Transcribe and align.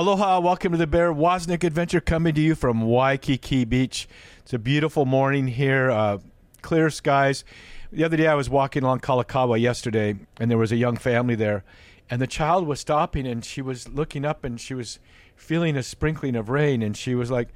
Aloha, 0.00 0.40
welcome 0.40 0.72
to 0.72 0.78
the 0.78 0.86
Bear 0.86 1.12
Wozniak 1.12 1.62
Adventure 1.62 2.00
coming 2.00 2.34
to 2.34 2.40
you 2.40 2.54
from 2.54 2.80
Waikiki 2.80 3.66
Beach. 3.66 4.08
It's 4.38 4.54
a 4.54 4.58
beautiful 4.58 5.04
morning 5.04 5.46
here, 5.46 5.90
uh, 5.90 6.20
clear 6.62 6.88
skies. 6.88 7.44
The 7.92 8.04
other 8.04 8.16
day 8.16 8.26
I 8.26 8.32
was 8.32 8.48
walking 8.48 8.82
along 8.82 9.00
Kalakaua 9.00 9.60
yesterday 9.60 10.16
and 10.38 10.50
there 10.50 10.56
was 10.56 10.72
a 10.72 10.76
young 10.76 10.96
family 10.96 11.34
there 11.34 11.64
and 12.08 12.18
the 12.18 12.26
child 12.26 12.66
was 12.66 12.80
stopping 12.80 13.26
and 13.26 13.44
she 13.44 13.60
was 13.60 13.90
looking 13.90 14.24
up 14.24 14.42
and 14.42 14.58
she 14.58 14.72
was 14.72 15.00
feeling 15.36 15.76
a 15.76 15.82
sprinkling 15.82 16.34
of 16.34 16.48
rain 16.48 16.80
and 16.80 16.96
she 16.96 17.14
was 17.14 17.30
like, 17.30 17.50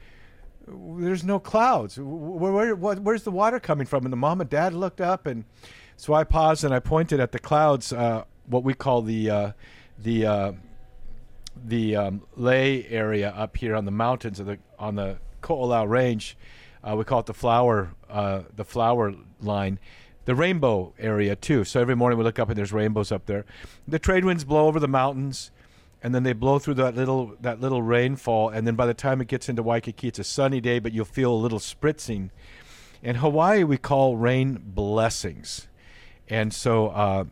there's 0.69 1.25
no 1.25 1.39
clouds. 1.39 1.99
Where, 1.99 2.77
where, 2.77 2.77
where's 2.77 3.23
the 3.23 3.31
water 3.31 3.59
coming 3.59 3.87
from? 3.87 4.05
And 4.05 4.13
the 4.13 4.19
mom 4.19 4.43
and 4.43 4.51
dad 4.51 4.75
looked 4.75 5.01
up 5.01 5.25
and 5.25 5.47
so 5.97 6.13
I 6.13 6.25
paused 6.25 6.63
and 6.63 6.75
I 6.75 6.81
pointed 6.81 7.21
at 7.21 7.33
the 7.33 7.39
clouds, 7.39 7.91
uh, 7.91 8.25
what 8.45 8.65
we 8.65 8.75
call 8.75 9.01
the, 9.01 9.31
uh, 9.31 9.53
the, 9.99 10.27
uh, 10.27 10.53
the 11.63 11.97
um, 11.97 12.23
lay 12.37 12.87
area 12.89 13.31
up 13.31 13.57
here 13.57 13.75
on 13.75 13.85
the 13.85 13.91
mountains 13.91 14.41
of 14.41 14.47
the 14.47 14.59
on 14.79 14.97
the 14.97 15.19
Ko'olau 15.43 15.89
Range. 15.89 16.37
Uh, 16.83 16.97
we 16.97 17.05
call 17.05 17.21
it 17.21 17.27
the 17.27 17.35
flower 17.35 17.95
uh, 18.11 18.43
the 18.55 18.65
flower 18.65 19.15
line, 19.41 19.79
the 20.25 20.35
rainbow 20.35 20.93
area 20.99 21.37
too. 21.37 21.65
So 21.65 21.81
every 21.81 21.97
morning 21.97 22.19
we 22.19 22.25
look 22.25 22.39
up 22.39 22.49
and 22.49 22.59
there's 22.59 22.73
rainbows 22.73 23.11
up 23.13 23.27
there. 23.27 23.45
The 23.87 23.99
trade 23.99 24.25
winds 24.25 24.45
blow 24.45 24.67
over 24.67 24.79
the 24.79 24.89
mountains, 24.89 25.51
and 26.03 26.15
then 26.15 26.23
they 26.23 26.33
blow 26.33 26.59
through 26.59 26.75
that 26.75 26.95
little 26.95 27.37
that 27.41 27.61
little 27.61 27.83
rainfall. 27.83 28.51
And 28.51 28.67
then 28.67 28.75
by 28.75 28.87
the 28.87 28.95
time 28.95 29.21
it 29.21 29.29
gets 29.29 29.49
into 29.49 29.63
Waikiki, 29.63 30.09
it's 30.09 30.19
a 30.19 30.25
sunny 30.25 30.61
day, 30.61 30.79
but 30.79 30.93
you'll 30.93 31.05
feel 31.05 31.33
a 31.33 31.37
little 31.37 31.59
spritzing. 31.59 32.31
In 33.03 33.17
Hawaii, 33.17 33.65
we 33.65 33.77
call 33.77 34.17
rain 34.17 34.61
blessings, 34.65 35.69
and 36.29 36.53
so. 36.53 36.89
Uh, 36.89 37.25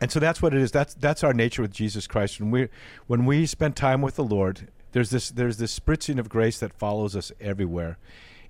and 0.00 0.10
so 0.10 0.18
that's 0.18 0.40
what 0.40 0.54
it 0.54 0.62
is. 0.62 0.72
That's 0.72 0.94
that's 0.94 1.22
our 1.22 1.34
nature 1.34 1.62
with 1.62 1.72
Jesus 1.72 2.06
Christ. 2.06 2.40
When 2.40 2.50
we 2.50 2.68
when 3.06 3.26
we 3.26 3.44
spend 3.46 3.76
time 3.76 4.00
with 4.00 4.16
the 4.16 4.24
Lord, 4.24 4.68
there's 4.92 5.10
this 5.10 5.30
there's 5.30 5.58
this 5.58 5.78
spritzing 5.78 6.18
of 6.18 6.28
grace 6.28 6.58
that 6.60 6.72
follows 6.72 7.14
us 7.14 7.30
everywhere, 7.40 7.98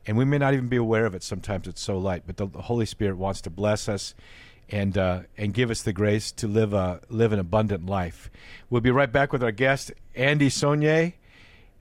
and 0.06 0.16
we 0.16 0.24
may 0.24 0.38
not 0.38 0.54
even 0.54 0.68
be 0.68 0.76
aware 0.76 1.06
of 1.06 1.14
it. 1.14 1.22
Sometimes 1.24 1.66
it's 1.66 1.80
so 1.80 1.98
light, 1.98 2.22
but 2.26 2.36
the, 2.36 2.46
the 2.46 2.62
Holy 2.62 2.86
Spirit 2.86 3.16
wants 3.16 3.40
to 3.42 3.50
bless 3.50 3.88
us, 3.88 4.14
and 4.68 4.96
uh, 4.96 5.20
and 5.36 5.52
give 5.52 5.70
us 5.70 5.82
the 5.82 5.92
grace 5.92 6.30
to 6.32 6.46
live 6.46 6.72
a 6.72 7.00
live 7.08 7.32
an 7.32 7.40
abundant 7.40 7.86
life. 7.86 8.30
We'll 8.70 8.80
be 8.80 8.92
right 8.92 9.10
back 9.10 9.32
with 9.32 9.42
our 9.42 9.52
guest 9.52 9.92
Andy 10.14 10.50
Sonnier 10.50 11.14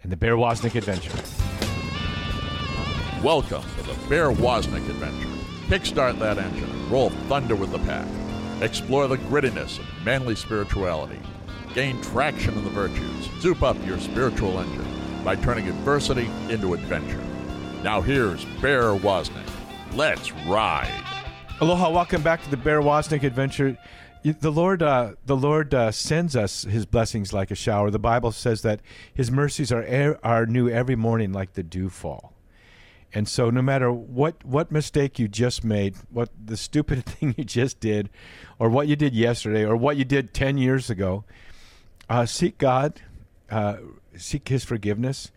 and 0.01 0.11
the 0.11 0.17
Bear 0.17 0.35
Wozniak 0.35 0.75
Adventure. 0.75 1.11
Welcome 3.23 3.63
to 3.77 3.83
the 3.83 4.09
Bear 4.09 4.31
Wozniak 4.31 4.89
Adventure. 4.89 5.27
Kickstart 5.67 6.17
that 6.17 6.39
engine 6.39 6.63
and 6.63 6.89
roll 6.89 7.11
thunder 7.27 7.55
with 7.55 7.71
the 7.71 7.79
pack. 7.79 8.07
Explore 8.61 9.07
the 9.07 9.17
grittiness 9.17 9.79
of 9.79 9.85
manly 10.03 10.35
spirituality. 10.35 11.19
Gain 11.73 12.01
traction 12.01 12.57
in 12.57 12.65
the 12.65 12.69
virtues. 12.69 13.29
Soup 13.39 13.63
up 13.63 13.77
your 13.85 13.97
spiritual 13.99 14.59
engine 14.59 15.23
by 15.23 15.37
turning 15.37 15.69
adversity 15.69 16.29
into 16.49 16.73
adventure. 16.73 17.23
Now 17.83 18.01
here's 18.01 18.43
Bear 18.61 18.93
Wozniak. 18.95 19.49
Let's 19.93 20.33
ride. 20.45 20.91
Aloha, 21.61 21.89
welcome 21.89 22.21
back 22.21 22.43
to 22.43 22.49
the 22.49 22.57
Bear 22.57 22.81
Wozniak 22.81 23.23
Adventure. 23.23 23.77
The 24.23 24.51
Lord, 24.51 24.83
uh, 24.83 25.13
the 25.25 25.37
Lord 25.37 25.73
uh, 25.73 25.91
sends 25.91 26.35
us 26.35 26.63
His 26.63 26.85
blessings 26.85 27.31
like 27.31 27.51
a 27.51 27.55
shower. 27.55 27.89
The 27.89 27.97
Bible 27.97 28.33
says 28.33 28.61
that 28.63 28.81
His 29.13 29.31
mercies 29.31 29.71
are 29.71 29.83
er- 29.83 30.19
are 30.21 30.45
new 30.45 30.67
every 30.67 30.97
morning, 30.97 31.31
like 31.31 31.53
the 31.53 31.63
dewfall. 31.63 32.33
And 33.13 33.27
so, 33.27 33.49
no 33.49 33.61
matter 33.61 33.91
what 33.91 34.43
what 34.45 34.71
mistake 34.71 35.17
you 35.17 35.27
just 35.27 35.63
made, 35.63 35.95
what 36.11 36.29
the 36.43 36.57
stupid 36.57 37.05
thing 37.05 37.33
you 37.37 37.43
just 37.43 37.79
did, 37.79 38.09
or 38.59 38.69
what 38.69 38.87
you 38.87 38.95
did 38.95 39.15
yesterday, 39.15 39.65
or 39.65 39.75
what 39.75 39.97
you 39.97 40.05
did 40.05 40.33
ten 40.33 40.57
years 40.57 40.89
ago, 40.89 41.23
uh, 42.07 42.25
seek 42.25 42.57
God, 42.57 43.01
uh, 43.49 43.77
seek 44.15 44.47
His 44.47 44.63
forgiveness, 44.63 45.31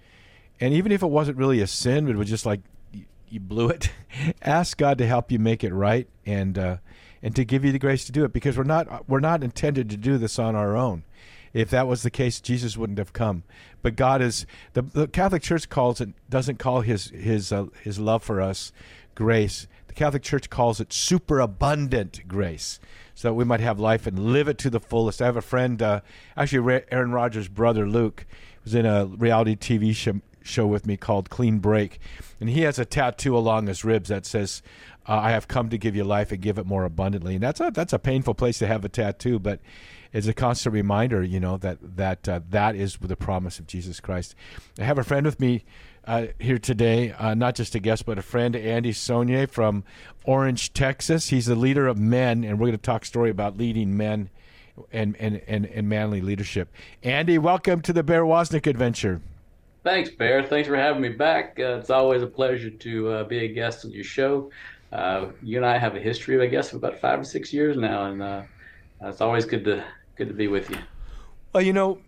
and 0.61 0.75
even 0.75 0.93
if 0.93 1.03
it 1.03 1.07
wasn't 1.07 1.39
really 1.39 1.61
a 1.61 1.67
sin, 1.67 2.05
but 2.07 2.15
it 2.15 2.19
was 2.19 2.29
just 2.29 2.45
like 2.45 2.61
you, 3.29 3.41
blew 3.41 3.69
it, 3.69 3.91
ask 4.43 4.77
God 4.77 4.99
to 4.99 5.07
help 5.07 5.33
you 5.33 5.39
make 5.39 5.65
it 5.65 5.73
right, 5.73 6.07
and 6.27 6.59
uh, 6.59 6.77
and 7.23 7.35
to 7.37 7.45
give 7.45 7.65
you 7.65 7.73
the 7.73 7.79
grace 7.79 8.05
to 8.05 8.13
do 8.13 8.25
it, 8.25 8.35
because 8.35 8.59
we're 8.59 8.65
not 8.65 9.09
we're 9.09 9.21
not 9.21 9.43
intended 9.43 9.89
to 9.89 9.97
do 9.97 10.19
this 10.19 10.39
on 10.39 10.55
our 10.55 10.77
own. 10.77 11.05
If 11.53 11.71
that 11.71 11.87
was 11.87 12.03
the 12.03 12.11
case, 12.11 12.41
Jesus 12.41 12.77
wouldn't 12.77 12.99
have 12.99 13.13
come. 13.13 13.43
But 13.83 13.97
God 13.97 14.23
is 14.23 14.47
the, 14.73 14.83
the 14.83 15.07
Catholic 15.07 15.43
Church 15.43 15.69
calls 15.69 16.01
it 16.01 16.11
doesn't 16.31 16.59
call 16.59 16.81
his 16.81 17.11
his 17.11 17.53
uh, 17.53 17.67
his 17.83 17.99
love 17.99 18.23
for 18.23 18.41
us 18.41 18.73
grace. 19.15 19.67
The 19.89 19.95
Catholic 19.95 20.23
Church 20.23 20.49
calls 20.49 20.81
it 20.81 20.93
superabundant 20.93 22.27
grace, 22.27 22.81
so 23.15 23.29
that 23.29 23.35
we 23.35 23.45
might 23.45 23.61
have 23.61 23.79
life 23.79 24.07
and 24.07 24.33
live 24.33 24.49
it 24.49 24.59
to 24.59 24.71
the 24.71 24.81
fullest. 24.81 25.21
I 25.21 25.27
have 25.27 25.37
a 25.37 25.43
friend, 25.43 25.83
uh, 25.83 26.01
actually 26.37 26.83
Aaron 26.91 27.13
Rodgers' 27.13 27.49
brother 27.49 27.87
Luke, 27.87 28.25
was 28.65 28.75
in 28.75 28.87
a 28.87 29.05
reality 29.05 29.55
TV 29.55 29.95
show, 29.95 30.21
show 30.43 30.67
with 30.67 30.87
me 30.87 30.97
called 30.97 31.29
Clean 31.29 31.59
Break, 31.59 32.01
and 32.41 32.49
he 32.49 32.63
has 32.63 32.79
a 32.79 32.87
tattoo 32.87 33.37
along 33.37 33.67
his 33.67 33.85
ribs 33.85 34.09
that 34.09 34.25
says, 34.25 34.63
uh, 35.07 35.19
"I 35.19 35.33
have 35.33 35.49
come 35.49 35.69
to 35.69 35.77
give 35.77 35.95
you 35.95 36.05
life 36.05 36.33
and 36.33 36.41
give 36.41 36.57
it 36.57 36.65
more 36.65 36.85
abundantly." 36.85 37.35
And 37.35 37.43
that's 37.43 37.61
a 37.61 37.71
that's 37.71 37.93
a 37.93 37.99
painful 37.99 38.35
place 38.35 38.59
to 38.61 38.67
have 38.67 38.85
a 38.87 38.89
tattoo, 38.89 39.39
but 39.39 39.61
it's 40.13 40.27
a 40.27 40.35
constant 40.35 40.75
reminder, 40.75 41.23
you 41.23 41.41
know, 41.41 41.57
that 41.59 41.79
that 41.97 42.29
uh, 42.29 42.41
that 42.51 42.77
is 42.77 42.99
the 43.01 43.17
promise 43.17 43.59
of 43.59 43.67
Jesus 43.67 44.01
Christ. 44.01 44.35
I 44.79 44.85
have 44.85 44.99
a 44.99 45.05
friend 45.05 45.25
with 45.25 45.41
me 45.41 45.65
uh, 46.07 46.27
here 46.39 46.59
today, 46.59 47.13
uh, 47.13 47.35
not 47.35 47.55
just 47.55 47.75
a 47.75 47.79
guest, 47.79 48.05
but 48.05 48.19
a 48.19 48.23
friend, 48.23 48.55
Andy 48.55 48.93
Sonnier 48.93 49.49
from 49.49 49.85
Orange, 50.25 50.73
Texas. 50.73 51.29
He's 51.29 51.47
the 51.47 51.55
leader 51.55 51.87
of 51.87 51.99
men, 51.99 52.45
and 52.45 52.59
we're 52.59 52.67
going 52.67 52.73
to 52.73 52.79
talk 52.79 53.05
story 53.05 53.31
about 53.31 53.57
leading 53.57 53.97
men 53.97 54.29
and, 54.91 55.17
and, 55.17 55.41
and, 55.47 55.67
and 55.67 55.89
manly 55.89 56.21
leadership. 56.21 56.69
Andy, 57.03 57.39
welcome 57.39 57.81
to 57.83 57.93
the 57.93 58.03
Bear 58.03 58.25
Wozniak 58.25 58.67
adventure. 58.67 59.21
Thanks, 59.85 60.11
Bear. 60.11 60.43
Thanks 60.43 60.69
for 60.69 60.77
having 60.77 61.03
me 61.03 61.11
back. 61.11 61.57
Uh, 61.59 61.79
it's 61.79 61.91
always 61.91 62.23
a 62.23 62.27
pleasure 62.27 62.71
to 62.71 63.09
uh, 63.09 63.25
be 63.25 63.45
a 63.45 63.49
guest 63.49 63.85
on 63.85 63.91
your 63.91 64.05
show. 64.05 64.51
Uh, 64.93 65.29
you 65.43 65.57
and 65.57 65.67
I 65.67 65.79
have 65.79 65.97
a 65.97 66.01
history, 66.01 66.41
I 66.41 66.47
guess, 66.47 66.71
of 66.71 66.77
about 66.77 67.01
five 67.01 67.19
or 67.19 67.25
six 67.25 67.53
years 67.53 67.77
now, 67.77 68.07
and 68.07 68.47
it's 69.01 69.21
always 69.21 69.45
good 69.45 69.65
to 69.65 69.85
good 70.17 70.29
to 70.29 70.35
be 70.35 70.49
with 70.49 70.71
you. 70.71 70.79
Well, 71.53 71.63
you 71.63 71.73
know, 71.73 71.99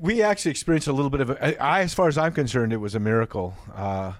we 0.00 0.22
actually 0.22 0.50
experienced 0.50 0.88
a 0.88 0.92
little 0.92 1.10
bit 1.10 1.20
of 1.20 1.30
a, 1.30 1.62
I, 1.62 1.80
as 1.82 1.94
far 1.94 2.08
as 2.08 2.18
I'm 2.18 2.32
concerned, 2.32 2.72
it 2.72 2.78
was 2.78 2.94
a 2.94 3.00
miracle. 3.00 3.54
Uh, 3.74 4.12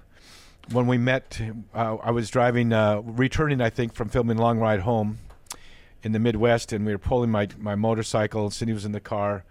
when 0.71 0.87
we 0.87 0.97
met, 0.97 1.39
uh, 1.73 1.95
I 1.95 2.11
was 2.11 2.29
driving, 2.29 2.73
uh, 2.73 3.01
returning, 3.03 3.61
I 3.61 3.69
think, 3.69 3.93
from 3.93 4.09
filming 4.09 4.37
Long 4.37 4.59
Ride 4.59 4.81
Home 4.81 5.19
in 6.03 6.11
the 6.11 6.19
Midwest, 6.19 6.73
and 6.73 6.85
we 6.85 6.91
were 6.91 6.97
pulling 6.97 7.31
my, 7.31 7.47
my 7.57 7.75
motorcycle. 7.75 8.49
Cindy 8.49 8.73
was 8.73 8.85
in 8.85 8.91
the 8.91 8.99
car, 8.99 9.43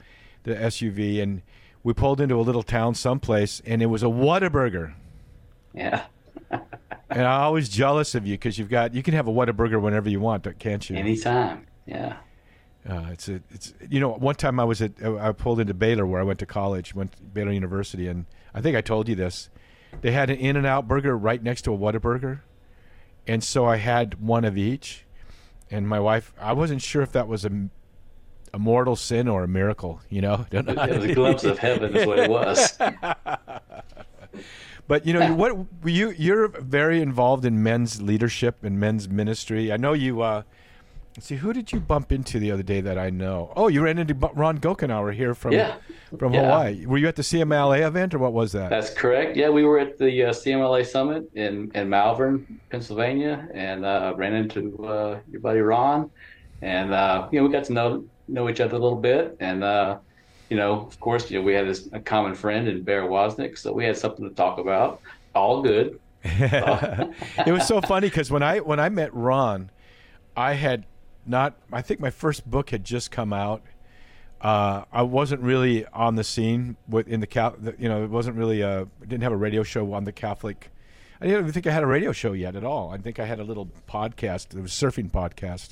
the 0.43 0.55
SUV, 0.55 1.23
and 1.23 1.43
we 1.83 1.93
pulled 1.93 2.21
into 2.21 2.37
a 2.37 2.43
little 2.43 2.63
town 2.63 2.95
someplace, 2.95 3.63
and 3.65 3.83
it 3.83 3.87
was 3.87 4.03
a 4.03 4.07
Whataburger. 4.07 4.95
Yeah. 5.73 6.05
and 6.51 6.63
I'm 7.11 7.41
always 7.41 7.69
jealous 7.69 8.15
of 8.15 8.27
you 8.27 8.35
because 8.35 8.59
you've 8.59 8.69
got 8.69 8.95
you 8.95 9.03
can 9.03 9.15
have 9.15 9.29
a 9.29 9.33
Whataburger 9.33 9.81
whenever 9.81 10.09
you 10.09 10.21
want, 10.21 10.47
can't 10.59 10.89
you? 10.89 10.97
Anytime. 10.97 11.67
Yeah. 11.87 12.17
Uh, 12.89 13.09
it's 13.11 13.29
a, 13.29 13.41
it's 13.51 13.75
you 13.91 13.99
know 13.99 14.13
one 14.13 14.37
time 14.37 14.61
I 14.61 14.65
was 14.65 14.81
at 14.81 14.93
I 15.03 15.33
pulled 15.33 15.59
into 15.59 15.75
Baylor 15.75 16.07
where 16.07 16.21
I 16.21 16.25
went 16.25 16.39
to 16.41 16.47
college, 16.47 16.95
went 16.95 17.17
to 17.17 17.23
Baylor 17.23 17.53
University, 17.53 18.07
and 18.07 18.27
I 18.55 18.61
think 18.61 18.77
I 18.77 18.81
told 18.81 19.09
you 19.09 19.15
this. 19.15 19.51
They 20.03 20.13
had 20.13 20.31
an 20.31 20.37
In 20.37 20.57
and 20.57 20.67
Out 20.67 20.87
burger 20.87 21.17
right 21.17 21.43
next 21.43 21.63
to 21.63 21.75
a 21.75 21.79
Whataburger, 21.79 22.41
and 23.27 23.43
so 23.43 23.65
I 23.65 23.77
had 23.77 24.21
one 24.21 24.45
of 24.45 24.57
each. 24.57 25.05
And 25.69 25.89
my 25.89 25.99
wife, 25.99 26.33
I 26.41 26.53
wasn't 26.53 26.81
sure 26.81 27.03
if 27.03 27.11
that 27.13 27.27
was 27.27 27.45
a, 27.45 27.51
a 28.55 28.59
mortal 28.59 28.95
sin 28.95 29.27
or 29.27 29.43
a 29.43 29.49
miracle. 29.49 30.01
You 30.09 30.21
know, 30.21 30.47
it 30.53 30.65
was 30.65 31.05
a 31.05 31.15
glimpse 31.15 31.43
of 31.43 31.59
heaven, 31.59 31.97
is 31.97 32.07
what 32.07 32.21
it 32.21 32.31
was. 32.31 32.79
but 34.87 35.05
you 35.05 35.13
know 35.13 35.35
what 35.35 35.57
you 35.85 36.11
you're 36.11 36.47
very 36.47 37.03
involved 37.03 37.45
in 37.45 37.65
men's 37.65 38.01
leadership 38.01 38.63
and 38.63 38.79
men's 38.79 39.09
ministry. 39.09 39.73
I 39.73 39.77
know 39.77 39.93
you. 39.93 40.23
Uh, 40.23 40.43
see, 41.23 41.37
who 41.37 41.53
did 41.53 41.73
you 41.73 41.81
bump 41.81 42.13
into 42.13 42.39
the 42.39 42.53
other 42.53 42.63
day 42.63 42.83
that 42.83 42.99
I 42.99 43.09
know? 43.09 43.53
Oh, 43.57 43.69
you 43.69 43.83
ran 43.83 43.99
into 43.99 44.15
Ron 44.15 44.59
Gokenauer 44.59 45.15
here 45.15 45.35
from 45.35 45.53
yeah. 45.53 45.77
from 46.19 46.35
yeah. 46.35 46.43
Hawaii. 46.43 46.85
Were 46.85 46.99
you 46.99 47.09
at 47.09 47.17
the 47.17 47.23
CMLA 47.23 47.87
event 47.87 48.15
or 48.15 48.19
what 48.19 48.35
was 48.35 48.53
that? 48.53 48.69
That's 48.69 48.91
correct. 48.91 49.37
Yeah, 49.37 49.49
we 49.49 49.65
were 49.65 49.79
at 49.79 49.97
the 49.97 50.25
uh, 50.25 50.31
CMLA 50.31 50.85
summit 50.87 51.31
in, 51.35 51.71
in 51.75 51.89
Malvern, 51.89 52.61
Pennsylvania, 52.71 53.49
and 53.55 53.85
uh, 53.85 54.13
ran 54.17 54.35
into 54.35 54.77
uh, 54.85 55.19
your 55.31 55.41
buddy 55.41 55.61
Ron, 55.61 56.11
and 56.61 56.93
uh, 56.93 57.29
you 57.33 57.41
know 57.41 57.47
we 57.47 57.53
got 57.53 57.65
to 57.65 57.73
know 57.73 58.05
know 58.29 58.51
each 58.51 58.61
other 58.61 58.77
a 58.77 58.79
little 58.79 58.99
bit, 58.99 59.37
and 59.41 59.65
uh, 59.65 59.99
you 60.51 60.57
know 60.59 60.81
of 60.81 61.01
course 61.01 61.31
you 61.31 61.39
know 61.39 61.45
we 61.45 61.55
had 61.55 61.67
this 61.67 61.89
a 61.93 62.01
common 62.01 62.35
friend 62.35 62.69
in 62.69 62.83
Bear 62.83 63.05
Wozniak, 63.05 63.57
so 63.57 63.73
we 63.73 63.85
had 63.85 63.97
something 63.97 64.29
to 64.29 64.35
talk 64.35 64.59
about. 64.59 65.01
All 65.35 65.63
good. 65.63 65.99
it 66.25 67.53
was 67.53 67.67
so 67.67 67.81
funny 67.81 68.09
because 68.09 68.31
when 68.31 68.43
I 68.43 68.59
when 68.61 68.81
I 68.81 68.91
met 68.91 69.15
Ron, 69.15 69.71
I 70.37 70.53
had 70.53 70.85
not. 71.29 71.55
I 71.73 71.83
think 71.83 72.01
my 72.01 72.11
first 72.11 72.49
book 72.49 72.71
had 72.71 72.85
just 72.85 73.11
come 73.11 73.33
out. 73.33 73.63
Uh, 74.41 74.85
I 74.93 75.03
wasn't 75.03 75.41
really 75.41 75.87
on 75.87 76.17
the 76.17 76.25
scene 76.25 76.77
with 76.89 77.09
in 77.09 77.21
the 77.21 77.75
you 77.79 77.89
know 77.89 78.05
it 78.05 78.11
wasn't 78.11 78.37
really 78.37 78.61
a 78.61 78.87
didn't 79.01 79.23
have 79.23 79.33
a 79.33 79.37
radio 79.37 79.63
show 79.63 79.93
on 79.95 80.05
the 80.05 80.13
Catholic. 80.13 80.71
I 81.21 81.25
didn't 81.25 81.41
even 81.41 81.53
think 81.53 81.67
I 81.67 81.71
had 81.73 81.83
a 81.83 81.87
radio 81.87 82.13
show 82.13 82.33
yet 82.33 82.55
at 82.57 82.63
all. 82.65 82.91
I 82.91 82.99
think 82.99 83.19
I 83.19 83.25
had 83.25 83.41
a 83.41 83.45
little 83.45 83.71
podcast. 83.89 84.55
It 84.55 84.61
was 84.61 84.73
surfing 84.73 85.11
podcast, 85.11 85.71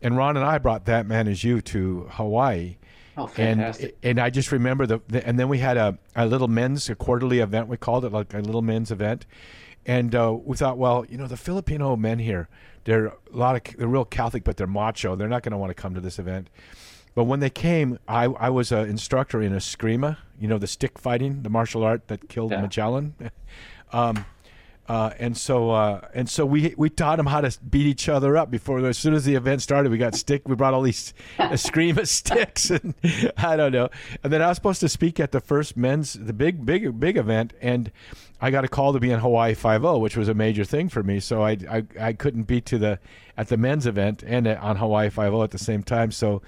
and 0.00 0.16
Ron 0.16 0.36
and 0.38 0.46
I 0.46 0.56
brought 0.58 0.86
that 0.86 1.06
Man 1.06 1.28
Is 1.28 1.44
You 1.44 1.60
to 1.60 2.08
Hawaii, 2.12 2.76
Oh, 3.18 3.24
and 3.36 3.60
fantastic. 3.60 3.98
and 4.02 4.18
I 4.18 4.30
just 4.30 4.50
remember 4.50 4.86
the, 4.86 5.00
the 5.08 5.24
and 5.26 5.38
then 5.38 5.48
we 5.50 5.58
had 5.58 5.76
a, 5.76 5.98
a 6.16 6.24
little 6.24 6.48
men's 6.48 6.88
a 6.88 6.94
quarterly 6.94 7.40
event 7.40 7.68
we 7.68 7.76
called 7.76 8.06
it 8.06 8.12
like 8.12 8.32
a 8.32 8.38
little 8.40 8.62
men's 8.62 8.90
event, 8.90 9.26
and 9.86 10.14
uh, 10.14 10.36
we 10.44 10.56
thought 10.56 10.78
well 10.78 11.04
you 11.08 11.16
know 11.16 11.26
the 11.26 11.36
Filipino 11.36 11.96
men 11.96 12.18
here 12.18 12.48
they're 12.84 13.06
a 13.06 13.16
lot 13.32 13.56
of 13.56 13.76
they're 13.76 13.88
real 13.88 14.04
Catholic 14.04 14.44
but 14.44 14.56
they're 14.56 14.66
macho 14.66 15.16
they're 15.16 15.28
not 15.28 15.42
going 15.42 15.52
to 15.52 15.58
want 15.58 15.70
to 15.70 15.74
come 15.74 15.94
to 15.94 16.00
this 16.00 16.18
event, 16.18 16.48
but 17.14 17.24
when 17.24 17.40
they 17.40 17.50
came 17.50 17.98
I 18.08 18.24
I 18.24 18.50
was 18.50 18.72
an 18.72 18.88
instructor 18.88 19.40
in 19.42 19.52
eskrima 19.52 20.18
you 20.38 20.48
know 20.48 20.58
the 20.58 20.66
stick 20.66 20.98
fighting 20.98 21.42
the 21.42 21.50
martial 21.50 21.82
art 21.82 22.08
that 22.08 22.28
killed 22.28 22.50
Yeah. 22.52 22.60
Magellan, 22.62 23.14
um, 23.92 24.24
uh, 24.86 25.10
and 25.18 25.34
so 25.36 25.70
uh, 25.70 26.06
and 26.12 26.28
so 26.28 26.44
we 26.44 26.74
we 26.76 26.90
taught 26.90 27.16
them 27.16 27.26
how 27.26 27.40
to 27.40 27.56
beat 27.70 27.86
each 27.86 28.06
other 28.08 28.36
up 28.36 28.50
before 28.50 28.84
as 28.84 28.98
soon 28.98 29.14
as 29.14 29.24
the 29.24 29.34
event 29.34 29.62
started. 29.62 29.90
We 29.90 29.96
got 29.96 30.14
stick. 30.14 30.46
We 30.46 30.56
brought 30.56 30.74
all 30.74 30.82
these 30.82 31.14
Eskrima 31.38 32.06
sticks, 32.20 32.68
and 32.70 32.92
I 33.38 33.56
don't 33.56 33.72
know. 33.72 33.88
And 34.22 34.30
then 34.30 34.42
I 34.42 34.48
was 34.48 34.56
supposed 34.56 34.80
to 34.80 34.88
speak 34.90 35.18
at 35.18 35.32
the 35.32 35.40
first 35.40 35.76
men's 35.76 36.12
the 36.12 36.34
big 36.34 36.66
big 36.66 37.00
big 37.00 37.16
event, 37.16 37.54
and 37.62 37.90
I 38.40 38.50
got 38.50 38.64
a 38.64 38.68
call 38.68 38.92
to 38.92 39.00
be 39.00 39.10
in 39.10 39.20
Hawaii 39.20 39.54
Five 39.54 39.84
O, 39.84 39.98
which 39.98 40.16
was 40.16 40.28
a 40.28 40.34
major 40.34 40.64
thing 40.64 40.88
for 40.88 41.02
me. 41.02 41.20
So 41.20 41.42
I 41.42 41.56
I, 41.70 41.84
I 42.00 42.12
couldn't 42.12 42.44
be 42.44 42.60
to 42.62 42.78
the 42.78 42.98
at 43.36 43.48
the 43.48 43.56
men's 43.56 43.86
event 43.86 44.22
and 44.26 44.46
on 44.46 44.76
Hawaii 44.76 45.10
Five 45.10 45.32
O 45.34 45.42
at 45.42 45.50
the 45.50 45.58
same 45.58 45.82
time. 45.82 46.10
So. 46.10 46.42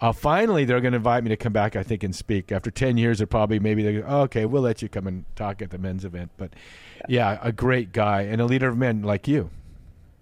Uh, 0.00 0.10
finally, 0.10 0.64
they're 0.64 0.80
going 0.80 0.90
to 0.90 0.96
invite 0.96 1.22
me 1.22 1.28
to 1.28 1.36
come 1.36 1.52
back, 1.52 1.76
I 1.76 1.84
think, 1.84 2.02
and 2.02 2.12
speak. 2.12 2.50
After 2.50 2.72
10 2.72 2.96
years, 2.96 3.18
they're 3.18 3.26
probably 3.28 3.60
maybe 3.60 3.84
they 3.84 4.00
go, 4.00 4.04
oh, 4.04 4.20
okay, 4.22 4.46
we'll 4.46 4.62
let 4.62 4.82
you 4.82 4.88
come 4.88 5.06
and 5.06 5.24
talk 5.36 5.62
at 5.62 5.70
the 5.70 5.78
men's 5.78 6.04
event. 6.04 6.32
But 6.36 6.54
yeah, 7.08 7.38
a 7.40 7.52
great 7.52 7.92
guy 7.92 8.22
and 8.22 8.40
a 8.40 8.44
leader 8.44 8.68
of 8.68 8.76
men 8.76 9.02
like 9.02 9.28
you. 9.28 9.50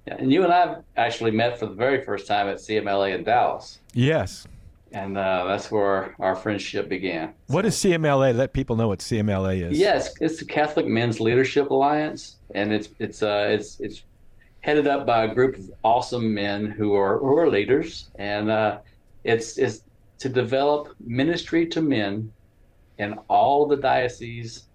Yeah, 0.07 0.17
and 0.19 0.31
you 0.31 0.45
and 0.45 0.53
I 0.53 0.77
actually 0.99 1.31
met 1.31 1.59
for 1.59 1.65
the 1.65 1.73
very 1.73 2.05
first 2.05 2.27
time 2.27 2.49
at 2.49 2.57
CMLA 2.57 3.15
in 3.15 3.25
Dallas, 3.25 3.79
Yes. 3.95 4.47
And 4.93 5.17
uh, 5.17 5.45
that's 5.47 5.71
where 5.71 6.15
our 6.19 6.35
friendship 6.35 6.89
began. 6.89 7.35
What 7.47 7.65
is 7.67 7.77
CMLA? 7.77 8.35
Let 8.35 8.53
people 8.53 8.77
know 8.77 8.89
what 8.89 8.99
CMLA 9.01 9.71
is. 9.71 9.79
Yes, 9.79 10.13
it's 10.21 10.39
the 10.39 10.45
Catholic 10.45 10.87
Men's 10.87 11.21
Leadership 11.21 11.71
Alliance, 11.71 12.37
and 12.55 12.73
it's 12.73 12.89
it's 12.99 13.23
uh, 13.23 13.49
it's 13.51 13.79
it's 13.81 14.03
headed 14.61 14.87
up 14.87 15.07
by 15.07 15.25
a 15.25 15.35
group 15.35 15.57
of 15.57 15.71
awesome 15.85 16.35
men 16.35 16.67
who 16.67 16.95
are 16.95 17.19
who 17.19 17.37
are 17.37 17.49
leaders, 17.49 18.11
and 18.19 18.51
uh, 18.51 18.79
it's 19.25 19.59
it's 19.59 19.83
to 20.19 20.29
develop 20.29 20.95
ministry 21.05 21.67
to 21.67 21.81
men 21.81 22.33
in 22.99 23.15
all 23.29 23.67
the 23.67 23.77
dioceses 23.77 24.67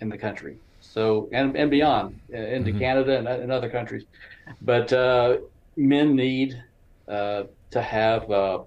in 0.00 0.08
the 0.08 0.18
country, 0.18 0.56
so 0.80 1.28
and 1.32 1.56
and 1.56 1.70
beyond 1.70 2.20
uh, 2.32 2.36
into 2.38 2.72
Mhm. 2.72 2.78
Canada 2.78 3.18
and, 3.18 3.26
and 3.28 3.50
other 3.52 3.70
countries, 3.70 4.04
but 4.60 4.92
uh, 4.92 5.38
men 5.76 6.14
need 6.14 6.62
uh, 7.08 7.44
to 7.70 7.80
have 7.82 8.30
uh, 8.30 8.58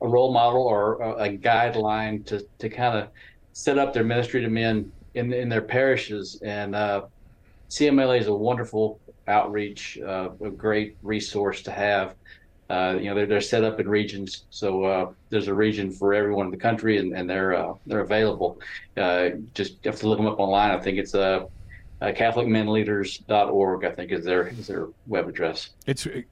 a 0.00 0.08
role 0.08 0.32
model 0.32 0.62
or 0.62 1.00
a, 1.00 1.24
a 1.24 1.38
guideline 1.38 2.24
to 2.26 2.44
to 2.58 2.68
kind 2.68 2.98
of 2.98 3.08
set 3.52 3.78
up 3.78 3.92
their 3.92 4.04
ministry 4.04 4.40
to 4.40 4.48
men 4.48 4.92
in 5.14 5.32
in 5.32 5.48
their 5.48 5.62
parishes. 5.62 6.40
And 6.44 6.74
uh, 6.74 7.02
CMLA 7.70 8.20
is 8.20 8.26
a 8.28 8.34
wonderful 8.34 9.00
outreach, 9.26 9.98
uh, 10.04 10.30
a 10.42 10.50
great 10.50 10.96
resource 11.02 11.62
to 11.62 11.70
have. 11.70 12.14
Uh, 12.70 12.98
you 13.00 13.06
know, 13.08 13.14
they're, 13.14 13.26
they're 13.26 13.40
set 13.40 13.64
up 13.64 13.80
in 13.80 13.88
regions, 13.88 14.44
so 14.50 14.84
uh, 14.84 15.06
there's 15.30 15.48
a 15.48 15.54
region 15.54 15.90
for 15.90 16.12
everyone 16.12 16.46
in 16.46 16.50
the 16.52 16.58
country, 16.58 16.98
and, 16.98 17.16
and 17.16 17.28
they're 17.28 17.54
uh, 17.54 17.72
they're 17.86 18.00
available. 18.00 18.60
Uh, 18.94 19.30
just 19.54 19.82
have 19.84 19.98
to 19.98 20.06
look 20.08 20.18
them 20.18 20.26
up 20.26 20.38
online. 20.38 20.70
I 20.72 20.78
think 20.78 20.98
it's 20.98 21.14
uh, 21.14 21.44
uh, 22.00 22.06
CatholicMenLeaders.org. 22.06 23.84
I 23.84 23.90
think 23.90 24.12
is 24.12 24.24
their 24.24 24.48
is 24.48 24.66
their 24.66 24.88
web 25.06 25.28
address. 25.28 25.70
It's 25.86 26.06
uh, 26.06 26.22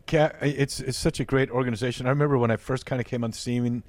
it's 0.40 0.80
it's 0.80 0.98
such 0.98 1.20
a 1.20 1.24
great 1.24 1.50
organization. 1.50 2.06
I 2.06 2.10
remember 2.10 2.38
when 2.38 2.50
I 2.50 2.56
first 2.56 2.86
kind 2.86 3.00
of 3.00 3.06
came 3.06 3.24
on 3.24 3.30
the 3.30 3.36
scene, 3.36 3.82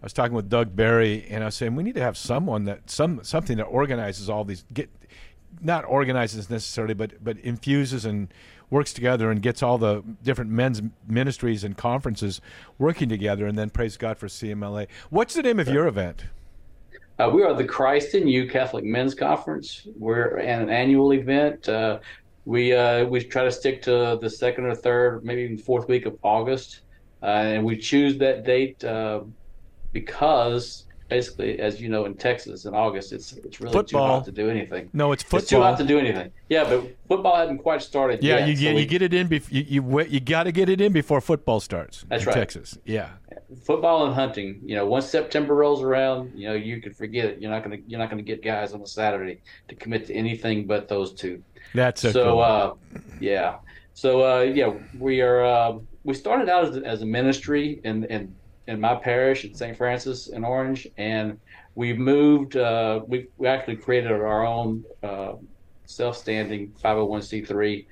I 0.00 0.04
was 0.04 0.12
talking 0.12 0.34
with 0.34 0.48
Doug 0.48 0.76
Barry, 0.76 1.26
and 1.30 1.42
I 1.42 1.46
was 1.46 1.54
saying 1.54 1.76
we 1.76 1.82
need 1.82 1.94
to 1.94 2.02
have 2.02 2.16
someone 2.16 2.64
that 2.64 2.90
some 2.90 3.22
something 3.24 3.56
that 3.56 3.64
organizes 3.64 4.28
all 4.28 4.44
these 4.44 4.64
get 4.72 4.90
not 5.60 5.84
organizes 5.84 6.50
necessarily, 6.50 6.94
but 6.94 7.22
but 7.22 7.38
infuses 7.38 8.04
and 8.04 8.32
works 8.70 8.92
together 8.92 9.30
and 9.30 9.40
gets 9.40 9.62
all 9.62 9.78
the 9.78 10.02
different 10.22 10.50
men's 10.50 10.82
ministries 11.06 11.64
and 11.64 11.76
conferences 11.76 12.40
working 12.78 13.08
together, 13.08 13.46
and 13.46 13.56
then 13.56 13.70
praise 13.70 13.96
God 13.96 14.18
for 14.18 14.26
CMLA. 14.26 14.88
What's 15.10 15.34
the 15.34 15.42
name 15.42 15.60
of 15.60 15.68
your 15.68 15.86
event? 15.86 16.24
Uh, 17.18 17.30
we 17.32 17.42
are 17.42 17.54
the 17.54 17.64
Christ 17.64 18.14
in 18.14 18.26
You 18.26 18.48
Catholic 18.48 18.84
Men's 18.84 19.14
Conference. 19.14 19.86
We're 19.96 20.36
an 20.38 20.68
annual 20.68 21.12
event. 21.12 21.68
Uh, 21.68 22.00
we 22.44 22.74
uh, 22.74 23.04
we 23.06 23.20
try 23.22 23.44
to 23.44 23.52
stick 23.52 23.82
to 23.82 24.18
the 24.20 24.28
second 24.28 24.64
or 24.64 24.74
third, 24.74 25.24
maybe 25.24 25.42
even 25.42 25.56
fourth 25.58 25.88
week 25.88 26.06
of 26.06 26.18
August, 26.22 26.80
uh, 27.22 27.26
and 27.26 27.64
we 27.64 27.76
choose 27.76 28.18
that 28.18 28.44
date 28.44 28.82
uh, 28.84 29.20
because 29.92 30.86
basically, 31.08 31.60
as 31.60 31.80
you 31.80 31.88
know, 31.88 32.04
in 32.04 32.14
Texas 32.14 32.64
in 32.64 32.74
August, 32.74 33.12
it's 33.12 33.32
it's 33.32 33.60
really 33.60 33.72
too 33.72 33.78
Football. 33.78 34.08
hot 34.08 34.24
to 34.26 34.32
do 34.32 34.50
anything. 34.50 34.90
No, 34.92 35.12
it's 35.12 35.22
football. 35.22 35.38
It's 35.38 35.48
too 35.48 35.62
hot 35.62 35.78
to 35.78 35.84
do 35.84 35.98
anything. 35.98 36.32
Yeah, 36.48 36.64
but 36.64 36.84
football 37.08 37.36
hadn't 37.36 37.58
quite 37.58 37.80
started 37.80 38.22
Yeah, 38.22 38.38
yet. 38.40 38.48
you 38.48 38.56
so 38.56 38.60
get 38.62 38.74
we- 38.74 38.80
you 38.82 38.86
get 38.86 39.02
it 39.02 39.14
in 39.14 39.28
before 39.28 39.56
you 39.56 39.62
you, 39.68 40.00
you 40.02 40.20
got 40.20 40.42
to 40.42 40.52
get 40.52 40.68
it 40.68 40.80
in 40.80 40.92
before 40.92 41.20
football 41.22 41.60
starts. 41.60 42.04
That's 42.08 42.24
in 42.24 42.28
right. 42.28 42.34
Texas. 42.34 42.76
Yeah. 42.84 43.10
Football 43.64 44.06
and 44.06 44.14
hunting. 44.14 44.60
You 44.64 44.76
know, 44.76 44.86
once 44.86 45.06
September 45.06 45.54
rolls 45.54 45.82
around, 45.82 46.32
you 46.34 46.48
know, 46.48 46.54
you 46.54 46.80
can 46.80 46.92
forget 46.92 47.26
it. 47.26 47.40
You're 47.40 47.50
not 47.50 47.62
gonna 47.62 47.78
you're 47.86 48.00
not 48.00 48.10
gonna 48.10 48.22
get 48.22 48.42
guys 48.42 48.72
on 48.72 48.80
a 48.80 48.86
Saturday 48.86 49.40
to 49.68 49.74
commit 49.74 50.06
to 50.06 50.14
anything 50.14 50.66
but 50.66 50.88
those 50.88 51.12
two. 51.12 51.42
That's 51.74 52.04
a 52.04 52.12
so 52.12 52.24
cool. 52.24 52.42
uh, 52.42 52.72
yeah, 53.20 53.56
so 53.94 54.22
uh, 54.22 54.42
yeah, 54.42 54.74
we 54.98 55.20
are. 55.20 55.44
Uh, 55.44 55.78
we 56.02 56.14
started 56.14 56.48
out 56.48 56.64
as, 56.64 56.76
as 56.78 57.02
a 57.02 57.06
ministry 57.06 57.80
in 57.84 58.04
in 58.04 58.34
in 58.66 58.80
my 58.80 58.94
parish 58.94 59.44
at 59.44 59.56
St. 59.56 59.76
Francis 59.76 60.28
in 60.28 60.44
Orange, 60.44 60.86
and 60.96 61.38
we've 61.74 61.98
moved. 61.98 62.56
Uh, 62.56 63.00
we 63.06 63.28
we 63.38 63.46
actually 63.46 63.76
created 63.76 64.10
our 64.10 64.44
own 64.44 64.84
uh, 65.02 65.34
self-standing 65.86 66.72
501c3, 66.82 67.86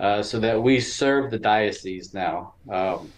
uh, 0.00 0.22
so 0.22 0.38
that 0.38 0.62
we 0.62 0.80
serve 0.80 1.30
the 1.30 1.38
diocese 1.38 2.12
now. 2.12 2.54
Um, 2.68 3.10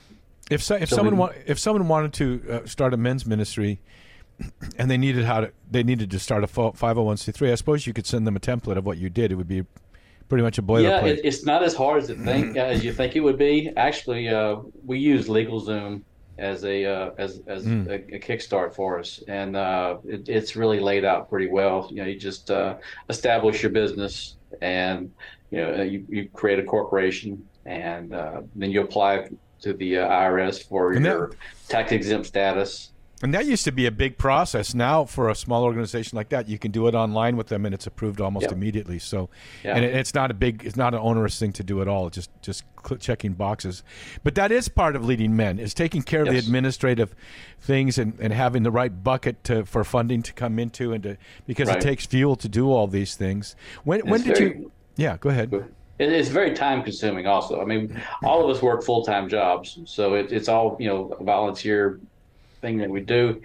If 0.50 0.62
so, 0.62 0.74
if 0.74 0.88
So 0.88 0.96
someone 0.96 1.14
we- 1.14 1.20
wa- 1.20 1.32
if 1.46 1.58
someone 1.58 1.88
wanted 1.88 2.12
to 2.14 2.52
uh, 2.52 2.66
start 2.66 2.92
a 2.92 2.96
men's 2.96 3.24
ministry, 3.24 3.80
and 4.78 4.90
they 4.90 4.98
needed 4.98 5.24
how 5.24 5.40
to 5.42 5.52
they 5.70 5.82
needed 5.82 6.10
to 6.10 6.18
start 6.18 6.42
a 6.44 6.46
five 6.48 6.76
hundred 6.76 7.02
one 7.02 7.16
c 7.16 7.32
three, 7.32 7.52
I 7.52 7.54
suppose 7.54 7.86
you 7.86 7.92
could 7.92 8.06
send 8.06 8.26
them 8.26 8.36
a 8.36 8.40
template 8.40 8.76
of 8.76 8.84
what 8.84 8.98
you 8.98 9.08
did. 9.08 9.30
It 9.32 9.36
would 9.36 9.48
be 9.48 9.64
pretty 10.28 10.42
much 10.42 10.58
a 10.58 10.62
Yeah, 10.62 10.66
boilerplate. 10.66 11.18
it, 11.18 11.20
it's 11.24 11.44
not 11.44 11.62
as 11.62 11.74
hard 11.74 12.02
as 12.02 12.10
it 12.10 12.18
think 12.18 12.56
as 12.72 12.84
you 12.84 12.92
think 12.92 13.14
it 13.16 13.20
would 13.20 13.38
be. 13.38 13.70
Actually, 13.76 14.28
uh, 14.28 14.56
we 14.84 14.98
use 14.98 15.28
LegalZoom 15.28 16.02
as 16.38 16.64
a 16.64 16.84
uh, 16.84 17.10
as 17.18 17.40
as 17.46 17.64
Mm. 17.64 17.88
a, 17.88 18.16
a 18.16 18.18
kickstart 18.18 18.74
for 18.74 18.98
us, 18.98 19.20
and 19.28 19.56
uh, 19.56 19.98
it, 20.04 20.28
it's 20.28 20.56
really 20.56 20.80
laid 20.80 21.04
out 21.04 21.28
pretty 21.30 21.48
well. 21.48 21.86
You 21.90 21.96
know, 22.02 22.08
you 22.08 22.18
just 22.18 22.50
uh, 22.50 22.76
establish 23.08 23.62
your 23.62 23.70
business, 23.72 24.36
and 24.60 25.10
you 25.50 25.58
know 25.60 25.82
you, 25.82 26.04
you 26.08 26.28
create 26.30 26.58
a 26.58 26.64
corporation, 26.64 27.44
and 27.66 28.12
uh, 28.14 28.40
then 28.56 28.70
you 28.72 28.80
apply 28.80 29.28
to 29.60 29.72
the 29.72 29.98
uh, 29.98 30.08
IRS 30.08 30.66
for 30.66 30.92
And 30.92 31.04
your 31.04 31.32
tax 31.68 31.92
exempt 31.92 32.26
status. 32.26 32.90
and 33.22 33.34
that 33.34 33.44
used 33.44 33.64
to 33.64 33.72
be 33.72 33.84
a 33.86 33.90
big 33.90 34.16
process. 34.16 34.74
Now, 34.74 35.04
for 35.04 35.28
a 35.28 35.34
small 35.34 35.62
organization 35.64 36.16
like 36.16 36.30
that, 36.30 36.48
you 36.48 36.58
can 36.58 36.70
do 36.70 36.86
it 36.86 36.94
online 36.94 37.36
with 37.36 37.48
them, 37.48 37.66
and 37.66 37.74
it's 37.74 37.86
approved 37.86 38.18
almost 38.20 38.46
Yeah. 38.46 38.52
immediately. 38.52 38.98
So, 38.98 39.28
Yeah. 39.62 39.76
and 39.76 39.84
it, 39.84 39.94
it's 39.94 40.14
not 40.14 40.30
a 40.30 40.34
big, 40.34 40.64
it's 40.64 40.76
not 40.76 40.94
an 40.94 41.00
onerous 41.02 41.38
thing 41.38 41.52
to 41.52 41.62
do 41.62 41.82
at 41.82 41.88
all. 41.88 42.08
Just 42.08 42.30
just 42.40 42.64
checking 42.98 43.34
boxes. 43.34 43.82
But 44.24 44.34
that 44.36 44.50
is 44.50 44.70
part 44.70 44.96
of 44.96 45.04
leading 45.04 45.36
men 45.36 45.58
is 45.58 45.74
taking 45.74 46.00
care 46.02 46.22
of 46.22 46.28
the 46.28 46.38
administrative 46.38 47.14
things 47.60 47.98
and, 47.98 48.14
and 48.18 48.32
having 48.32 48.62
the 48.62 48.70
right 48.70 49.04
bucket 49.04 49.44
to, 49.44 49.66
for 49.66 49.84
funding 49.84 50.22
to 50.22 50.32
come 50.32 50.58
into 50.58 50.94
and 50.94 51.02
to 51.02 51.16
because 51.46 51.68
it 51.68 51.82
takes 51.82 52.06
fuel 52.06 52.36
to 52.36 52.48
do 52.48 52.70
all 52.72 52.86
these 52.86 53.16
things. 53.16 53.54
When 53.84 54.00
when 54.08 54.20
It's 54.20 54.24
did 54.24 54.38
very- 54.38 54.50
you? 54.60 54.72
Yeah, 54.96 55.18
go 55.18 55.28
ahead. 55.28 55.50
It 56.00 56.10
is 56.10 56.30
very 56.30 56.54
time 56.54 56.82
consuming 56.82 57.26
also. 57.26 57.60
I 57.60 57.66
mean, 57.66 58.02
all 58.24 58.42
of 58.42 58.48
us 58.56 58.62
work 58.62 58.82
full 58.82 59.04
time 59.04 59.28
jobs, 59.28 59.78
so 59.84 60.14
it, 60.14 60.32
it's 60.32 60.48
all, 60.48 60.76
you 60.80 60.88
know, 60.88 61.14
a 61.20 61.22
volunteer 61.22 62.00
thing 62.62 62.78
that 62.78 62.88
we 62.88 63.00
do. 63.00 63.40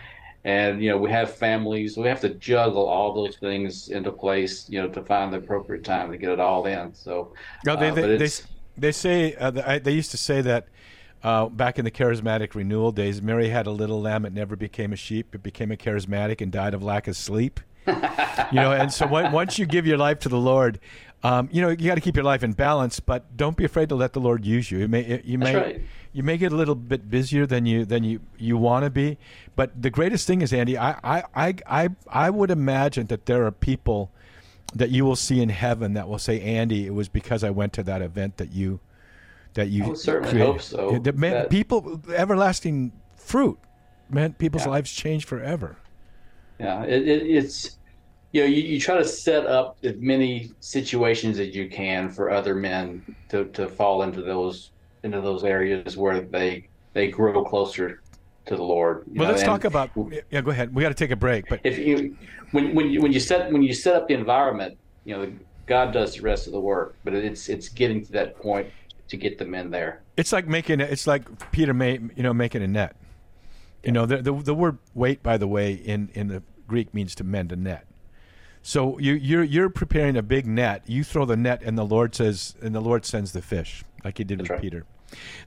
And, 0.46 0.82
you 0.82 0.90
know, 0.90 0.98
we 0.98 1.10
have 1.12 1.36
families, 1.36 1.98
we 1.98 2.08
have 2.08 2.22
to 2.22 2.30
juggle 2.36 2.86
all 2.88 3.14
those 3.14 3.36
things 3.38 3.90
into 3.90 4.12
place, 4.12 4.70
you 4.70 4.82
know, 4.82 4.88
to 4.88 5.02
find 5.04 5.34
the 5.34 5.38
appropriate 5.38 5.84
time 5.84 6.12
to 6.12 6.18
get 6.18 6.30
it 6.30 6.40
all 6.40 6.66
in. 6.66 6.94
So, 6.94 7.34
No, 7.66 7.76
they 7.76 7.90
uh, 7.90 7.94
they, 7.96 8.02
they, 8.04 8.14
it's- 8.14 8.48
they 8.78 8.92
say 8.94 9.36
uh, 9.36 9.52
the, 9.52 9.70
I, 9.70 9.80
they 9.80 9.92
used 9.92 10.12
to 10.12 10.18
say 10.18 10.42
that 10.42 10.68
uh, 11.24 11.48
back 11.48 11.78
in 11.80 11.84
the 11.84 11.92
charismatic 11.92 12.56
renewal 12.56 12.92
days, 12.94 13.22
Mary 13.22 13.50
had 13.50 13.68
a 13.68 13.72
little 13.72 14.00
lamb 14.00 14.22
that 14.22 14.34
never 14.34 14.56
became 14.56 14.94
a 14.94 14.96
sheep. 14.96 15.34
It 15.34 15.44
became 15.44 15.72
a 15.72 15.78
charismatic 15.78 16.40
and 16.40 16.52
died 16.52 16.74
of 16.74 16.84
lack 16.84 17.08
of 17.08 17.18
sleep. 17.18 17.60
you 17.88 17.94
know, 18.60 18.72
and 18.72 18.92
so 18.92 19.06
when, 19.08 19.32
once 19.32 19.60
you 19.60 19.66
give 19.66 19.86
your 19.86 19.98
life 19.98 20.20
to 20.20 20.30
the 20.30 20.40
Lord, 20.40 20.80
um, 21.26 21.50
you 21.52 21.62
know 21.62 21.70
you 21.70 21.88
got 21.88 21.96
to 21.96 22.02
keep 22.02 22.16
your 22.16 22.26
life 22.26 22.44
in 22.44 22.54
balance, 22.54 23.00
but 23.00 23.36
don't 23.36 23.58
be 23.58 23.66
afraid 23.66 23.90
to 23.90 23.96
let 23.96 24.14
the 24.14 24.20
Lord 24.20 24.46
use 24.46 24.70
you. 24.72 24.78
You 24.80 24.88
may 24.88 25.22
you 25.24 25.38
That's 25.38 25.54
may 25.54 25.56
right. 25.56 25.82
you 26.14 26.24
may 26.24 26.38
get 26.38 26.52
a 26.52 26.56
little 26.56 26.76
bit 26.76 27.10
busier 27.10 27.46
than 27.46 27.66
you 27.66 27.86
than 27.86 28.04
you, 28.04 28.20
you 28.38 28.58
want 28.58 28.84
to 28.86 28.90
be, 28.90 29.18
but 29.56 29.82
the 29.82 29.90
greatest 29.90 30.28
thing 30.28 30.42
is 30.42 30.54
Andy. 30.54 30.78
I, 30.78 30.92
I, 31.04 31.24
I, 31.36 31.54
I, 31.68 31.90
I 32.08 32.30
would 32.30 32.52
imagine 32.52 33.08
that 33.08 33.26
there 33.26 33.46
are 33.46 33.52
people 33.52 34.12
that 34.74 34.90
you 34.90 35.06
will 35.06 35.16
see 35.16 35.42
in 35.42 35.50
heaven 35.50 35.94
that 35.94 36.08
will 36.10 36.20
say, 36.20 36.42
Andy, 36.42 36.86
it 36.86 36.94
was 36.94 37.08
because 37.10 37.44
I 37.44 37.50
went 37.50 37.74
to 37.74 37.84
that 37.84 38.02
event 38.02 38.38
that 38.38 38.52
you 38.52 38.80
that 39.54 39.70
you 39.70 39.92
I 39.92 39.94
certainly 39.96 40.30
created." 40.32 40.52
hope 40.52 40.62
so. 40.62 41.00
The 41.00 41.14
man, 41.14 41.32
That- 41.34 41.50
people 41.50 42.02
everlasting 42.14 42.92
fruit 43.16 43.58
man, 44.10 44.34
people's 44.34 44.66
Yeah. 44.66 44.72
lives 44.72 44.92
changed 44.92 45.28
forever. 45.28 45.78
Yeah, 46.60 46.84
it, 46.84 47.08
it, 47.08 47.24
it's 47.24 47.78
you 48.36 48.42
know 48.42 48.48
you, 48.48 48.62
you 48.64 48.80
try 48.82 48.98
to 48.98 49.06
set 49.06 49.46
up 49.46 49.78
as 49.84 49.96
many 49.98 50.52
situations 50.60 51.40
as 51.40 51.56
you 51.56 51.70
can 51.70 52.10
for 52.10 52.30
other 52.30 52.54
men 52.54 53.02
to, 53.30 53.46
to 53.46 53.70
fall 53.70 54.04
into 54.04 54.22
those 54.22 54.72
into 55.04 55.22
those 55.22 55.46
areas 55.46 55.96
where 55.96 56.20
they 56.20 56.68
they 56.92 57.08
grow 57.08 57.46
closer 57.46 58.02
to 58.46 58.56
the 58.58 58.64
Lord. 58.64 59.06
you 59.08 59.20
Well, 59.20 59.28
know, 59.30 59.32
let's 59.32 59.44
and 59.44 59.50
talk 59.50 59.64
about. 59.64 59.90
Yeah, 60.30 60.42
go 60.42 60.52
ahead. 60.52 60.76
We 60.76 60.82
got 60.84 60.90
to 60.90 60.96
take 60.96 61.12
a 61.12 61.16
break, 61.16 61.48
but 61.48 61.62
if 61.64 61.78
you 61.78 62.18
when 62.52 62.76
when 62.76 62.90
you, 62.90 63.00
when 63.02 63.14
you 63.14 63.22
set 63.22 63.50
when 63.54 63.64
you 63.64 63.74
set 63.74 63.96
up 63.96 64.10
the 64.10 64.16
environment, 64.16 64.78
you 65.06 65.16
know 65.16 65.32
God 65.66 65.94
does 65.94 66.16
the 66.16 66.22
rest 66.22 66.46
of 66.46 66.52
the 66.52 66.60
work, 66.60 66.98
but 67.06 67.14
it's 67.14 67.48
it's 67.48 67.70
getting 67.70 68.04
to 68.06 68.12
that 68.12 68.36
point 68.36 68.68
to 69.08 69.16
get 69.16 69.38
the 69.38 69.46
men 69.46 69.72
there. 69.72 70.02
it's 70.18 70.34
like 70.34 70.46
making. 70.48 70.82
a- 70.82 70.86
It's 70.86 71.08
like 71.08 71.24
Peter 71.54 71.74
made, 71.74 72.12
you 72.18 72.24
know, 72.24 72.34
making 72.34 72.64
a 72.64 72.68
net. 72.68 72.98
You 73.84 73.94
know, 73.94 74.06
the, 74.06 74.18
the 74.22 74.34
the 74.34 74.56
word 74.56 74.80
"weight," 74.94 75.24
by 75.24 75.38
the 75.38 75.48
way, 75.48 75.74
in 75.74 76.10
in 76.14 76.28
the 76.28 76.44
Greek 76.68 76.94
means 76.94 77.16
to 77.16 77.24
mend 77.24 77.52
a 77.54 77.56
net. 77.56 77.86
So 78.68 78.98
you 78.98 79.14
you're 79.14 79.44
you're 79.44 79.70
preparing 79.70 80.18
a 80.18 80.24
big 80.24 80.48
net. 80.48 80.82
You 80.88 81.04
throw 81.04 81.26
the 81.26 81.38
net, 81.38 81.62
and 81.64 81.78
the 81.78 81.86
Lord 81.86 82.16
says, 82.16 82.56
and 82.64 82.74
the 82.74 82.82
Lord 82.82 83.06
sends 83.06 83.32
the 83.32 83.44
fish, 83.44 83.84
like 84.04 84.18
He 84.18 84.24
did 84.24 84.40
That's 84.40 84.50
with 84.50 84.56
right. 84.56 84.62
Peter. 84.62 84.86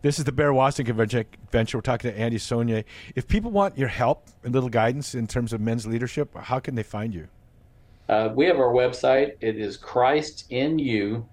This 0.03 0.21
is 0.21 0.25
the 0.25 0.31
Bear 0.31 0.53
Wozniak 0.53 0.89
Adventure. 0.89 1.79
We're 1.79 1.83
talking 1.83 2.13
to 2.13 2.17
Andy 2.17 2.39
Sonnier. 2.39 2.85
If 3.17 3.27
people 3.27 3.51
want 3.51 3.77
your 3.77 3.89
help 3.89 4.29
and 4.45 4.55
little 4.55 4.69
guidance 4.69 5.17
in 5.17 5.27
terms 5.27 5.53
of 5.53 5.61
men's 5.61 5.85
leadership, 5.85 6.33
how 6.37 6.61
can 6.61 6.77
they 6.77 6.85
find 6.85 7.13
you? 7.13 7.27
Uh, 8.09 8.29
we 8.37 8.47
have 8.47 8.61
our 8.61 8.73
website. 8.73 9.33
It 9.41 9.57
is 9.57 9.77
christinu 9.77 11.27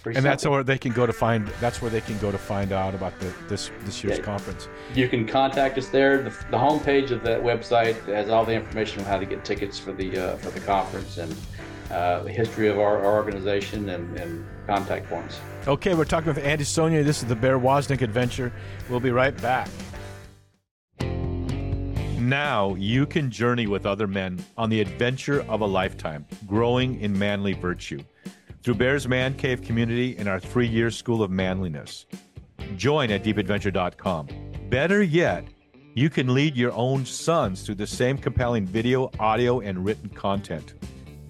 dash 0.00 0.02
cmc. 0.02 0.02
Pretty 0.02 0.16
And 0.18 0.24
that's 0.24 0.46
where 0.46 0.62
they 0.62 0.78
can 0.78 0.92
go 0.92 1.06
to 1.06 1.12
find. 1.12 1.46
That's 1.60 1.82
where 1.82 1.90
they 1.90 2.00
can 2.00 2.18
go 2.18 2.30
to 2.30 2.38
find 2.38 2.72
out 2.72 2.94
about 2.94 3.18
the, 3.20 3.32
this 3.48 3.70
this 3.84 4.02
year's 4.02 4.18
Yeah. 4.18 4.24
conference. 4.24 4.68
You 4.94 5.08
can 5.08 5.26
contact 5.26 5.78
us 5.78 5.88
there. 5.88 6.22
The, 6.22 6.30
the 6.50 6.58
homepage 6.58 7.10
of 7.10 7.22
that 7.24 7.42
website 7.42 8.02
has 8.06 8.28
all 8.28 8.44
the 8.44 8.54
information 8.54 9.00
on 9.00 9.06
how 9.06 9.18
to 9.18 9.26
get 9.26 9.44
tickets 9.44 9.78
for 9.78 9.92
the 9.92 10.16
uh, 10.16 10.36
for 10.36 10.50
the 10.50 10.60
conference 10.60 11.18
and 11.18 11.34
uh, 11.90 12.22
the 12.22 12.32
history 12.32 12.68
of 12.68 12.78
our, 12.78 12.98
our 13.04 13.14
organization 13.16 13.88
and, 13.88 14.16
and 14.18 14.46
contact 14.66 15.08
points. 15.08 15.40
Okay, 15.66 15.94
we're 15.94 16.04
talking 16.04 16.28
with 16.28 16.38
Andy 16.44 16.64
Sonnier. 16.64 17.04
This 17.04 17.20
is 17.22 17.28
the 17.28 17.34
Bear 17.34 17.58
Wozniak 17.58 18.00
Adventure. 18.02 18.52
We'll 18.88 19.00
be 19.00 19.10
right 19.10 19.36
back. 19.42 19.68
Now 22.20 22.74
you 22.76 23.06
can 23.06 23.28
journey 23.30 23.66
with 23.66 23.86
other 23.86 24.06
men 24.06 24.44
on 24.56 24.70
the 24.70 24.80
adventure 24.80 25.40
of 25.48 25.62
a 25.62 25.66
lifetime, 25.66 26.26
growing 26.46 27.00
in 27.00 27.18
manly 27.18 27.54
virtue. 27.54 28.00
Through 28.62 28.74
Bear's 28.74 29.08
Man 29.08 29.34
Cave 29.34 29.62
community 29.62 30.16
and 30.18 30.28
our 30.28 30.38
three 30.38 30.68
year 30.68 30.90
school 30.90 31.22
of 31.22 31.30
manliness. 31.30 32.04
Join 32.76 33.10
at 33.10 33.24
deepadventure.com. 33.24 34.28
Better 34.68 35.02
yet, 35.02 35.44
you 35.94 36.10
can 36.10 36.34
lead 36.34 36.54
your 36.56 36.72
own 36.72 37.06
sons 37.06 37.62
through 37.62 37.76
the 37.76 37.86
same 37.86 38.18
compelling 38.18 38.66
video, 38.66 39.10
audio, 39.18 39.60
and 39.60 39.82
written 39.82 40.10
content. 40.10 40.74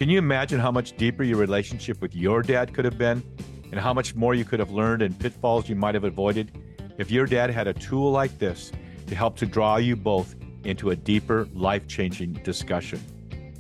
Can 0.01 0.09
you 0.09 0.19
imagine 0.19 0.59
how 0.59 0.73
much 0.73 0.97
deeper 0.97 1.23
your 1.23 1.39
relationship 1.39 2.01
with 2.01 2.17
your 2.17 2.43
dad 2.43 2.75
could 2.75 2.85
have 2.85 2.99
been? 2.99 3.23
And 3.71 3.79
how 3.79 3.95
much 3.95 4.17
more 4.17 4.35
you 4.35 4.45
could 4.45 4.59
have 4.59 4.73
learned 4.73 5.01
and 5.01 5.17
pitfalls 5.17 5.69
you 5.69 5.77
might 5.77 5.95
have 5.95 6.03
avoided 6.03 6.51
if 6.99 7.13
your 7.13 7.27
dad 7.27 7.51
had 7.51 7.69
a 7.69 7.73
tool 7.73 8.11
like 8.11 8.37
this 8.41 8.73
to 9.07 9.15
help 9.15 9.37
to 9.37 9.47
draw 9.47 9.77
you 9.77 9.95
both 9.95 10.35
into 10.65 10.91
a 10.91 10.97
deeper, 10.97 11.49
life 11.55 11.87
changing 11.87 12.33
discussion? 12.33 13.01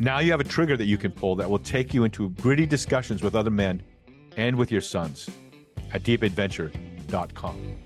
Now 0.03 0.21
you 0.21 0.31
have 0.31 0.41
a 0.41 0.45
trigger 0.45 0.79
that 0.79 0.87
you 0.87 0.97
can 0.97 1.13
pull 1.13 1.37
that 1.37 1.51
will 1.51 1.59
take 1.59 1.93
you 1.93 2.05
into 2.05 2.31
gritty 2.31 2.65
discussions 2.65 3.23
with 3.23 3.35
other 3.35 3.51
men 3.51 3.83
and 4.39 4.57
with 4.57 4.73
your 4.73 4.81
sons 4.81 5.29
at 5.93 6.03
deepadventure.com. 6.05 7.77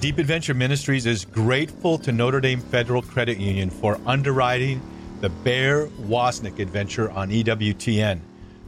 Deep 0.00 0.18
Adventure 0.18 0.52
Ministries 0.52 1.06
is 1.06 1.24
grateful 1.24 1.96
to 1.96 2.10
Notre 2.10 2.40
Dame 2.40 2.60
Federal 2.60 3.02
Credit 3.02 3.38
Union 3.38 3.70
for 3.70 4.00
underwriting 4.04 4.82
the 5.20 5.28
Bear 5.28 5.86
Wozniak 5.86 6.58
adventure 6.58 7.08
on 7.12 7.30
EWTN. 7.30 8.20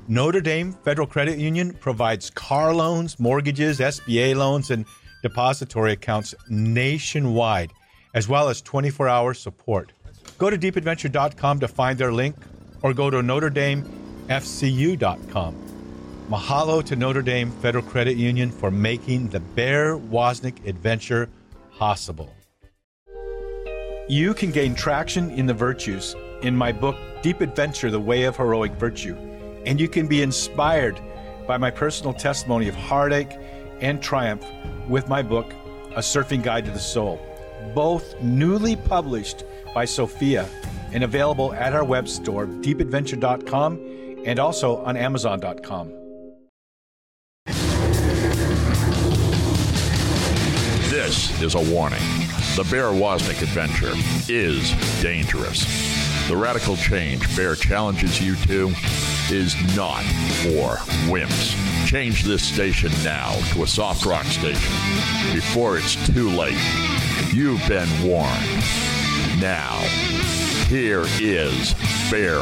Notre 0.06 0.40
Dame 0.40 0.72
Federal 0.72 1.08
Credit 1.08 1.38
Union 1.38 1.74
provides 1.74 2.30
car 2.30 2.72
loans, 2.72 3.18
mortgages, 3.18 3.80
SBA 3.80 4.36
loans, 4.36 4.70
and 4.70 4.86
depository 5.22 5.94
accounts 5.94 6.36
nationwide, 6.48 7.72
as 8.14 8.28
well 8.28 8.48
as 8.48 8.62
24 8.62 9.08
hour 9.08 9.34
support. 9.34 9.92
Go 10.38 10.50
to 10.50 10.58
deepadventure.com 10.58 11.60
to 11.60 11.68
find 11.68 11.98
their 11.98 12.12
link 12.12 12.36
or 12.82 12.92
go 12.92 13.08
to 13.10 13.18
NotreDameFCU.com. 13.18 15.54
Mahalo 16.28 16.84
to 16.84 16.96
Notre 16.96 17.22
Dame 17.22 17.50
Federal 17.50 17.84
Credit 17.84 18.16
Union 18.16 18.50
for 18.50 18.70
making 18.70 19.28
the 19.28 19.40
Bear 19.40 19.96
Wozniak 19.96 20.66
adventure 20.66 21.28
possible. 21.78 22.32
You 24.08 24.34
can 24.34 24.50
gain 24.50 24.74
traction 24.74 25.30
in 25.30 25.46
the 25.46 25.54
virtues 25.54 26.14
in 26.42 26.56
my 26.56 26.72
book, 26.72 26.96
Deep 27.22 27.40
Adventure 27.40 27.90
The 27.90 28.00
Way 28.00 28.24
of 28.24 28.36
Heroic 28.36 28.72
Virtue, 28.72 29.16
and 29.64 29.80
you 29.80 29.88
can 29.88 30.06
be 30.06 30.22
inspired 30.22 31.00
by 31.46 31.56
my 31.56 31.70
personal 31.70 32.12
testimony 32.12 32.68
of 32.68 32.74
heartache 32.74 33.38
and 33.80 34.02
triumph 34.02 34.44
with 34.88 35.08
my 35.08 35.22
book, 35.22 35.52
A 35.92 36.00
Surfing 36.00 36.42
Guide 36.42 36.66
to 36.66 36.70
the 36.70 36.78
Soul, 36.78 37.18
both 37.74 38.20
newly 38.20 38.76
published 38.76 39.44
by 39.74 39.84
Sophia 39.84 40.48
and 40.92 41.04
available 41.04 41.52
at 41.54 41.72
our 41.72 41.84
web 41.84 42.08
store, 42.08 42.46
deepadventure.com, 42.46 44.22
and 44.24 44.38
also 44.38 44.78
on 44.84 44.96
amazon.com. 44.96 45.92
This 50.90 51.40
is 51.42 51.54
a 51.54 51.72
warning. 51.72 52.00
The 52.56 52.66
Bear 52.70 52.86
Wozniak 52.86 53.42
adventure 53.42 53.92
is 54.32 54.72
dangerous. 55.02 55.66
The 56.28 56.36
radical 56.36 56.76
change 56.76 57.36
Bear 57.36 57.54
challenges 57.54 58.20
you 58.20 58.34
to 58.46 58.72
is 59.30 59.54
not 59.76 60.02
for 60.42 60.76
wimps. 61.10 61.54
Change 61.86 62.24
this 62.24 62.42
station 62.42 62.90
now 63.04 63.32
to 63.52 63.62
a 63.62 63.66
soft 63.66 64.06
rock 64.06 64.24
station 64.24 64.72
before 65.34 65.76
it's 65.76 65.94
too 66.08 66.30
late. 66.30 66.56
You've 67.36 67.68
been 67.68 67.86
warned. 68.02 68.64
Now, 69.38 69.76
here 70.68 71.02
is 71.20 71.74
Bear 72.10 72.38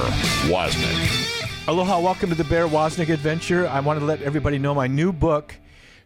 Wozniak. 0.47 1.67
Aloha, 1.67 1.99
welcome 1.99 2.31
to 2.31 2.37
the 2.37 2.45
Bear 2.45 2.69
Wozniak 2.69 3.13
Adventure. 3.13 3.67
I 3.67 3.81
want 3.81 3.99
to 3.99 4.05
let 4.05 4.23
everybody 4.23 4.57
know 4.57 4.73
my 4.73 4.87
new 4.87 5.13
book, 5.13 5.57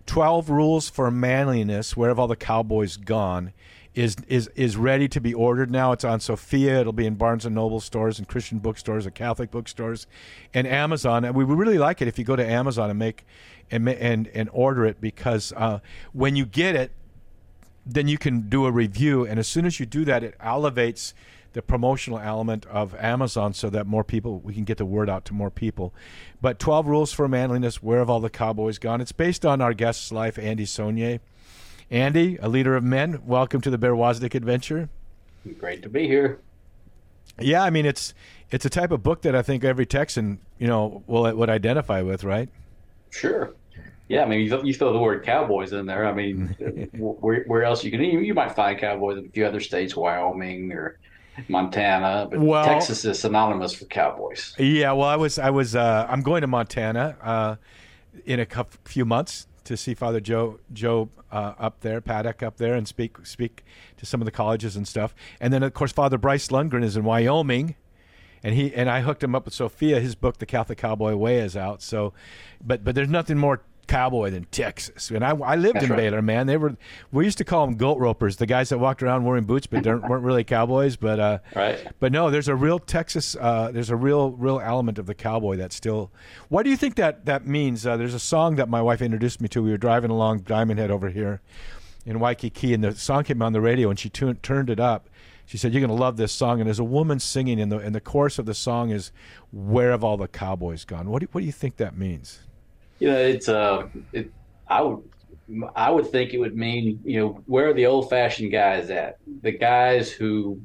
12 0.07 0.49
Rules 0.49 0.89
for 0.89 1.11
Manliness, 1.11 1.99
Where 1.99 2.09
Have 2.09 2.19
All 2.19 2.29
the 2.29 2.35
Cowboys 2.35 2.97
Gone, 2.97 3.53
is, 3.95 4.17
is, 4.27 4.49
is 4.57 4.79
ready 4.79 5.07
to 5.09 5.21
be 5.21 5.35
ordered 5.35 5.71
now. 5.71 5.93
It's 5.93 6.05
on 6.05 6.19
Sophia. 6.21 6.81
It'll 6.81 6.95
be 6.95 7.05
in 7.05 7.17
Barnes 7.17 7.45
& 7.47 7.51
Noble 7.51 7.81
stores 7.81 8.19
and 8.19 8.27
Christian 8.27 8.59
bookstores 8.59 9.05
and 9.05 9.15
Catholic 9.15 9.51
bookstores 9.51 10.07
and 10.55 10.67
Amazon. 10.67 11.27
And 11.27 11.35
we 11.35 11.45
would 11.45 11.59
really 11.59 11.77
like 11.77 12.01
it 12.01 12.09
if 12.09 12.19
you 12.19 12.25
go 12.25 12.37
to 12.37 12.47
Amazon 12.47 12.89
and 12.89 12.99
make 12.99 13.27
and, 13.71 13.87
and, 13.87 14.29
and 14.29 14.49
order 14.51 14.87
it 14.87 14.99
because 14.99 15.53
uh, 15.59 15.81
when 16.15 16.37
you 16.37 16.47
get 16.47 16.75
it, 16.75 16.93
then 17.89 18.07
you 18.07 18.19
can 18.19 18.49
do 18.49 18.67
a 18.67 18.71
review. 18.71 19.27
And 19.27 19.39
as 19.39 19.49
soon 19.49 19.65
as 19.65 19.81
you 19.81 19.87
do 19.87 20.05
that, 20.05 20.23
it 20.23 20.35
elevates 20.41 21.15
the 21.55 21.63
promotional 21.63 22.19
element 22.19 22.67
of 22.67 22.95
Amazon 22.97 23.55
so 23.55 23.71
that 23.71 23.87
more 23.87 24.05
people, 24.05 24.39
we 24.41 24.53
can 24.53 24.65
get 24.65 24.77
the 24.77 24.85
word 24.85 25.09
out 25.09 25.25
to 25.25 25.35
more 25.35 25.51
people. 25.51 25.95
But 26.43 26.59
12 26.59 26.87
Rules 26.87 27.13
for 27.13 27.27
Manliness 27.27 27.83
Where 27.83 27.99
Have 28.01 28.11
All 28.11 28.21
the 28.21 28.31
Cowboys 28.31 28.79
Gone? 28.79 29.01
It's 29.01 29.13
based 29.13 29.47
on 29.47 29.61
our 29.61 29.73
guest's 29.73 30.13
life, 30.13 30.39
Andy 30.39 30.67
Sonnier. 30.67 31.21
Andy, 31.91 32.37
a 32.37 32.49
leader 32.49 32.77
of 32.77 32.85
men, 32.85 33.23
welcome 33.25 33.63
to 33.63 33.71
the 33.71 33.79
Bear 33.79 33.95
Wozniak 33.95 34.35
Adventure. 34.35 34.91
Great 35.59 35.83
to 35.83 35.89
be 35.89 36.07
here. 36.07 36.39
Yeah, 37.41 37.63
I 37.63 37.71
mean, 37.71 37.87
it's 37.87 38.13
it's 38.51 38.67
a 38.67 38.71
type 38.71 38.91
of 38.91 39.03
book 39.03 39.23
that 39.23 39.35
I 39.35 39.43
think 39.43 39.65
every 39.65 39.87
Texan, 39.87 40.41
you 40.59 40.67
know, 40.67 41.03
will 41.07 41.35
would 41.35 41.49
identify 41.49 42.03
with, 42.03 42.25
right? 42.25 42.51
Sure. 43.11 43.55
Yeah, 44.09 44.23
I 44.23 44.27
mean, 44.27 44.41
you, 44.41 44.63
you 44.65 44.75
throw 44.75 44.93
the 44.93 44.99
word 44.99 45.25
cowboys 45.25 45.73
in 45.73 45.85
there. 45.87 46.07
I 46.07 46.15
mean, 46.15 46.89
where, 46.99 47.45
where 47.45 47.65
else 47.65 47.85
you 47.85 47.91
can 47.91 48.01
you, 48.01 48.35
might 48.35 48.55
find 48.55 48.79
cowboys 48.79 49.19
in 49.19 49.27
a 49.27 49.29
few 49.29 49.47
other 49.47 49.61
states, 49.61 49.95
Wyoming 49.95 50.73
or 50.73 50.99
Montana, 51.49 52.27
but 52.31 52.41
Well- 52.41 52.65
Texas 52.65 53.05
is 53.05 53.19
synonymous 53.19 53.75
for 53.75 53.85
cowboys. 53.85 54.55
Yeah, 54.59 54.93
well, 54.93 55.09
I 55.09 55.17
was, 55.17 55.39
I 55.39 55.51
was, 55.51 55.77
uh, 55.77 56.07
I'm 56.09 56.23
going 56.23 56.41
to 56.41 56.47
Montana 56.47 57.17
uh, 57.23 57.57
in 58.25 58.41
a 58.41 58.47
few 58.85 59.05
months 59.05 59.47
to 59.65 59.77
see 59.77 59.93
Father 59.93 60.21
Joe, 60.21 60.59
Joe 60.73 61.11
uh, 61.31 61.53
up 61.59 61.81
there, 61.81 62.01
Paddock 62.01 62.43
up 62.43 62.57
there, 62.57 62.75
and 62.75 62.89
speak, 62.89 63.27
speak 63.27 63.63
to 63.99 64.07
some 64.07 64.23
of 64.23 64.25
the 64.25 64.31
colleges 64.31 64.75
and 64.75 64.89
stuff. 64.89 65.15
And 65.39 65.53
then, 65.53 65.63
of 65.63 65.75
course, 65.75 65.93
Father 65.93 66.17
Bryce 66.17 66.49
Lungren 66.49 66.83
is 66.83 66.97
in 66.97 67.05
Wyoming, 67.05 67.75
and 68.43 68.55
he 68.55 68.73
and 68.75 68.89
I 68.89 69.01
hooked 69.01 69.23
him 69.23 69.35
up 69.35 69.45
with 69.45 69.55
Sophia. 69.55 70.01
His 70.01 70.15
book, 70.15 70.39
The 70.39 70.47
Catholic 70.47 70.79
Cowboy 70.79 71.15
Way, 71.17 71.39
is 71.39 71.57
out. 71.57 71.83
So, 71.83 72.13
but 72.65 72.85
but 72.85 72.95
there's 72.95 73.09
nothing 73.09 73.37
more 73.37 73.63
cowboy 73.89 74.31
than 74.31 74.45
Texas. 74.53 75.11
And 75.11 75.25
I, 75.25 75.31
I 75.31 75.57
lived 75.57 75.77
That's 75.77 75.87
in 75.87 75.91
right. 75.91 75.97
Baylor, 75.97 76.23
man. 76.23 76.47
They 76.47 76.57
were 76.57 76.77
we 77.11 77.25
used 77.25 77.39
to 77.39 77.45
call 77.45 77.67
them 77.67 77.77
goat 77.77 77.99
ropers, 77.99 78.37
the 78.37 78.47
guys 78.47 78.69
that 78.69 78.79
walked 78.79 79.03
around 79.03 79.25
wearing 79.25 79.45
boots 79.45 79.67
but 79.67 79.85
weren't 79.85 80.23
really 80.25 80.45
cowboys. 80.45 80.95
But 80.97 81.19
uh, 81.19 81.39
Right. 81.57 81.85
but 81.99 82.13
no, 82.13 82.31
there's 82.31 82.47
a 82.49 82.55
real 82.55 82.79
Texas. 82.79 83.35
Uh, 83.41 83.71
there's 83.73 83.91
a 83.91 83.97
real 83.97 84.31
real 84.31 84.61
element 84.61 84.99
of 84.99 85.07
the 85.07 85.15
cowboy 85.15 85.57
that's 85.57 85.75
still. 85.75 86.13
What 86.49 86.63
do 86.63 86.71
you 86.71 86.77
think 86.77 86.95
that 86.95 87.25
that 87.27 87.47
means? 87.47 87.87
Uh, 87.87 87.97
there's 87.97 88.15
a 88.15 88.21
song 88.21 88.55
that 88.57 88.69
my 88.69 88.81
wife 88.81 89.03
introduced 89.03 89.41
me 89.41 89.49
to. 89.49 89.63
We 89.63 89.71
were 89.71 89.77
driving 89.79 90.11
along 90.11 90.41
Diamond 90.41 90.79
Head 90.79 90.91
over 90.93 91.09
here 91.09 91.41
in 92.07 92.21
Waikiki, 92.21 92.73
and 92.75 92.85
the 92.85 92.95
song 92.95 93.25
came 93.25 93.43
on 93.43 93.53
the 93.53 93.61
radio, 93.61 93.91
and 93.91 93.99
she 93.99 94.09
tu- 94.09 94.35
turned 94.35 94.71
it 94.71 94.79
up. 94.81 95.09
She 95.47 95.57
said, 95.57 95.73
"You're 95.73 95.81
going 95.81 95.97
to 95.97 96.03
love 96.03 96.19
this 96.19 96.31
song." 96.33 96.61
And 96.61 96.67
there's 96.67 96.79
a 96.79 96.85
woman 96.85 97.19
singing, 97.21 97.59
and 97.59 97.73
the 97.73 97.79
and 97.79 97.95
the 97.95 98.01
chorus 98.03 98.39
of 98.39 98.45
the 98.45 98.53
song 98.55 98.91
is, 98.91 99.13
"Where 99.51 99.93
have 99.93 100.05
all 100.05 100.19
the 100.19 100.29
cowboys 100.29 100.85
gone?" 100.85 101.09
What 101.09 101.21
do 101.21 101.29
what 101.33 101.41
do 101.41 101.47
you 101.47 101.53
think 101.53 101.77
that 101.79 101.97
means? 101.97 102.41
You 102.99 103.09
know, 103.09 103.19
it's 103.19 103.49
uh, 103.49 103.85
it. 104.13 104.33
I 104.67 104.83
would, 104.83 104.99
I 105.75 105.91
would 105.91 106.09
think 106.09 106.35
it 106.35 106.39
would 106.39 106.55
mean, 106.57 107.01
you 107.05 107.21
know, 107.21 107.41
where 107.47 107.71
are 107.71 107.73
the 107.75 107.87
old-fashioned 107.87 108.53
guys 108.53 108.91
at? 108.91 109.15
The 109.43 109.53
guys 109.53 110.11
who 110.13 110.61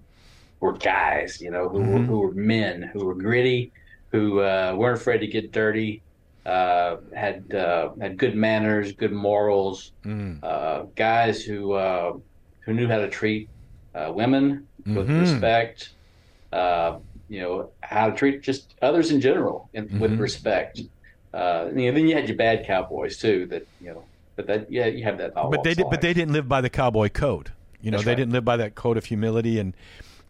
were 0.59 0.73
guys, 0.73 1.39
you 1.39 1.51
know, 1.51 1.69
who 1.69 1.81
were, 1.83 1.99
Mhm. 1.99 2.05
who 2.07 2.19
were 2.19 2.33
men, 2.33 2.81
who 2.91 3.05
were 3.05 3.15
gritty, 3.15 3.71
who 4.11 4.39
uh, 4.39 4.75
weren't 4.77 4.97
afraid 4.99 5.19
to 5.19 5.27
get 5.27 5.51
dirty, 5.51 6.03
uh, 6.45 6.97
had 7.15 7.53
uh, 7.53 7.91
had 8.01 8.17
good 8.17 8.35
manners, 8.35 8.93
good 8.93 9.13
morals, 9.13 9.93
Mm. 10.05 10.39
uh, 10.43 10.83
guys 10.95 11.43
who 11.43 11.71
uh, 11.73 12.13
who 12.65 12.73
knew 12.73 12.87
how 12.87 12.99
to 12.99 13.09
treat 13.09 13.49
uh, 13.93 14.11
women 14.13 14.67
with 14.85 15.07
Mhm. 15.07 15.19
respect, 15.19 15.93
uh, 16.51 16.97
you 17.29 17.39
know, 17.41 17.71
how 17.81 18.09
to 18.09 18.15
treat 18.15 18.41
just 18.41 18.73
others 18.81 19.11
in 19.11 19.21
general 19.21 19.69
and 19.73 19.89
Mhm. 19.89 19.99
with 19.99 20.19
respect. 20.19 20.81
Uh, 21.33 21.69
you 21.75 21.87
know, 21.87 21.95
then 21.95 22.07
you 22.07 22.15
had 22.15 22.27
your 22.27 22.37
bad 22.37 22.65
cowboys 22.65 23.17
too. 23.17 23.47
That 23.47 23.67
you 23.81 23.87
know, 23.87 24.03
but 24.35 24.47
that 24.47 24.71
yeah, 24.71 24.85
you 24.85 25.03
have 25.03 25.17
that. 25.17 25.33
But 25.33 25.63
they 25.63 25.73
did, 25.73 25.87
but 25.89 26.01
they 26.01 26.13
didn't 26.13 26.33
live 26.33 26.47
by 26.47 26.61
the 26.61 26.69
cowboy 26.69 27.09
code. 27.09 27.51
You 27.81 27.91
know, 27.91 27.97
That's 27.97 28.05
they 28.05 28.11
right. 28.11 28.17
didn't 28.17 28.33
live 28.33 28.45
by 28.45 28.57
that 28.57 28.75
code 28.75 28.97
of 28.97 29.05
humility 29.05 29.59
and 29.59 29.75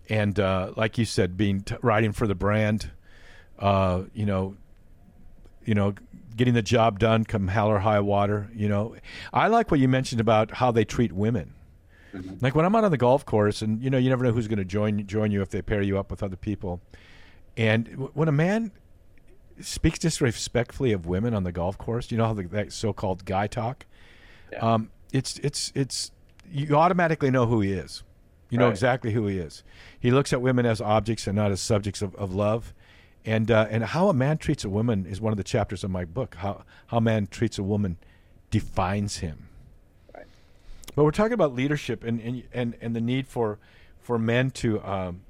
and 0.09 0.39
uh, 0.39 0.73
like 0.75 0.97
you 0.97 1.05
said, 1.05 1.37
being 1.37 1.61
t- 1.61 1.75
riding 1.81 2.11
for 2.13 2.27
the 2.27 2.35
brand. 2.35 2.91
Uh, 3.59 4.03
you 4.13 4.25
know, 4.25 4.55
you 5.65 5.73
know, 5.75 5.93
getting 6.35 6.53
the 6.53 6.61
job 6.61 6.99
done, 6.99 7.23
come 7.23 7.47
hell 7.47 7.67
or 7.67 7.79
high 7.79 7.99
water. 7.99 8.49
You 8.53 8.67
know, 8.67 8.95
I 9.31 9.47
like 9.47 9.71
what 9.71 9.79
you 9.79 9.87
mentioned 9.87 10.19
about 10.21 10.51
how 10.51 10.71
they 10.71 10.83
treat 10.85 11.11
women. 11.11 11.53
Mhm. 12.13 12.41
Like 12.41 12.55
when 12.55 12.65
I'm 12.65 12.75
out 12.75 12.83
on 12.83 12.91
the 12.91 12.97
golf 12.97 13.25
course, 13.25 13.61
and 13.61 13.81
you 13.81 13.89
know, 13.89 13.97
you 13.97 14.09
never 14.09 14.23
know 14.23 14.31
who's 14.31 14.47
going 14.47 14.59
to 14.59 14.65
join 14.65 15.05
join 15.07 15.31
you 15.31 15.41
if 15.41 15.49
they 15.49 15.61
pair 15.61 15.81
you 15.81 15.97
up 15.97 16.11
with 16.11 16.23
other 16.23 16.35
people. 16.35 16.81
And 17.55 17.85
w- 17.91 18.11
when 18.13 18.27
a 18.27 18.31
man 18.33 18.71
speaks 19.61 19.99
disrespectfully 19.99 20.91
of 20.91 21.05
women 21.05 21.33
on 21.33 21.43
the 21.43 21.51
golf 21.51 21.77
course, 21.77 22.11
you 22.11 22.17
know 22.17 22.25
how 22.25 22.33
the, 22.33 22.43
that 22.43 22.73
so-called 22.73 23.25
guy 23.25 23.47
talk. 23.47 23.85
Yeah. 24.51 24.59
Um, 24.59 24.91
it's 25.11 25.37
it's 25.39 25.71
it's 25.75 26.11
you 26.51 26.75
automatically 26.75 27.31
know 27.31 27.45
who 27.45 27.61
he 27.61 27.71
is. 27.71 28.03
You 28.49 28.57
know 28.59 28.65
Right. 28.65 28.71
exactly 28.71 29.13
who 29.13 29.25
he 29.27 29.37
is. 29.39 29.63
He 29.99 30.11
looks 30.11 30.31
at 30.33 30.41
women 30.41 30.65
as 30.65 30.79
objects 30.81 31.25
and 31.27 31.35
not 31.35 31.51
as 31.51 31.59
subjects 31.61 32.01
of, 32.01 32.13
of 32.15 32.33
love. 32.33 32.73
And 33.25 33.49
uh, 33.49 33.67
and 33.69 33.83
how 33.85 34.09
a 34.09 34.13
man 34.13 34.37
treats 34.37 34.63
a 34.65 34.69
woman 34.69 35.05
is 35.05 35.21
one 35.21 35.31
of 35.31 35.37
the 35.37 35.43
chapters 35.43 35.83
of 35.83 35.89
my 35.91 36.03
book. 36.05 36.35
How 36.35 36.63
how 36.87 36.97
a 36.97 37.01
man 37.01 37.27
treats 37.27 37.57
a 37.57 37.63
woman 37.63 37.97
defines 38.51 39.17
him. 39.17 39.47
Right. 40.13 40.25
But 40.95 41.03
we're 41.05 41.11
talking 41.11 41.33
about 41.33 41.55
leadership 41.55 42.03
and 42.03 42.19
and 42.19 42.43
and, 42.53 42.75
and 42.81 42.95
the 42.95 43.01
need 43.01 43.27
for 43.27 43.59
for 44.01 44.19
men 44.19 44.51
to 44.51 44.83
um, 44.83 45.21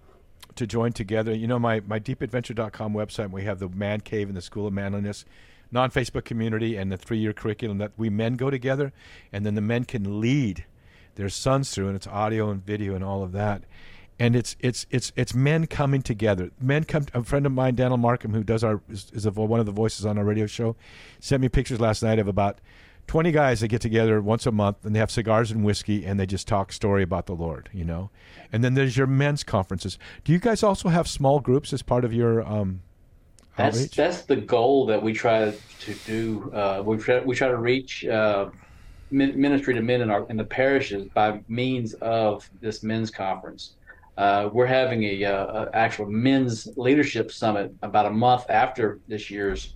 to 0.55 0.67
join 0.67 0.93
together. 0.93 1.33
You 1.33 1.47
know, 1.47 1.59
my, 1.59 1.81
my 1.81 1.99
deepadventure.com 1.99 2.93
website, 2.93 3.31
we 3.31 3.43
have 3.43 3.59
the 3.59 3.69
Man 3.69 4.01
Cave 4.01 4.27
and 4.27 4.37
the 4.37 4.41
School 4.41 4.67
of 4.67 4.73
Manliness, 4.73 5.25
non 5.71 5.91
Facebook 5.91 6.25
community, 6.25 6.75
and 6.75 6.91
the 6.91 6.97
three 6.97 7.17
year 7.17 7.33
curriculum 7.33 7.77
that 7.79 7.91
we 7.97 8.09
men 8.09 8.35
go 8.35 8.49
together, 8.49 8.93
and 9.31 9.45
then 9.45 9.55
the 9.55 9.61
men 9.61 9.85
can 9.85 10.19
lead 10.19 10.65
their 11.15 11.29
sons 11.29 11.71
through, 11.71 11.87
and 11.87 11.95
it's 11.95 12.07
audio 12.07 12.49
and 12.49 12.65
video 12.65 12.95
and 12.95 13.03
all 13.03 13.23
of 13.23 13.31
that. 13.33 13.63
And 14.19 14.35
it's 14.35 14.55
it's 14.59 14.85
it's 14.91 15.11
it's 15.15 15.33
men 15.33 15.65
coming 15.65 16.01
together. 16.01 16.51
Men 16.61 16.83
come. 16.83 17.07
A 17.13 17.23
friend 17.23 17.45
of 17.45 17.51
mine, 17.51 17.75
Daniel 17.75 17.97
Markham, 17.97 18.33
who 18.33 18.43
does 18.43 18.63
our 18.63 18.81
is, 18.87 19.11
is 19.11 19.25
a, 19.25 19.31
one 19.31 19.59
of 19.59 19.65
the 19.65 19.71
voices 19.71 20.05
on 20.05 20.17
our 20.17 20.23
radio 20.23 20.45
show, 20.45 20.75
sent 21.19 21.41
me 21.41 21.49
pictures 21.49 21.79
last 21.79 22.03
night 22.03 22.19
of 22.19 22.27
about 22.27 22.59
20 23.07 23.31
guys 23.31 23.59
that 23.59 23.67
get 23.67 23.81
together 23.81 24.21
once 24.21 24.45
a 24.45 24.51
month 24.51 24.77
and 24.83 24.95
they 24.95 24.99
have 24.99 25.11
cigars 25.11 25.51
and 25.51 25.63
whiskey 25.63 26.05
and 26.05 26.19
they 26.19 26.25
just 26.25 26.47
talk 26.47 26.71
story 26.71 27.03
about 27.03 27.25
the 27.25 27.33
Lord, 27.33 27.69
you 27.73 27.83
know. 27.83 28.09
And 28.51 28.63
then 28.63 28.73
there's 28.73 28.97
your 28.97 29.07
men's 29.07 29.43
conferences. 29.43 29.97
Do 30.23 30.31
you 30.31 30.39
guys 30.39 30.63
also 30.63 30.89
have 30.89 31.07
small 31.07 31.39
groups 31.39 31.73
as 31.73 31.81
part 31.81 32.05
of 32.05 32.13
your 32.13 32.47
um, 32.47 32.81
That's 33.57 33.77
outreach? 33.77 33.95
that's 33.95 34.21
the 34.23 34.37
goal 34.37 34.85
that 34.87 35.01
we 35.01 35.13
try 35.13 35.53
to 35.81 35.93
do. 36.05 36.51
Uh, 36.53 36.81
we 36.85 36.97
try 36.97 37.19
we 37.19 37.35
try 37.35 37.49
to 37.49 37.57
reach 37.57 38.05
uh, 38.05 38.49
min- 39.11 39.39
ministry 39.39 39.73
to 39.73 39.81
men 39.81 40.01
in 40.01 40.09
our 40.09 40.27
in 40.29 40.37
the 40.37 40.45
parishes 40.45 41.07
by 41.13 41.41
means 41.47 41.93
of 41.95 42.49
this 42.61 42.83
men's 42.83 43.11
conference. 43.11 43.73
Uh, 44.17 44.49
we're 44.53 44.67
having 44.67 45.03
a, 45.03 45.23
uh, 45.23 45.65
a 45.65 45.75
actual 45.75 46.05
men's 46.05 46.67
leadership 46.77 47.31
summit 47.31 47.73
about 47.81 48.05
a 48.05 48.11
month 48.11 48.45
after 48.49 48.99
this 49.07 49.31
year's 49.31 49.75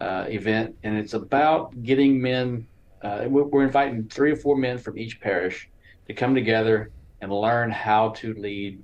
uh, 0.00 0.26
event, 0.28 0.76
and 0.82 0.96
it's 0.96 1.14
about 1.14 1.82
getting 1.82 2.20
men. 2.20 2.66
Uh, 3.02 3.24
we're, 3.28 3.64
inviting 3.64 4.08
three 4.08 4.32
or 4.32 4.36
four 4.36 4.56
men 4.56 4.78
from 4.78 4.98
each 4.98 5.20
parish 5.20 5.68
to 6.08 6.14
come 6.14 6.34
together 6.34 6.90
and 7.20 7.32
learn 7.32 7.70
how 7.70 8.10
to 8.10 8.34
lead 8.34 8.82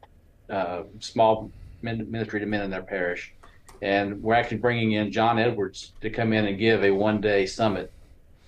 uh, 0.50 0.82
small 1.00 1.50
min- 1.80 2.10
ministry 2.10 2.40
to 2.40 2.46
men 2.46 2.62
in 2.62 2.70
their 2.70 2.82
parish 2.82 3.32
and 3.82 4.22
we're 4.22 4.34
actually 4.34 4.58
bringing 4.58 4.92
in 4.92 5.10
John 5.10 5.40
Edwards 5.40 5.92
to 6.00 6.08
come 6.08 6.32
in 6.32 6.46
and 6.46 6.56
give 6.56 6.84
a 6.84 6.92
one 6.92 7.20
day 7.20 7.44
summit. 7.46 7.92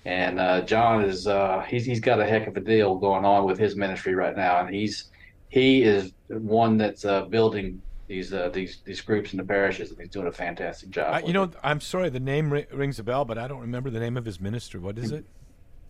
And 0.05 0.39
uh, 0.39 0.61
John 0.61 1.03
is 1.03 1.27
uh, 1.27 1.65
he's 1.67 1.85
he's 1.85 1.99
got 1.99 2.21
a 2.21 2.25
heck 2.25 2.47
of 2.47 2.55
a 2.55 2.61
deal 2.61 2.95
going 2.95 3.25
on 3.25 3.43
with 3.43 3.59
his 3.59 3.75
ministry 3.75 4.15
right 4.15 4.35
now, 4.35 4.61
and 4.61 4.73
he's 4.73 5.09
he 5.49 5.83
is 5.83 6.13
one 6.29 6.77
that's 6.77 7.03
uh, 7.03 7.25
building 7.25 7.81
these 8.07 8.33
uh, 8.33 8.49
these 8.49 8.79
these 8.85 9.01
groups 9.01 9.33
in 9.33 9.37
the 9.37 9.43
parishes, 9.43 9.89
and 9.91 9.99
he's 9.99 10.09
doing 10.09 10.27
a 10.27 10.31
fantastic 10.31 10.89
job. 10.91 11.13
I, 11.13 11.19
you 11.21 11.33
know, 11.33 11.43
it. 11.43 11.53
I'm 11.63 11.81
sorry, 11.81 12.09
the 12.09 12.19
name 12.19 12.51
ri- 12.51 12.67
rings 12.71 12.99
a 12.99 13.03
bell, 13.03 13.25
but 13.25 13.37
I 13.37 13.47
don't 13.47 13.61
remember 13.61 13.89
the 13.89 13.99
name 13.99 14.17
of 14.17 14.25
his 14.25 14.39
ministry. 14.39 14.79
What 14.79 14.97
is 14.97 15.11
it? 15.11 15.25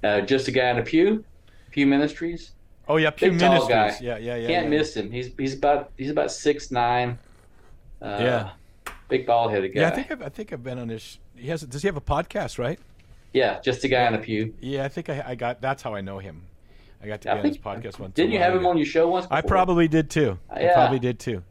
uh, 0.03 0.21
just 0.21 0.47
a 0.47 0.51
guy 0.51 0.69
in 0.69 0.77
a 0.77 0.83
pew, 0.83 1.23
Pew 1.71 1.85
Ministries. 1.87 2.51
Oh 2.87 2.97
yeah, 2.97 3.09
Pew 3.09 3.31
Big 3.31 3.39
tall 3.39 3.49
Ministries. 3.67 3.69
guy. 3.99 4.05
Yeah, 4.05 4.17
yeah, 4.17 4.35
yeah. 4.35 4.47
Can't 4.47 4.65
yeah. 4.65 4.77
miss 4.77 4.95
him. 4.95 5.11
He's 5.11 5.31
he's 5.37 5.53
about 5.55 5.91
he's 5.97 6.11
about 6.11 6.31
six 6.31 6.71
nine. 6.71 7.17
Uh, 8.01 8.17
Yeah. 8.21 8.49
Big 9.07 9.25
bald 9.27 9.51
headed 9.51 9.73
guy. 9.73 9.81
Yeah, 9.81 9.87
I 9.87 9.91
think 9.91 10.11
I've, 10.11 10.21
I 10.21 10.29
think 10.29 10.51
I've 10.53 10.63
been 10.63 10.79
on 10.79 10.89
his. 10.89 11.01
sh- 11.01 11.17
He 11.35 11.47
has. 11.49 11.61
Does 11.61 11.81
he 11.83 11.87
have 11.87 11.97
a 11.97 12.01
podcast? 12.01 12.57
Right? 12.57 12.79
Yeah, 13.33 13.59
just 13.61 13.83
a 13.83 13.87
guy 13.87 14.07
in 14.07 14.13
a 14.13 14.17
pew. 14.17 14.53
Yeah, 14.61 14.85
I 14.85 14.87
think 14.87 15.09
I, 15.09 15.23
I 15.27 15.35
got. 15.35 15.61
That's 15.61 15.83
how 15.83 15.93
I 15.93 16.01
know 16.01 16.19
him. 16.19 16.43
I 17.03 17.07
got 17.07 17.21
to 17.21 17.31
I 17.31 17.33
be 17.35 17.39
on 17.41 17.45
his 17.45 17.57
podcast 17.57 17.99
once. 17.99 18.13
Didn't 18.15 18.31
you 18.31 18.39
have 18.39 18.53
him 18.53 18.59
ago. 18.61 18.69
on 18.69 18.77
your 18.77 18.85
show 18.85 19.07
once? 19.09 19.27
I 19.29 19.41
probably 19.41 19.87
did 19.87 20.09
too. 20.09 20.39
I 20.49 20.61
Yeah. 20.61 20.73
probably 20.73 20.97
did 20.99 21.19
too. 21.19 21.43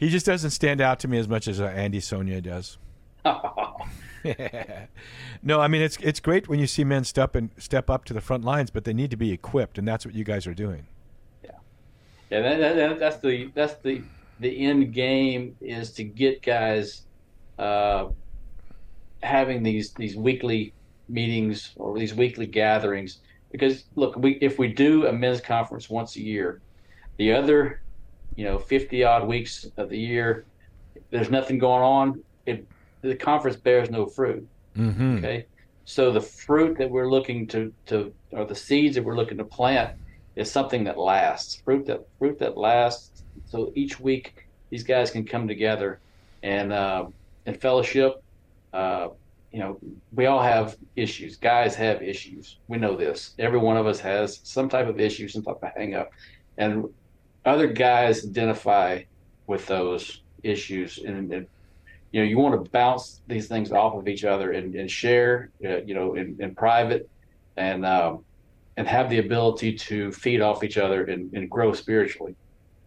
He 0.00 0.08
just 0.08 0.24
doesn't 0.24 0.50
stand 0.50 0.80
out 0.80 0.98
to 1.00 1.08
me 1.08 1.18
as 1.18 1.28
much 1.28 1.46
as 1.46 1.60
uh, 1.60 1.66
Andy 1.66 2.00
Sonnier 2.00 2.42
does. 2.42 2.78
no, 5.42 5.60
I 5.60 5.68
mean 5.68 5.82
it's 5.82 5.96
it's 5.98 6.20
great 6.20 6.48
when 6.48 6.58
you 6.58 6.66
see 6.66 6.84
men 6.84 7.04
step 7.04 7.34
and 7.34 7.50
step 7.58 7.90
up 7.90 8.04
to 8.06 8.14
the 8.14 8.20
front 8.20 8.44
lines, 8.44 8.70
but 8.70 8.84
they 8.84 8.92
need 8.92 9.10
to 9.10 9.16
be 9.16 9.30
equipped, 9.30 9.78
and 9.78 9.86
that's 9.86 10.04
what 10.04 10.14
you 10.14 10.24
guys 10.24 10.46
are 10.46 10.54
doing. 10.54 10.86
Yeah, 11.44 12.40
that, 12.42 12.58
that, 12.58 12.76
that, 12.76 12.98
that's 12.98 13.16
the 13.18 13.50
that's 13.54 13.74
the 13.82 14.02
the 14.40 14.64
end 14.66 14.94
game 14.94 15.56
is 15.60 15.92
to 15.92 16.04
get 16.04 16.42
guys 16.42 17.02
uh, 17.58 18.08
having 19.22 19.62
these 19.62 19.92
these 19.92 20.16
weekly 20.16 20.72
meetings 21.08 21.72
or 21.76 21.98
these 21.98 22.14
weekly 22.14 22.46
gatherings. 22.46 23.18
Because 23.50 23.84
look, 23.96 24.16
we 24.16 24.32
if 24.40 24.58
we 24.58 24.68
do 24.68 25.06
a 25.06 25.12
men's 25.12 25.40
conference 25.40 25.90
once 25.90 26.16
a 26.16 26.22
year, 26.22 26.60
the 27.16 27.32
other, 27.32 27.82
you 28.36 28.44
know, 28.44 28.58
fifty 28.58 29.04
odd 29.04 29.26
weeks 29.26 29.66
of 29.76 29.88
the 29.88 29.98
year, 29.98 30.44
there's 31.10 31.30
nothing 31.30 31.58
going 31.58 31.82
on. 31.82 32.22
It 32.46 32.66
the 33.02 33.14
conference 33.14 33.56
bears 33.56 33.90
no 33.90 34.06
fruit. 34.06 34.46
Mm-hmm. 34.76 35.18
Okay. 35.18 35.46
So 35.84 36.12
the 36.12 36.20
fruit 36.20 36.78
that 36.78 36.88
we're 36.90 37.10
looking 37.10 37.46
to, 37.48 37.72
to 37.86 38.12
or 38.32 38.44
the 38.44 38.54
seeds 38.54 38.94
that 38.94 39.04
we're 39.04 39.16
looking 39.16 39.38
to 39.38 39.44
plant 39.44 39.96
is 40.36 40.50
something 40.50 40.84
that 40.84 40.98
lasts. 40.98 41.56
Fruit 41.64 41.86
that 41.86 42.06
fruit 42.18 42.38
that 42.38 42.56
lasts. 42.56 43.22
So 43.46 43.72
each 43.74 43.98
week 43.98 44.46
these 44.70 44.84
guys 44.84 45.10
can 45.10 45.24
come 45.24 45.48
together 45.48 45.98
and 46.42 46.72
uh, 46.72 47.06
and 47.46 47.60
fellowship. 47.60 48.22
Uh, 48.72 49.08
you 49.52 49.58
know, 49.58 49.80
we 50.14 50.26
all 50.26 50.40
have 50.42 50.76
issues. 50.94 51.36
Guys 51.36 51.74
have 51.74 52.02
issues. 52.02 52.58
We 52.68 52.78
know 52.78 52.96
this. 52.96 53.34
Every 53.38 53.58
one 53.58 53.76
of 53.76 53.86
us 53.86 53.98
has 53.98 54.40
some 54.44 54.68
type 54.68 54.86
of 54.86 55.00
issue, 55.00 55.26
some 55.26 55.42
type 55.42 55.58
of 55.60 55.70
hang 55.76 55.94
up. 55.96 56.12
And 56.56 56.84
other 57.44 57.68
guys 57.68 58.24
identify 58.26 59.02
with 59.46 59.66
those 59.66 60.22
issues 60.42 60.98
and, 60.98 61.32
and 61.32 61.46
you 62.12 62.20
know 62.20 62.26
you 62.26 62.38
want 62.38 62.62
to 62.62 62.70
bounce 62.70 63.22
these 63.26 63.48
things 63.48 63.72
off 63.72 63.94
of 63.94 64.08
each 64.08 64.24
other 64.24 64.52
and, 64.52 64.74
and 64.74 64.90
share 64.90 65.50
uh, 65.64 65.78
you 65.78 65.94
know 65.94 66.14
in, 66.14 66.36
in 66.40 66.54
private 66.54 67.08
and 67.56 67.84
um, 67.86 68.24
and 68.76 68.88
have 68.88 69.10
the 69.10 69.18
ability 69.18 69.74
to 69.74 70.12
feed 70.12 70.40
off 70.40 70.64
each 70.64 70.78
other 70.78 71.04
and, 71.04 71.32
and 71.34 71.50
grow 71.50 71.72
spiritually 71.72 72.36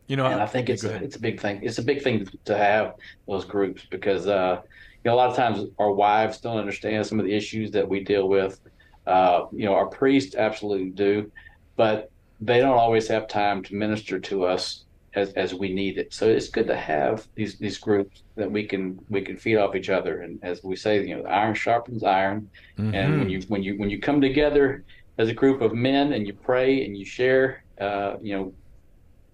You 0.07 0.17
know, 0.17 0.25
and 0.25 0.41
I 0.41 0.47
think 0.47 0.69
it's 0.69 0.83
a, 0.83 0.95
it's 1.03 1.15
a 1.15 1.19
big 1.19 1.39
thing. 1.39 1.61
It's 1.63 1.79
a 1.79 1.83
big 1.83 2.01
thing 2.03 2.27
to 2.45 2.57
have 2.57 2.95
those 3.27 3.45
groups 3.45 3.85
because 3.89 4.27
uh, 4.27 4.61
you 5.03 5.09
know 5.09 5.15
a 5.15 5.17
lot 5.17 5.29
of 5.31 5.35
times 5.37 5.65
our 5.79 5.91
wives 5.93 6.39
don't 6.41 6.57
understand 6.57 7.05
some 7.05 7.19
of 7.19 7.25
the 7.25 7.33
issues 7.33 7.71
that 7.71 7.87
we 7.87 8.03
deal 8.03 8.27
with. 8.27 8.59
Uh, 9.07 9.45
you 9.51 9.65
know, 9.65 9.73
our 9.75 9.87
priests 9.87 10.35
absolutely 10.35 10.91
do, 10.91 11.31
but 11.77 12.11
they 12.45 12.59
don't 12.59 12.77
always 12.77 13.07
have 13.07 13.27
time 13.27 13.63
to 13.63 13.75
minister 13.75 14.19
to 14.19 14.45
us 14.45 14.83
as, 15.15 15.31
as 15.33 15.53
we 15.53 15.73
need 15.73 15.97
it. 15.97 16.13
So 16.13 16.27
it's 16.27 16.49
good 16.49 16.67
to 16.67 16.75
have 16.75 17.27
these 17.35 17.57
these 17.57 17.77
groups 17.77 18.23
that 18.35 18.51
we 18.51 18.65
can 18.65 18.99
we 19.09 19.21
can 19.21 19.37
feed 19.37 19.57
off 19.57 19.75
each 19.75 19.89
other. 19.89 20.21
And 20.21 20.39
as 20.43 20.63
we 20.63 20.75
say, 20.75 21.05
you 21.05 21.15
know, 21.15 21.23
iron 21.23 21.53
sharpens 21.53 22.03
iron. 22.03 22.49
Mm-hmm. 22.77 22.95
And 22.95 23.19
when 23.19 23.29
you 23.29 23.41
when 23.47 23.63
you 23.63 23.77
when 23.77 23.89
you 23.89 23.99
come 23.99 24.19
together 24.21 24.83
as 25.17 25.29
a 25.29 25.33
group 25.33 25.61
of 25.61 25.73
men 25.73 26.13
and 26.13 26.25
you 26.25 26.33
pray 26.33 26.85
and 26.85 26.97
you 26.97 27.05
share, 27.05 27.63
uh, 27.79 28.15
you 28.21 28.35
know, 28.35 28.53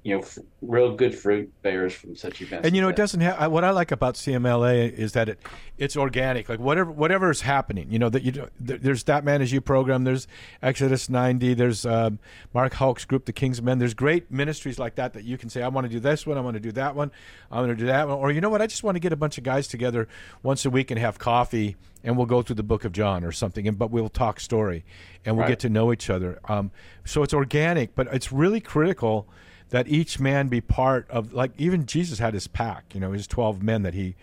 you 0.04 0.16
know, 0.16 0.22
f- 0.22 0.38
real 0.62 0.96
good 0.96 1.14
fruit 1.14 1.52
bears 1.62 1.94
from 1.94 2.16
such 2.16 2.42
events. 2.42 2.66
And 2.66 2.74
you 2.74 2.82
know, 2.82 2.88
it 2.88 2.96
doesn't 2.96 3.20
have. 3.20 3.52
What 3.52 3.66
I 3.66 3.72
like 3.72 3.92
about 3.92 4.16
CMLA 4.16 4.94
is 4.94 5.12
that 5.12 5.28
it 5.28 5.40
it's 5.78 5.98
organic. 5.98 6.48
Like 6.48 6.60
whatever 6.60 6.90
whatever 6.90 7.30
is 7.30 7.42
happening, 7.42 7.92
you 7.92 8.00
know, 8.00 8.10
that 8.10 8.24
you 8.24 8.48
there's 8.60 9.04
that 9.04 9.26
Man 9.26 9.42
Is 9.42 9.52
You 9.52 9.60
program. 9.60 10.06
There's 10.06 10.26
Exodus 10.62 11.10
90. 11.10 11.54
There's 11.54 11.86
um, 11.86 12.20
Mark 12.54 12.74
Houck's 12.76 13.04
group, 13.04 13.26
the 13.26 13.34
Kings 13.34 13.62
Men. 13.62 13.80
There's 13.80 13.94
great 13.94 14.32
ministries 14.32 14.80
like 14.80 14.96
that 14.96 15.14
that 15.14 15.26
you 15.26 15.38
can 15.38 15.50
say, 15.50 15.62
I 15.62 15.68
want 15.68 15.86
to 15.86 15.92
do 15.92 16.00
this 16.00 16.26
one. 16.26 16.38
I 16.38 16.42
want 16.42 16.54
to 16.54 16.62
do 16.62 16.72
that 16.74 16.96
one. 16.96 17.12
I 17.52 17.60
want 17.60 17.70
to 17.70 17.76
do 17.76 17.88
that 17.88 18.08
one. 18.08 18.18
Or 18.18 18.32
you 18.32 18.40
know 18.40 18.50
what? 18.50 18.62
I 18.62 18.68
just 18.68 18.84
want 18.84 18.96
to 18.96 19.00
get 19.00 19.12
a 19.12 19.18
bunch 19.18 19.38
of 19.38 19.44
guys 19.44 19.68
together 19.68 20.08
once 20.44 20.66
a 20.66 20.70
week 20.70 20.92
and 20.92 21.00
have 21.00 21.20
coffee, 21.20 21.76
and 22.06 22.16
we'll 22.16 22.26
go 22.26 22.42
through 22.42 22.56
the 22.56 22.64
Book 22.64 22.86
of 22.86 22.94
John 22.94 23.26
or 23.26 23.34
something. 23.34 23.68
And 23.68 23.78
but 23.78 23.92
we'll 23.92 24.08
talk 24.08 24.40
story, 24.40 24.86
and 25.26 25.36
we'll 25.36 25.44
right. 25.44 25.50
get 25.50 25.60
to 25.60 25.70
know 25.70 25.92
each 25.92 26.10
other. 26.10 26.40
Um, 26.46 26.72
so 27.04 27.22
it's 27.22 27.34
organic, 27.34 27.96
but 27.96 28.08
it's 28.14 28.32
really 28.32 28.62
critical 28.62 29.28
that 29.70 29.88
each 29.88 30.20
man 30.20 30.48
be 30.48 30.62
part 30.62 31.10
of 31.10 31.34
like 31.34 31.52
even 31.58 31.86
Jesus 31.86 32.20
had 32.20 32.34
his 32.34 32.48
pack, 32.48 32.94
you 32.94 33.00
know, 33.00 33.12
his 33.12 33.28
12 33.28 33.62
men 33.62 33.84
that 33.84 33.94
he 33.94 34.16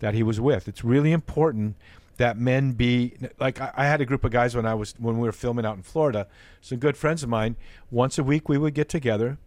that 0.00 0.14
he 0.14 0.22
was 0.22 0.40
with. 0.40 0.68
It's 0.68 0.84
really 0.84 1.12
important 1.12 1.76
that 2.16 2.38
men 2.38 2.72
be 2.72 3.14
like 3.38 3.60
I, 3.60 3.72
I 3.76 3.86
had 3.86 4.00
a 4.00 4.06
group 4.06 4.24
of 4.24 4.30
guys 4.30 4.54
when 4.54 4.66
I 4.66 4.74
was 4.74 4.94
when 4.98 5.18
we 5.18 5.26
were 5.26 5.32
filming 5.32 5.66
out 5.66 5.76
in 5.76 5.82
Florida, 5.82 6.26
some 6.60 6.78
good 6.78 6.96
friends 6.96 7.22
of 7.22 7.28
mine. 7.28 7.56
Once 7.90 8.18
a 8.18 8.24
week 8.24 8.48
we 8.48 8.58
would 8.58 8.74
get 8.74 8.88
together 8.88 9.38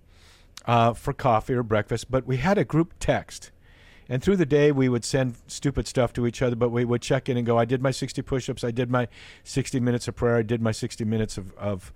uh, 0.65 0.93
for 0.93 1.13
coffee 1.13 1.53
or 1.53 1.63
breakfast, 1.63 2.11
but 2.11 2.25
we 2.25 2.37
had 2.37 2.57
a 2.57 2.65
group 2.65 2.93
text. 2.99 3.51
And 4.09 4.23
through 4.23 4.37
the 4.37 4.45
day, 4.45 4.71
we 4.71 4.87
would 4.87 5.03
send 5.03 5.35
stupid 5.47 5.85
stuff 5.85 6.13
to 6.13 6.25
each 6.25 6.41
other, 6.41 6.55
but 6.55 6.69
we 6.69 6.85
would 6.85 7.01
check 7.01 7.27
in 7.27 7.35
and 7.35 7.45
go, 7.45 7.57
I 7.57 7.65
did 7.65 7.81
my 7.81 7.91
60 7.91 8.21
push 8.21 8.49
ups, 8.49 8.63
I 8.63 8.71
did 8.71 8.89
my 8.89 9.09
60 9.43 9.81
minutes 9.81 10.07
of 10.07 10.15
prayer, 10.15 10.37
I 10.37 10.43
did 10.43 10.61
my 10.61 10.71
60 10.71 11.03
minutes 11.03 11.37
of, 11.37 11.53
of 11.57 11.91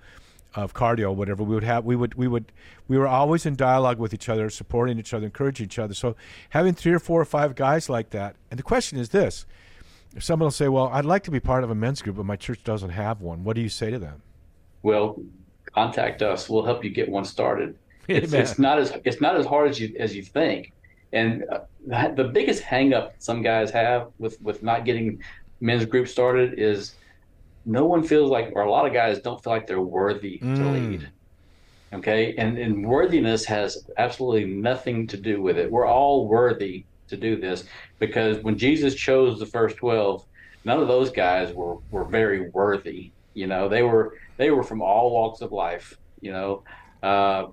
of 0.54 0.74
cardio, 0.74 1.14
whatever 1.14 1.44
we 1.44 1.56
would 1.56 1.64
have, 1.64 1.86
we 1.86 1.96
would 1.96 2.16
we 2.16 2.28
would 2.28 2.52
we 2.88 2.98
were 2.98 3.08
always 3.08 3.46
in 3.46 3.56
dialogue 3.56 4.00
with 4.00 4.14
each 4.14 4.28
other, 4.30 4.50
supporting 4.50 5.00
each 5.00 5.14
other, 5.14 5.26
encouraging 5.26 5.66
each 5.66 5.80
other. 5.80 5.94
So 5.94 6.16
having 6.50 6.74
three 6.74 6.92
or 6.92 7.00
four 7.00 7.22
or 7.22 7.26
five 7.26 7.56
guys 7.56 7.90
like 7.90 8.10
that, 8.10 8.36
and 8.50 8.60
the 8.60 8.64
question 8.64 9.00
is 9.00 9.10
this: 9.10 9.46
if 10.16 10.24
someone 10.24 10.48
will 10.48 10.52
say, 10.52 10.68
"Well, 10.68 10.88
I'd 10.88 11.06
like 11.06 11.24
to 11.24 11.32
be 11.32 11.40
part 11.40 11.64
of 11.64 11.70
a 11.70 11.76
men's 11.76 12.02
group, 12.02 12.18
but 12.18 12.26
my 12.26 12.36
church 12.36 12.64
doesn't 12.64 12.90
have 12.90 13.22
one," 13.22 13.44
what 13.44 13.56
do 13.56 13.62
you 13.62 13.70
say 13.70 13.92
to 13.92 14.00
them? 14.00 14.22
Well, 14.84 15.22
contact 15.74 16.22
us. 16.22 16.50
We'll 16.50 16.66
help 16.66 16.84
you 16.84 16.90
get 16.90 17.10
one 17.10 17.26
started. 17.26 17.78
It's, 18.08 18.34
it's, 18.34 18.60
not 18.60 18.78
as 18.78 18.94
it's 19.06 19.22
not 19.22 19.38
as 19.38 19.46
hard 19.46 19.70
as 19.70 19.80
you 19.80 19.96
as 20.00 20.16
you 20.16 20.24
think. 20.24 20.74
And 21.14 21.46
uh, 21.52 22.10
the 22.10 22.30
biggest 22.34 22.64
hangup 22.64 23.12
some 23.20 23.42
guys 23.42 23.72
have 23.72 24.12
with 24.20 24.42
with 24.42 24.64
not 24.64 24.86
getting 24.86 25.22
men's 25.62 25.86
group 25.86 26.08
started 26.08 26.60
is 26.60 26.96
no 27.66 27.86
one 27.86 28.04
feels 28.04 28.30
like, 28.30 28.52
or 28.56 28.64
a 28.64 28.72
lot 28.72 28.86
of 28.86 28.94
guys 28.94 29.20
don't 29.20 29.44
feel 29.44 29.54
like 29.54 29.68
they're 29.68 29.82
worthy 29.82 30.40
mm. 30.40 30.56
to 30.56 30.70
lead. 30.70 31.10
Okay. 31.94 32.36
And, 32.38 32.58
and 32.58 32.88
worthiness 32.88 33.46
has 33.46 33.86
absolutely 33.98 34.46
nothing 34.46 35.08
to 35.08 35.18
do 35.18 35.42
with 35.42 35.58
it. 35.58 35.70
We're 35.70 35.88
all 35.88 36.28
worthy 36.28 36.86
to 37.10 37.18
do 37.18 37.36
this 37.36 37.66
because 38.00 38.40
when 38.40 38.58
Jesus 38.58 38.96
chose 38.96 39.40
the 39.40 39.46
first 39.46 39.78
12, 39.78 40.26
none 40.64 40.80
of 40.80 40.88
those 40.88 41.12
guys 41.12 41.54
were, 41.54 41.78
were 41.92 42.06
very 42.06 42.50
worthy. 42.50 43.12
You 43.34 43.48
know, 43.48 43.70
they 43.70 43.84
were, 43.84 44.16
they 44.38 44.52
were 44.52 44.64
from 44.64 44.82
all 44.82 45.12
walks 45.12 45.42
of 45.42 45.52
life, 45.52 45.98
you 46.22 46.32
know, 46.32 46.64
uh, 47.04 47.48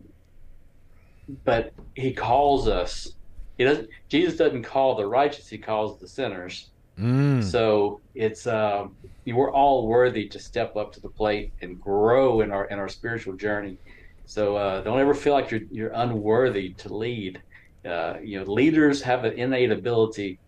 but 1.44 1.72
he 1.94 2.12
calls 2.12 2.68
us, 2.68 3.12
he 3.58 3.64
doesn't, 3.64 3.88
Jesus 4.08 4.36
doesn't 4.36 4.62
call 4.62 4.94
the 4.94 5.06
righteous, 5.06 5.48
he 5.48 5.58
calls 5.58 6.00
the 6.00 6.08
sinners. 6.08 6.70
Mm. 6.98 7.44
So 7.44 8.00
it's 8.14 8.46
um, 8.46 8.96
we're 9.32 9.52
all 9.52 9.86
worthy 9.86 10.28
to 10.28 10.38
step 10.38 10.76
up 10.76 10.92
to 10.92 11.00
the 11.00 11.08
plate 11.08 11.52
and 11.62 11.80
grow 11.80 12.40
in 12.40 12.50
our 12.50 12.66
in 12.66 12.78
our 12.78 12.88
spiritual 12.88 13.34
journey. 13.34 13.78
So 14.26 14.56
uh, 14.56 14.82
don't 14.82 15.00
ever 15.00 15.14
feel 15.14 15.32
like 15.32 15.50
you're 15.50 15.62
you're 15.70 15.92
unworthy 15.94 16.70
to 16.74 16.94
lead. 16.94 17.40
Uh, 17.84 18.14
you 18.22 18.38
know, 18.38 18.50
leaders 18.50 19.00
have 19.02 19.24
an 19.24 19.32
innate 19.38 19.70
ability, 19.70 20.38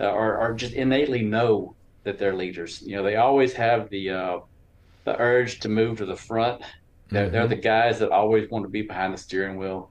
uh, 0.00 0.10
or, 0.10 0.38
or 0.38 0.54
just 0.54 0.74
innately 0.74 1.22
know 1.22 1.74
that 2.04 2.18
they're 2.18 2.34
leaders. 2.34 2.82
You 2.82 2.96
know, 2.96 3.02
they 3.02 3.16
always 3.16 3.52
have 3.52 3.88
the 3.90 4.10
uh, 4.10 4.38
the 5.04 5.18
urge 5.20 5.60
to 5.60 5.68
move 5.68 5.98
to 5.98 6.06
the 6.06 6.16
front. 6.16 6.62
They're, 7.10 7.24
mm-hmm. 7.24 7.32
they're 7.32 7.48
the 7.48 7.56
guys 7.56 7.98
that 8.00 8.10
always 8.10 8.50
want 8.50 8.64
to 8.64 8.68
be 8.68 8.82
behind 8.82 9.14
the 9.14 9.18
steering 9.18 9.56
wheel. 9.56 9.90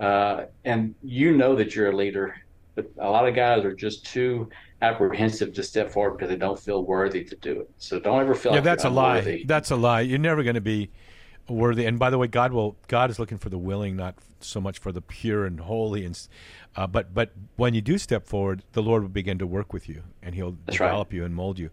Uh, 0.00 0.44
and 0.64 0.94
you 1.02 1.36
know 1.36 1.54
that 1.54 1.74
you're 1.74 1.90
a 1.90 1.96
leader, 1.96 2.36
a 2.76 3.10
lot 3.10 3.28
of 3.28 3.34
guys 3.34 3.64
are 3.64 3.74
just 3.74 4.06
too 4.06 4.48
apprehensive 4.82 5.52
to 5.54 5.62
step 5.62 5.90
forward 5.90 6.16
because 6.16 6.28
they 6.28 6.36
don't 6.36 6.58
feel 6.58 6.84
worthy 6.84 7.24
to 7.24 7.36
do 7.36 7.60
it. 7.60 7.70
So 7.78 7.98
don't 7.98 8.20
ever 8.20 8.34
feel 8.34 8.52
yeah, 8.52 8.56
like 8.56 8.64
that's 8.64 8.84
a 8.84 8.88
unworthy. 8.88 9.38
lie. 9.38 9.44
That's 9.46 9.70
a 9.70 9.76
lie. 9.76 10.00
You're 10.00 10.18
never 10.18 10.42
going 10.42 10.54
to 10.54 10.60
be 10.60 10.90
worthy. 11.48 11.86
And 11.86 11.98
by 11.98 12.10
the 12.10 12.18
way, 12.18 12.26
God 12.26 12.52
will 12.52 12.76
God 12.88 13.10
is 13.10 13.18
looking 13.18 13.38
for 13.38 13.48
the 13.48 13.58
willing, 13.58 13.96
not 13.96 14.16
so 14.40 14.60
much 14.60 14.78
for 14.78 14.92
the 14.92 15.00
pure 15.00 15.46
and 15.46 15.60
holy. 15.60 16.04
And 16.04 16.18
uh, 16.76 16.86
but 16.86 17.14
but 17.14 17.32
when 17.56 17.74
you 17.74 17.80
do 17.80 17.98
step 17.98 18.26
forward, 18.26 18.62
the 18.72 18.82
Lord 18.82 19.02
will 19.02 19.08
begin 19.08 19.38
to 19.38 19.46
work 19.46 19.72
with 19.72 19.88
you, 19.88 20.02
and 20.22 20.34
He'll 20.34 20.56
that's 20.66 20.78
develop 20.78 21.08
right. 21.08 21.16
you 21.16 21.24
and 21.24 21.34
mold 21.34 21.58
you. 21.58 21.70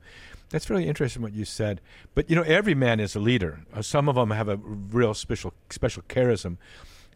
That's 0.50 0.70
really 0.70 0.86
interesting 0.88 1.22
what 1.22 1.34
you 1.34 1.46
said. 1.46 1.80
But 2.14 2.30
you 2.30 2.36
know, 2.36 2.44
every 2.44 2.76
man 2.76 3.00
is 3.00 3.16
a 3.16 3.20
leader. 3.20 3.62
Uh, 3.74 3.82
some 3.82 4.10
of 4.10 4.16
them 4.16 4.32
have 4.32 4.50
a 4.50 4.58
real 4.58 5.14
special 5.14 5.54
special 5.70 6.04
charism 6.04 6.58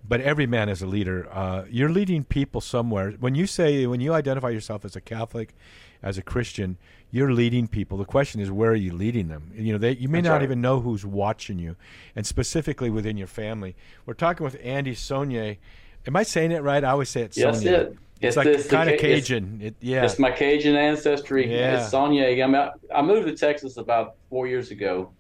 but 0.07 0.21
every 0.21 0.47
man 0.47 0.69
is 0.69 0.81
a 0.81 0.87
leader. 0.87 1.27
Uh, 1.31 1.63
you're 1.69 1.89
leading 1.89 2.23
people 2.23 2.61
somewhere. 2.61 3.11
When 3.11 3.35
you 3.35 3.47
say, 3.47 3.85
when 3.85 4.01
you 4.01 4.13
identify 4.13 4.49
yourself 4.49 4.85
as 4.85 4.95
a 4.95 5.01
Catholic, 5.01 5.55
as 6.03 6.17
a 6.17 6.21
Christian, 6.21 6.77
you're 7.11 7.31
leading 7.31 7.67
people. 7.67 7.97
The 7.97 8.05
question 8.05 8.41
is, 8.41 8.51
where 8.51 8.71
are 8.71 8.75
you 8.75 8.93
leading 8.93 9.27
them? 9.27 9.51
You 9.55 9.73
know, 9.73 9.77
they, 9.79 9.95
you 9.95 10.09
may 10.09 10.19
That's 10.19 10.29
not 10.29 10.33
right. 10.35 10.43
even 10.43 10.61
know 10.61 10.79
who's 10.81 11.05
watching 11.05 11.59
you, 11.59 11.75
and 12.15 12.25
specifically 12.27 12.89
within 12.89 13.17
your 13.17 13.27
family. 13.27 13.75
We're 14.05 14.13
talking 14.13 14.43
with 14.43 14.57
Andy 14.63 14.95
Sonnier. 14.95 15.57
Am 16.05 16.15
I 16.15 16.23
saying 16.23 16.51
it 16.51 16.61
right? 16.61 16.83
I 16.83 16.91
always 16.91 17.09
say 17.09 17.21
it's 17.21 17.37
yes. 17.37 17.63
It. 17.63 17.97
It's, 18.21 18.37
it's 18.37 18.37
like 18.37 18.69
kind 18.69 18.89
of 18.89 18.99
Cajun. 18.99 19.59
It's, 19.61 19.67
it, 19.67 19.75
yeah, 19.85 20.05
it's 20.05 20.19
my 20.19 20.31
Cajun 20.31 20.75
ancestry. 20.75 21.51
Yeah. 21.51 21.81
It's 21.81 21.93
Sonnier. 21.93 22.41
I'm 22.43 22.55
out, 22.55 22.79
I 22.93 23.01
moved 23.01 23.27
to 23.27 23.35
Texas 23.35 23.77
about 23.77 24.15
four 24.29 24.47
years 24.47 24.71
ago, 24.71 25.11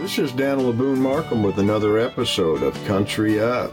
This 0.00 0.18
is 0.18 0.32
Dan 0.32 0.58
Laboon 0.58 0.98
Markham 0.98 1.44
with 1.44 1.58
another 1.58 1.98
episode 1.98 2.64
of 2.64 2.74
Country 2.86 3.38
Up. 3.38 3.72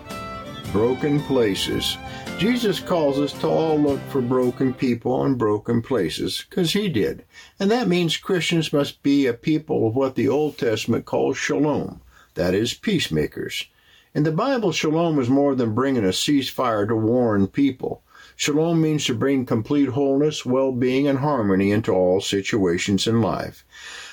Broken 0.72 1.20
Places. 1.22 1.98
Jesus 2.40 2.80
calls 2.80 3.20
us 3.20 3.32
to 3.40 3.48
all 3.48 3.80
look 3.80 4.02
for 4.10 4.22
broken 4.22 4.74
people 4.74 5.24
and 5.24 5.38
broken 5.38 5.82
places, 5.82 6.46
because 6.50 6.74
he 6.74 6.90
did. 6.90 7.24
And 7.60 7.72
that 7.72 7.88
means 7.88 8.18
Christians 8.18 8.74
must 8.74 9.02
be 9.02 9.26
a 9.26 9.34
people 9.34 9.88
of 9.88 9.96
what 9.96 10.16
the 10.16 10.28
Old 10.28 10.58
Testament 10.58 11.06
calls 11.06 11.38
shalom, 11.38 12.02
that 12.34 12.54
is, 12.54 12.74
peacemakers. 12.74 13.66
In 14.14 14.24
the 14.24 14.32
Bible, 14.32 14.72
shalom 14.72 15.20
is 15.20 15.30
more 15.30 15.56
than 15.56 15.74
bringing 15.74 16.04
a 16.04 16.10
ceasefire 16.10 16.88
to 16.88 16.96
warn 16.96 17.48
people. 17.48 18.04
Shalom 18.36 18.82
means 18.82 19.06
to 19.06 19.14
bring 19.14 19.46
complete 19.46 19.90
wholeness, 19.90 20.46
well-being, 20.46 21.08
and 21.08 21.20
harmony 21.20 21.72
into 21.72 21.92
all 21.92 22.20
situations 22.20 23.08
in 23.08 23.22
life. 23.22 23.64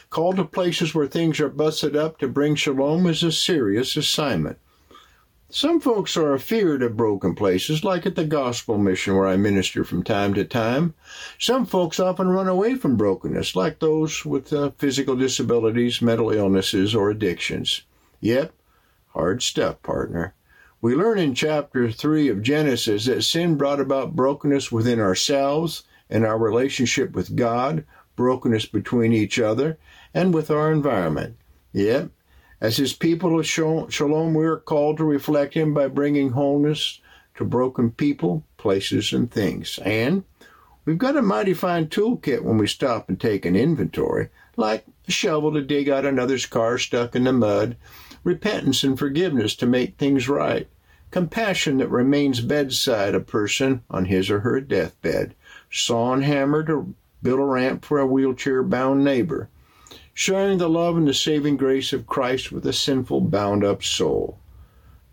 Called 0.09 0.37
to 0.37 0.45
places 0.45 0.95
where 0.95 1.07
things 1.07 1.41
are 1.41 1.49
busted 1.49 1.97
up 1.97 2.19
to 2.19 2.29
bring 2.29 2.55
shalom 2.55 3.07
is 3.07 3.23
a 3.23 3.33
serious 3.33 3.97
assignment. 3.97 4.59
Some 5.53 5.81
folks 5.81 6.17
are 6.17 6.33
afeard 6.33 6.81
of 6.81 6.97
broken 6.97 7.35
places, 7.35 7.83
like 7.83 8.07
at 8.07 8.15
the 8.15 8.25
gospel 8.25 8.79
mission 8.79 9.17
where 9.17 9.27
I 9.27 9.37
minister 9.37 9.83
from 9.83 10.05
time 10.05 10.33
to 10.35 10.45
time. 10.45 10.95
Some 11.41 11.67
folks 11.67 11.99
often 11.99 12.29
run 12.29 12.47
away 12.47 12.77
from 12.77 12.97
brokenness, 12.97 13.57
like 13.57 13.81
those 13.81 14.25
with 14.25 14.53
uh, 14.53 14.71
physical 14.79 15.17
disabilities, 15.17 16.01
mental 16.01 16.31
illnesses, 16.31 16.95
or 16.95 17.11
addictions. 17.11 17.83
Yep, 18.21 18.53
hard 19.09 19.43
stuff, 19.43 19.83
partner. 19.83 20.35
We 20.81 20.95
learn 20.95 21.19
in 21.19 21.35
chapter 21.35 21.91
3 21.91 22.29
of 22.29 22.43
Genesis 22.43 23.07
that 23.07 23.23
sin 23.23 23.57
brought 23.57 23.81
about 23.81 24.15
brokenness 24.15 24.71
within 24.71 25.01
ourselves 25.01 25.83
and 26.09 26.25
our 26.25 26.39
relationship 26.39 27.11
with 27.11 27.35
God, 27.35 27.85
brokenness 28.15 28.67
between 28.67 29.13
each 29.13 29.41
other, 29.41 29.79
and 30.15 30.33
with 30.33 30.49
our 30.49 30.71
environment. 30.71 31.37
Yep, 31.73 32.11
as 32.61 32.77
his 32.77 32.93
people 32.93 33.39
of 33.39 33.47
Shalom, 33.47 34.35
we 34.35 34.45
are 34.45 34.59
called 34.59 34.99
to 34.99 35.05
reflect 35.05 35.55
him 35.55 35.73
by 35.73 35.89
bringing 35.89 36.31
wholeness 36.31 37.01
to 37.37 37.45
broken 37.45 37.91
people, 37.91 38.45
places, 38.59 39.15
and 39.15 39.31
things. 39.31 39.79
And 39.83 40.25
we've 40.85 40.99
got 40.99 41.17
a 41.17 41.23
mighty 41.23 41.55
fine 41.55 41.87
toolkit 41.87 42.43
when 42.43 42.59
we 42.59 42.67
stop 42.67 43.09
and 43.09 43.19
take 43.19 43.47
an 43.47 43.57
inventory, 43.57 44.29
like 44.59 44.85
a 45.09 45.11
shovel 45.11 45.55
to 45.55 45.63
dig 45.63 45.89
out 45.89 46.05
another's 46.05 46.45
car 46.45 46.77
stuck 46.77 47.17
in 47.17 47.25
the 47.25 47.33
mud, 47.33 47.77
repentance 48.25 48.85
and 48.85 48.99
forgiveness 48.99 49.55
to 49.55 49.67
make 49.67 49.97
things 49.97 50.29
right, 50.29 50.69
compassion 51.11 51.79
that 51.79 51.89
remains 51.89 52.43
bedside 52.43 53.15
a 53.15 53.21
person 53.21 53.83
on 53.89 54.05
his 54.05 54.31
or 54.31 54.41
her 54.41 54.61
deathbed, 54.61 55.35
saw 55.71 56.13
and 56.13 56.25
hammer 56.25 56.63
to 56.65 56.95
build 57.23 57.41
a 57.41 57.45
ramp 57.45 57.87
for 57.87 57.99
a 57.99 58.07
wheelchair 58.07 58.63
bound 58.63 59.03
neighbor 59.03 59.49
sharing 60.21 60.59
the 60.59 60.69
love 60.69 60.99
and 60.99 61.09
the 61.09 61.15
saving 61.15 61.57
grace 61.57 61.95
of 61.95 62.07
Christ 62.07 62.53
with 62.53 62.67
a 62.67 62.75
sinful, 62.75 63.23
bound 63.23 63.65
up 63.65 63.83
soul. 63.83 64.39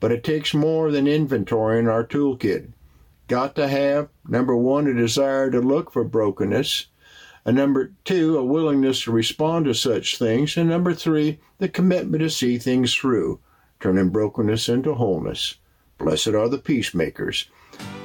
But 0.02 0.12
it 0.12 0.22
takes 0.22 0.54
more 0.54 0.92
than 0.92 1.08
inventory 1.08 1.80
in 1.80 1.88
our 1.88 2.04
toolkit. 2.04 2.74
Got 3.30 3.56
to 3.56 3.70
have, 3.70 4.10
number 4.28 4.54
one, 4.54 4.86
a 4.86 4.94
desire 4.94 5.50
to 5.50 5.62
look 5.62 5.94
for 5.94 6.04
brokenness, 6.04 6.88
and 7.46 7.56
number 7.56 7.94
two, 8.04 8.38
a 8.38 8.44
willingness 8.44 9.04
to 9.04 9.12
respond 9.12 9.64
to 9.68 9.74
such 9.74 10.18
things, 10.18 10.58
and 10.58 10.68
number 10.68 10.94
three, 10.94 11.40
the 11.58 11.70
commitment 11.70 12.20
to 12.20 12.30
see 12.30 12.58
things 12.58 12.94
through, 12.94 13.40
turning 13.80 14.10
brokenness 14.10 14.68
into 14.68 14.94
wholeness. 14.94 15.56
Blessed 15.98 16.36
are 16.36 16.50
the 16.50 16.58
peacemakers. 16.58 17.50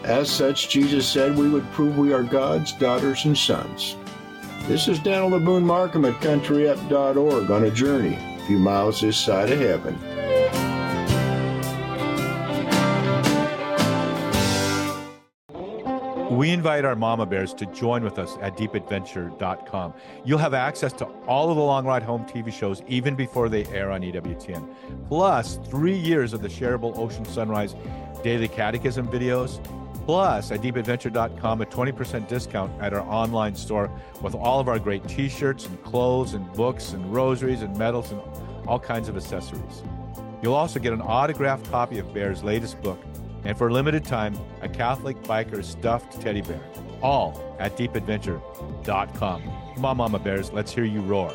As 0.05 0.31
such, 0.31 0.69
Jesus 0.69 1.05
said 1.05 1.37
we 1.37 1.49
would 1.49 1.69
prove 1.73 1.99
we 1.99 2.13
are 2.13 2.23
God's 2.23 2.71
daughters 2.71 3.25
and 3.25 3.37
sons. 3.37 3.97
This 4.69 4.87
is 4.87 5.01
Daniel 5.01 5.29
LeBoon 5.39 5.65
Markham 5.65 6.05
at 6.05 6.15
CountryUp.org 6.21 7.51
on 7.51 7.65
a 7.65 7.71
journey 7.71 8.15
a 8.15 8.45
few 8.47 8.61
miles 8.61 9.01
this 9.01 9.17
side 9.17 9.51
of 9.51 9.59
heaven. 9.59 9.99
We 16.37 16.51
invite 16.51 16.85
our 16.85 16.95
mama 16.95 17.27
bears 17.27 17.53
to 17.55 17.67
join 17.67 18.05
with 18.05 18.21
us 18.21 18.39
at 18.41 18.57
deepadventure.com. 18.57 19.95
You'll 20.25 20.39
have 20.39 20.55
access 20.55 20.93
to 20.95 21.07
all 21.27 21.51
of 21.51 21.57
the 21.57 21.63
Long 21.63 21.85
Ride 21.85 22.05
Home 22.05 22.25
TV 22.25 22.53
shows 22.53 22.83
even 22.87 23.17
before 23.17 23.49
they 23.49 23.67
air 23.67 23.91
on 23.91 24.03
EWTN, 24.03 24.75
plus 25.09 25.59
three 25.67 25.97
years 25.97 26.33
of 26.33 26.41
the 26.41 26.49
shareable 26.49 26.97
Ocean 26.97 27.25
Sunrise 27.25 27.75
Daily 28.23 28.49
Catechism 28.49 29.09
videos 29.09 29.61
Plus, 30.07 30.51
at 30.51 30.61
deepadventure.com, 30.61 31.63
a 31.63 31.67
20% 31.67 32.29
discount 32.29 32.73
at 32.83 32.93
our 32.93 33.03
online 33.03 33.55
store 33.55 33.91
with 34.21 34.35
all 34.35 34.59
of 34.59 34.69
our 34.69 34.79
great 34.79 35.07
t 35.07 35.29
shirts 35.29 35.67
and 35.67 35.83
clothes 35.85 36.35
and 36.35 36.53
books 36.55 36.93
and 36.93 37.13
rosaries 37.13 37.63
and 37.63 37.77
medals 37.77 38.11
and 38.11 38.21
all 38.67 38.81
kinds 38.81 39.09
of 39.09 39.17
accessories. 39.17 39.83
You'll 40.43 40.55
also 40.55 40.81
get 40.81 40.93
an 40.93 41.01
autographed 41.01 41.71
copy 41.71 41.99
of 41.99 42.13
Bear's 42.13 42.43
latest 42.43 42.81
book, 42.83 43.01
and 43.45 43.57
for 43.57 43.69
a 43.69 43.73
limited 43.73 44.05
time, 44.05 44.37
a 44.61 44.69
Catholic 44.69 45.23
biker 45.23 45.63
stuffed 45.65 46.21
teddy 46.21 46.43
bear. 46.43 46.61
All 47.01 47.57
at 47.61 47.77
deepadventure.com. 47.77 49.43
Come 49.75 49.85
on, 49.85 49.97
Mama 49.97 50.19
Bears, 50.19 50.53
let's 50.53 50.73
hear 50.73 50.85
you 50.85 51.01
roar. 51.01 51.33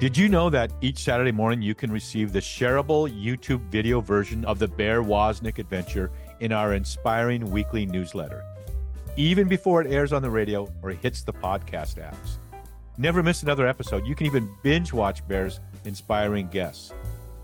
Did 0.00 0.16
you 0.16 0.30
know 0.30 0.48
that 0.48 0.72
each 0.80 0.96
Saturday 1.00 1.30
morning 1.30 1.60
you 1.60 1.74
can 1.74 1.92
receive 1.92 2.32
the 2.32 2.38
shareable 2.38 3.06
YouTube 3.22 3.60
video 3.68 4.00
version 4.00 4.46
of 4.46 4.58
the 4.58 4.66
Bear 4.66 5.02
Wozniak 5.02 5.58
adventure 5.58 6.10
in 6.40 6.52
our 6.52 6.72
inspiring 6.72 7.50
weekly 7.50 7.84
newsletter, 7.84 8.42
even 9.18 9.46
before 9.46 9.82
it 9.82 9.92
airs 9.92 10.14
on 10.14 10.22
the 10.22 10.30
radio 10.30 10.66
or 10.80 10.88
hits 10.92 11.20
the 11.20 11.34
podcast 11.34 11.96
apps? 11.96 12.38
Never 12.96 13.22
miss 13.22 13.42
another 13.42 13.66
episode. 13.66 14.06
You 14.06 14.14
can 14.14 14.24
even 14.24 14.50
binge 14.62 14.90
watch 14.94 15.26
Bear's 15.28 15.60
inspiring 15.84 16.48
guests. 16.48 16.94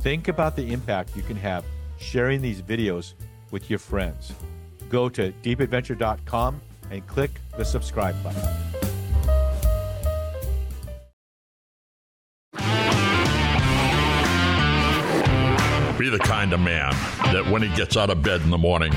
Think 0.01 0.29
about 0.29 0.57
the 0.57 0.73
impact 0.73 1.15
you 1.15 1.23
can 1.23 1.37
have 1.37 1.63
sharing 1.99 2.41
these 2.41 2.63
videos 2.63 3.13
with 3.51 3.69
your 3.69 3.79
friends. 3.79 4.33
Go 4.89 5.11
to 5.11 5.31
deepadventure.com 5.43 6.59
and 6.91 7.07
click 7.07 7.33
the 7.59 7.67
subscribe 7.67 8.17
button. 8.23 8.76
The 16.17 16.25
kind 16.25 16.55
of 16.55 16.61
man 16.61 16.93
that 17.25 17.47
when 17.51 17.61
he 17.61 17.69
gets 17.77 17.95
out 17.95 18.09
of 18.09 18.23
bed 18.23 18.41
in 18.41 18.49
the 18.49 18.57
morning, 18.57 18.91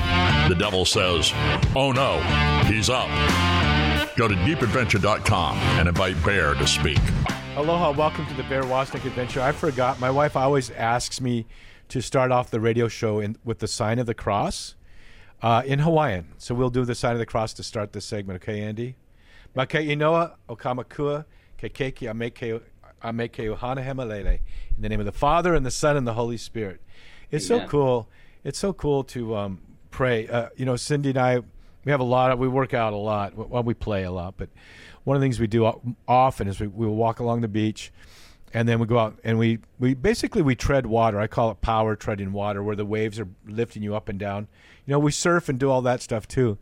the 0.48 0.56
devil 0.58 0.86
says, 0.86 1.32
Oh 1.76 1.92
no, 1.92 2.18
he's 2.64 2.88
up. 2.88 3.08
Go 4.16 4.26
to 4.26 4.34
deepadventure.com 4.36 5.56
and 5.58 5.86
invite 5.86 6.22
Bear 6.24 6.54
to 6.54 6.66
speak. 6.66 6.98
Aloha, 7.56 7.90
welcome 7.90 8.24
to 8.24 8.34
the 8.34 8.42
Bear 8.44 8.62
Wozniak 8.62 9.04
Adventure. 9.04 9.42
I 9.42 9.52
forgot, 9.52 10.00
my 10.00 10.10
wife 10.10 10.34
always 10.34 10.70
asks 10.70 11.20
me 11.20 11.44
to 11.90 12.00
start 12.00 12.32
off 12.32 12.50
the 12.50 12.60
radio 12.60 12.88
show 12.88 13.20
in, 13.20 13.36
with 13.44 13.58
the 13.58 13.68
sign 13.68 13.98
of 13.98 14.06
the 14.06 14.14
cross 14.14 14.74
uh, 15.42 15.62
in 15.66 15.80
Hawaiian. 15.80 16.28
So 16.38 16.54
we'll 16.54 16.70
do 16.70 16.86
the 16.86 16.94
sign 16.94 17.12
of 17.12 17.18
the 17.18 17.26
cross 17.26 17.52
to 17.54 17.62
start 17.62 17.92
this 17.92 18.06
segment, 18.06 18.42
okay, 18.42 18.62
Andy? 18.62 18.96
Make 19.54 19.68
inoa 19.68 20.36
okamakua 20.48 21.26
kekeki 21.58 22.08
ameke 22.08 22.62
ameke 23.02 23.54
ohana 23.54 23.84
hemalele. 23.84 24.40
In 24.76 24.82
the 24.82 24.88
name 24.88 25.00
of 25.00 25.06
the 25.06 25.12
Father 25.12 25.54
and 25.54 25.66
the 25.66 25.70
Son 25.70 25.98
and 25.98 26.06
the 26.06 26.14
Holy 26.14 26.38
Spirit. 26.38 26.80
It's 27.30 27.50
Amen. 27.50 27.66
so 27.66 27.68
cool. 27.68 28.08
It's 28.44 28.58
so 28.58 28.72
cool 28.72 29.04
to 29.04 29.36
um, 29.36 29.60
pray. 29.90 30.26
Uh, 30.26 30.48
you 30.56 30.64
know, 30.64 30.76
Cindy 30.76 31.10
and 31.10 31.18
I, 31.18 31.40
we 31.84 31.92
have 31.92 32.00
a 32.00 32.04
lot. 32.04 32.30
Of, 32.30 32.38
we 32.38 32.48
work 32.48 32.74
out 32.74 32.92
a 32.92 32.96
lot. 32.96 33.34
Well, 33.34 33.62
we 33.62 33.74
play 33.74 34.04
a 34.04 34.10
lot, 34.10 34.34
but 34.36 34.48
one 35.04 35.16
of 35.16 35.20
the 35.20 35.24
things 35.24 35.40
we 35.40 35.46
do 35.46 35.96
often 36.08 36.48
is 36.48 36.60
we 36.60 36.66
we 36.66 36.86
walk 36.86 37.20
along 37.20 37.40
the 37.40 37.48
beach, 37.48 37.92
and 38.52 38.68
then 38.68 38.78
we 38.78 38.86
go 38.86 38.98
out 38.98 39.18
and 39.24 39.38
we 39.38 39.58
we 39.78 39.94
basically 39.94 40.42
we 40.42 40.54
tread 40.54 40.86
water. 40.86 41.20
I 41.20 41.26
call 41.26 41.50
it 41.50 41.60
power 41.60 41.96
treading 41.96 42.32
water, 42.32 42.62
where 42.62 42.76
the 42.76 42.84
waves 42.84 43.18
are 43.20 43.28
lifting 43.46 43.82
you 43.82 43.94
up 43.94 44.08
and 44.08 44.18
down. 44.18 44.48
You 44.86 44.92
know, 44.92 44.98
we 44.98 45.12
surf 45.12 45.48
and 45.48 45.58
do 45.58 45.70
all 45.70 45.82
that 45.82 46.02
stuff 46.02 46.26
too, 46.26 46.58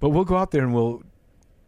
but 0.00 0.10
we'll 0.10 0.24
go 0.24 0.36
out 0.36 0.50
there 0.50 0.62
and 0.62 0.74
we'll 0.74 1.02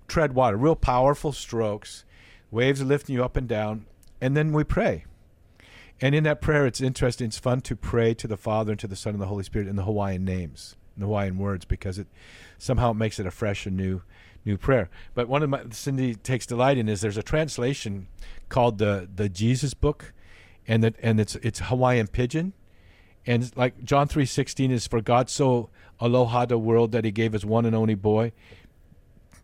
tread 0.08 0.34
water, 0.34 0.56
real 0.56 0.76
powerful 0.76 1.32
strokes. 1.32 2.04
Waves 2.50 2.80
are 2.80 2.84
lifting 2.84 3.14
you 3.14 3.24
up 3.24 3.36
and 3.36 3.48
down, 3.48 3.86
and 4.20 4.36
then 4.36 4.52
we 4.52 4.64
pray. 4.64 5.04
And 6.00 6.14
in 6.14 6.24
that 6.24 6.42
prayer, 6.42 6.66
it's 6.66 6.80
interesting. 6.80 7.28
It's 7.28 7.38
fun 7.38 7.62
to 7.62 7.74
pray 7.74 8.12
to 8.14 8.28
the 8.28 8.36
Father 8.36 8.72
and 8.72 8.80
to 8.80 8.86
the 8.86 8.96
Son 8.96 9.14
and 9.14 9.22
the 9.22 9.26
Holy 9.26 9.44
Spirit 9.44 9.66
in 9.66 9.76
the 9.76 9.84
Hawaiian 9.84 10.24
names, 10.24 10.76
in 10.94 11.00
the 11.00 11.06
Hawaiian 11.06 11.38
words, 11.38 11.64
because 11.64 11.98
it 11.98 12.06
somehow 12.58 12.90
it 12.90 12.94
makes 12.94 13.18
it 13.18 13.26
a 13.26 13.30
fresh 13.30 13.64
and 13.66 13.76
new 13.76 14.02
new 14.44 14.58
prayer. 14.58 14.90
But 15.14 15.26
one 15.26 15.42
of 15.42 15.50
my 15.50 15.62
Cindy 15.70 16.14
takes 16.14 16.46
delight 16.46 16.78
in 16.78 16.88
is 16.88 17.00
there's 17.00 17.16
a 17.16 17.22
translation 17.22 18.08
called 18.48 18.78
the 18.78 19.08
the 19.14 19.30
Jesus 19.30 19.72
Book, 19.72 20.12
and 20.68 20.84
that 20.84 20.96
and 21.02 21.18
it's 21.18 21.34
it's 21.36 21.60
Hawaiian 21.60 22.08
pidgin, 22.08 22.52
and 23.26 23.50
like 23.56 23.82
John 23.82 24.06
three 24.06 24.26
sixteen 24.26 24.70
is 24.70 24.86
for 24.86 25.00
God 25.00 25.30
so 25.30 25.70
aloha 25.98 26.44
the 26.44 26.58
world 26.58 26.92
that 26.92 27.06
He 27.06 27.10
gave 27.10 27.32
His 27.32 27.46
one 27.46 27.64
and 27.64 27.74
only 27.74 27.94
boy, 27.94 28.32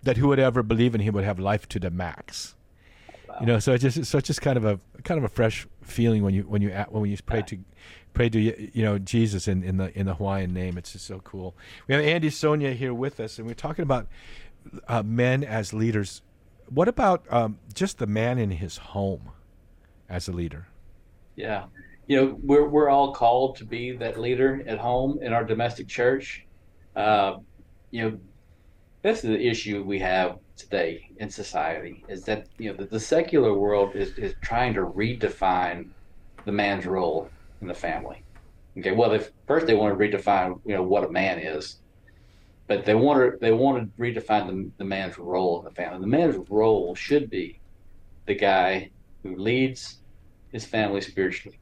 that 0.02 0.18
who 0.18 0.28
would 0.28 0.38
ever 0.38 0.62
believe 0.62 0.94
in 0.94 1.00
Him 1.00 1.14
would 1.14 1.24
have 1.24 1.38
life 1.38 1.66
to 1.70 1.80
the 1.80 1.90
max. 1.90 2.56
You 3.42 3.48
know, 3.48 3.58
so 3.58 3.72
it's 3.72 3.82
just 3.82 4.04
so 4.04 4.18
it's 4.18 4.28
just 4.28 4.40
kind 4.40 4.56
of 4.56 4.64
a 4.64 4.78
kind 5.02 5.18
of 5.18 5.24
a 5.24 5.28
fresh 5.28 5.66
feeling 5.82 6.22
when 6.22 6.32
you 6.32 6.44
when 6.44 6.62
you 6.62 6.70
when 6.90 7.10
you 7.10 7.16
pray 7.26 7.42
to 7.42 7.58
pray 8.14 8.28
to 8.28 8.38
you 8.40 8.84
know 8.84 9.00
Jesus 9.00 9.48
in, 9.48 9.64
in 9.64 9.78
the 9.78 9.98
in 9.98 10.06
the 10.06 10.14
Hawaiian 10.14 10.54
name. 10.54 10.78
It's 10.78 10.92
just 10.92 11.08
so 11.08 11.18
cool. 11.18 11.56
We 11.88 11.94
have 11.96 12.04
Andy 12.04 12.30
Sonnier 12.30 12.72
here 12.72 12.94
with 12.94 13.18
us, 13.18 13.38
and 13.38 13.48
we're 13.48 13.54
talking 13.54 13.82
about 13.82 14.06
uh, 14.86 15.02
men 15.02 15.42
as 15.42 15.72
leaders. 15.72 16.22
What 16.68 16.86
about 16.86 17.24
um, 17.30 17.58
just 17.74 17.98
the 17.98 18.06
man 18.06 18.38
in 18.38 18.52
his 18.52 18.76
home 18.76 19.32
as 20.08 20.28
a 20.28 20.32
leader? 20.32 20.68
Yeah, 21.34 21.64
you 22.06 22.16
know, 22.16 22.38
we're 22.44 22.68
we're 22.68 22.90
all 22.90 23.12
called 23.12 23.56
to 23.56 23.64
be 23.64 23.90
that 23.96 24.20
leader 24.20 24.62
at 24.68 24.78
home 24.78 25.18
in 25.20 25.32
our 25.32 25.42
domestic 25.42 25.88
church. 25.88 26.46
Uh, 26.94 27.38
you 27.90 28.02
know, 28.02 28.18
that's 29.02 29.20
the 29.20 29.36
issue 29.36 29.82
we 29.82 29.98
have 29.98 30.38
today 30.62 31.02
in 31.18 31.30
society 31.30 32.04
is 32.08 32.24
that 32.26 32.48
you 32.58 32.70
know 32.70 32.76
the, 32.76 32.86
the 32.86 33.00
secular 33.00 33.54
world 33.58 33.96
is, 33.96 34.12
is 34.18 34.34
trying 34.42 34.74
to 34.74 34.82
redefine 34.82 35.90
the 36.46 36.52
man's 36.52 36.86
role 36.86 37.34
in 37.60 37.68
the 37.68 37.74
family. 37.74 38.24
Okay, 38.78 38.92
well, 38.92 39.12
if 39.12 39.30
first 39.46 39.66
they 39.66 39.74
want 39.74 39.98
to 39.98 40.04
redefine 40.04 40.60
you 40.64 40.74
know 40.74 40.82
what 40.84 41.04
a 41.04 41.10
man 41.10 41.38
is, 41.38 41.80
but 42.68 42.84
they 42.84 42.94
want 42.94 43.20
to 43.32 43.38
they 43.40 43.52
want 43.52 43.78
to 43.96 44.02
redefine 44.02 44.48
the, 44.48 44.72
the 44.78 44.84
man's 44.84 45.18
role 45.18 45.60
in 45.60 45.64
the 45.64 45.72
family. 45.74 46.00
The 46.00 46.06
man's 46.06 46.36
role 46.50 46.94
should 46.94 47.30
be 47.30 47.60
the 48.26 48.34
guy 48.36 48.92
who 49.24 49.36
leads 49.36 50.00
his 50.52 50.66
family 50.66 51.00
spiritually, 51.02 51.60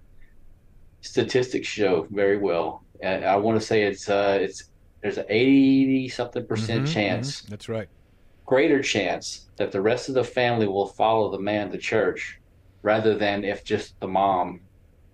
statistics 1.03 1.69
show 1.69 2.07
very 2.11 2.39
well. 2.39 2.87
And 3.03 3.25
I 3.25 3.37
want 3.37 3.61
to 3.61 3.67
say 3.67 3.85
it's 3.85 4.09
uh, 4.09 4.39
it's 4.41 4.71
there's 5.03 5.19
an 5.19 5.27
eighty 5.29 6.09
something 6.09 6.47
percent 6.47 6.85
Mhm, 6.85 6.87
chance, 6.87 7.43
mhm. 7.43 7.49
That's 7.49 7.69
right. 7.69 7.89
Greater 8.51 8.83
chance 8.83 9.47
that 9.59 9.71
the 9.71 9.81
rest 9.81 10.09
of 10.09 10.15
the 10.17 10.25
family 10.25 10.67
will 10.67 10.89
follow 10.89 11.31
the 11.31 11.39
man 11.39 11.71
to 11.71 11.79
church, 11.79 12.41
rather 12.83 13.17
than 13.17 13.45
if 13.45 13.63
just 13.63 13.89
the 14.01 14.09
mom 14.09 14.61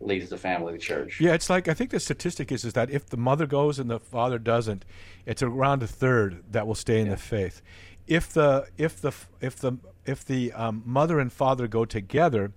leads 0.01 0.31
the 0.31 0.39
family 0.39 0.73
to 0.73 0.79
church. 0.79 1.21
Yeah, 1.21 1.35
it's 1.35 1.51
like 1.51 1.69
I 1.69 1.75
think 1.75 1.91
the 1.91 2.01
statistic 2.01 2.51
is 2.51 2.65
is 2.65 2.73
that 2.73 2.91
if 2.91 3.05
the 3.07 3.19
mother 3.19 3.47
goes 3.47 3.79
and 3.79 3.91
the 3.91 4.01
father 4.01 4.39
doesn't, 4.39 4.85
it's 5.27 5.43
around 5.43 5.83
a 5.83 5.87
third 5.87 6.31
that 6.51 6.67
will 6.67 6.75
stay 6.87 6.99
in 7.01 7.07
Yeah. 7.07 7.13
the 7.17 7.21
faith. 7.21 7.61
If 8.07 8.33
the 8.33 8.69
if 8.79 9.01
the 9.03 9.13
if 9.43 9.57
the 9.57 9.73
if 10.07 10.25
the 10.25 10.53
um, 10.53 10.83
mother 10.87 11.21
and 11.21 11.31
father 11.31 11.69
go 11.69 11.85
together, 11.85 12.53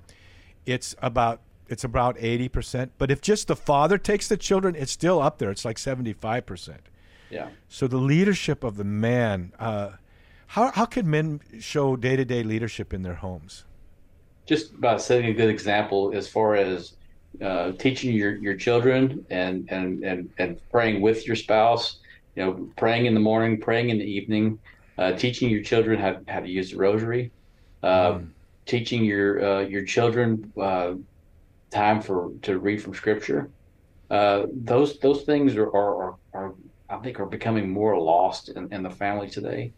it's 0.66 0.96
about 1.02 1.42
it's 1.68 1.84
about 1.84 2.16
eighty 2.20 2.48
percent. 2.48 2.94
But 2.98 3.12
if 3.12 3.20
just 3.22 3.48
the 3.48 3.56
father 3.56 3.98
takes 3.98 4.30
the 4.30 4.38
children, 4.38 4.76
it's 4.76 4.94
still 4.94 5.22
up 5.22 5.40
there. 5.40 5.52
It's 5.52 5.66
like 5.66 5.78
seventy 5.78 6.14
five 6.14 6.46
percent. 6.46 6.84
Yeah. 7.30 7.50
So 7.68 7.86
the 7.88 7.98
leadership 8.14 8.64
of 8.64 8.78
the 8.78 8.86
man. 8.86 9.52
Uh, 9.60 9.90
how 10.50 10.72
how 10.72 10.86
can 10.86 11.10
men 11.10 11.42
show 11.60 11.96
day 11.96 12.16
to 12.16 12.26
day 12.26 12.44
leadership 12.44 12.94
in 12.94 13.02
their 13.04 13.16
homes? 13.16 13.66
just 14.48 14.80
by 14.82 14.98
setting 14.98 15.28
a 15.28 15.34
good 15.34 15.50
example 15.50 16.12
as 16.16 16.28
far 16.28 16.56
as 16.56 16.94
uh, 17.42 17.72
teaching 17.74 18.16
your, 18.16 18.36
your 18.38 18.56
children 18.56 19.26
and, 19.30 19.68
and, 19.72 20.04
and, 20.04 20.30
and 20.40 20.58
praying 20.72 21.02
with 21.02 21.28
your 21.28 21.36
spouse, 21.36 22.00
you 22.36 22.44
know, 22.44 22.70
praying 22.76 23.06
in 23.06 23.14
the 23.14 23.20
morning, 23.20 23.62
praying 23.62 23.90
in 23.90 24.00
the 24.00 24.06
evening, 24.06 24.60
uh, 24.98 25.12
teaching 25.14 25.50
your 25.50 25.62
children 25.62 26.00
how, 26.00 26.18
how 26.28 26.40
to 26.40 26.50
use 26.50 26.72
the 26.72 26.78
rosary, 26.78 27.32
uh, 27.84 28.14
Mm. 28.14 28.32
teaching 28.66 29.04
your 29.06 29.44
uh, 29.44 29.62
your 29.62 29.86
children 29.86 30.52
uh, 30.60 30.94
time 31.72 32.02
for 32.02 32.32
to 32.44 32.60
read 32.60 32.82
from 32.82 32.94
scripture. 32.94 33.52
Uh, 34.10 34.46
those 34.54 35.00
those 35.00 35.24
things 35.24 35.56
are, 35.56 35.68
are, 35.68 35.96
are, 36.04 36.16
are 36.34 36.56
I 36.90 36.98
think 36.98 37.20
are 37.20 37.26
becoming 37.28 37.70
more 37.72 38.00
lost 38.00 38.50
in, 38.50 38.74
in 38.74 38.84
the 38.84 38.90
family 38.90 39.30
today. 39.30 39.74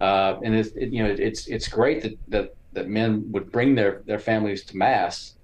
Uh, 0.00 0.38
and 0.42 0.54
it's 0.54 0.70
it, 0.70 0.92
you 0.92 1.02
know 1.02 1.10
it's 1.10 1.46
it's 1.46 1.68
great 1.68 2.02
that, 2.02 2.18
that 2.28 2.54
that 2.72 2.88
men 2.88 3.24
would 3.30 3.50
bring 3.50 3.74
their 3.74 4.02
their 4.06 4.18
families 4.18 4.64
to 4.64 4.76
mass, 4.76 5.36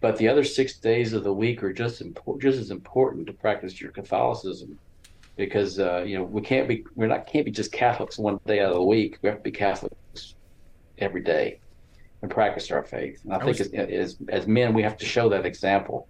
but 0.00 0.16
the 0.16 0.28
other 0.28 0.44
six 0.44 0.78
days 0.78 1.12
of 1.12 1.24
the 1.24 1.32
week 1.32 1.62
are 1.62 1.72
just 1.72 2.00
important, 2.00 2.42
just 2.42 2.58
as 2.58 2.70
important 2.70 3.26
to 3.26 3.32
practice 3.32 3.80
your 3.80 3.90
Catholicism, 3.90 4.78
because 5.36 5.80
uh, 5.80 6.04
you 6.06 6.16
know 6.16 6.24
we 6.24 6.40
can't 6.40 6.68
be 6.68 6.84
we're 6.94 7.08
not 7.08 7.26
can't 7.26 7.44
be 7.44 7.50
just 7.50 7.72
Catholics 7.72 8.18
one 8.18 8.38
day 8.46 8.60
out 8.60 8.70
of 8.70 8.76
the 8.76 8.82
week. 8.82 9.18
We 9.22 9.28
have 9.28 9.38
to 9.38 9.42
be 9.42 9.50
Catholics 9.50 10.34
every 10.98 11.22
day 11.22 11.60
and 12.22 12.30
practice 12.30 12.70
our 12.70 12.82
faith. 12.82 13.20
And 13.24 13.32
I, 13.32 13.36
I 13.36 13.44
think 13.44 13.58
was- 13.58 13.68
as, 13.68 13.88
as 13.90 14.16
as 14.28 14.46
men 14.46 14.72
we 14.72 14.82
have 14.82 14.96
to 14.98 15.04
show 15.06 15.28
that 15.30 15.44
example. 15.46 16.08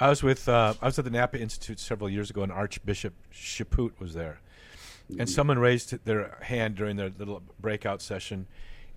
I 0.00 0.08
was 0.08 0.22
with 0.22 0.48
uh, 0.48 0.74
I 0.82 0.86
was 0.86 0.98
at 0.98 1.04
the 1.04 1.10
Napa 1.10 1.38
Institute 1.40 1.78
several 1.78 2.10
years 2.10 2.28
ago, 2.28 2.42
and 2.42 2.50
Archbishop 2.50 3.14
Chaput 3.32 3.92
was 4.00 4.12
there, 4.14 4.40
and 5.18 5.28
someone 5.28 5.58
raised 5.58 6.04
their 6.04 6.38
hand 6.42 6.76
during 6.76 6.96
their 6.96 7.10
little 7.10 7.42
breakout 7.60 8.02
session, 8.02 8.46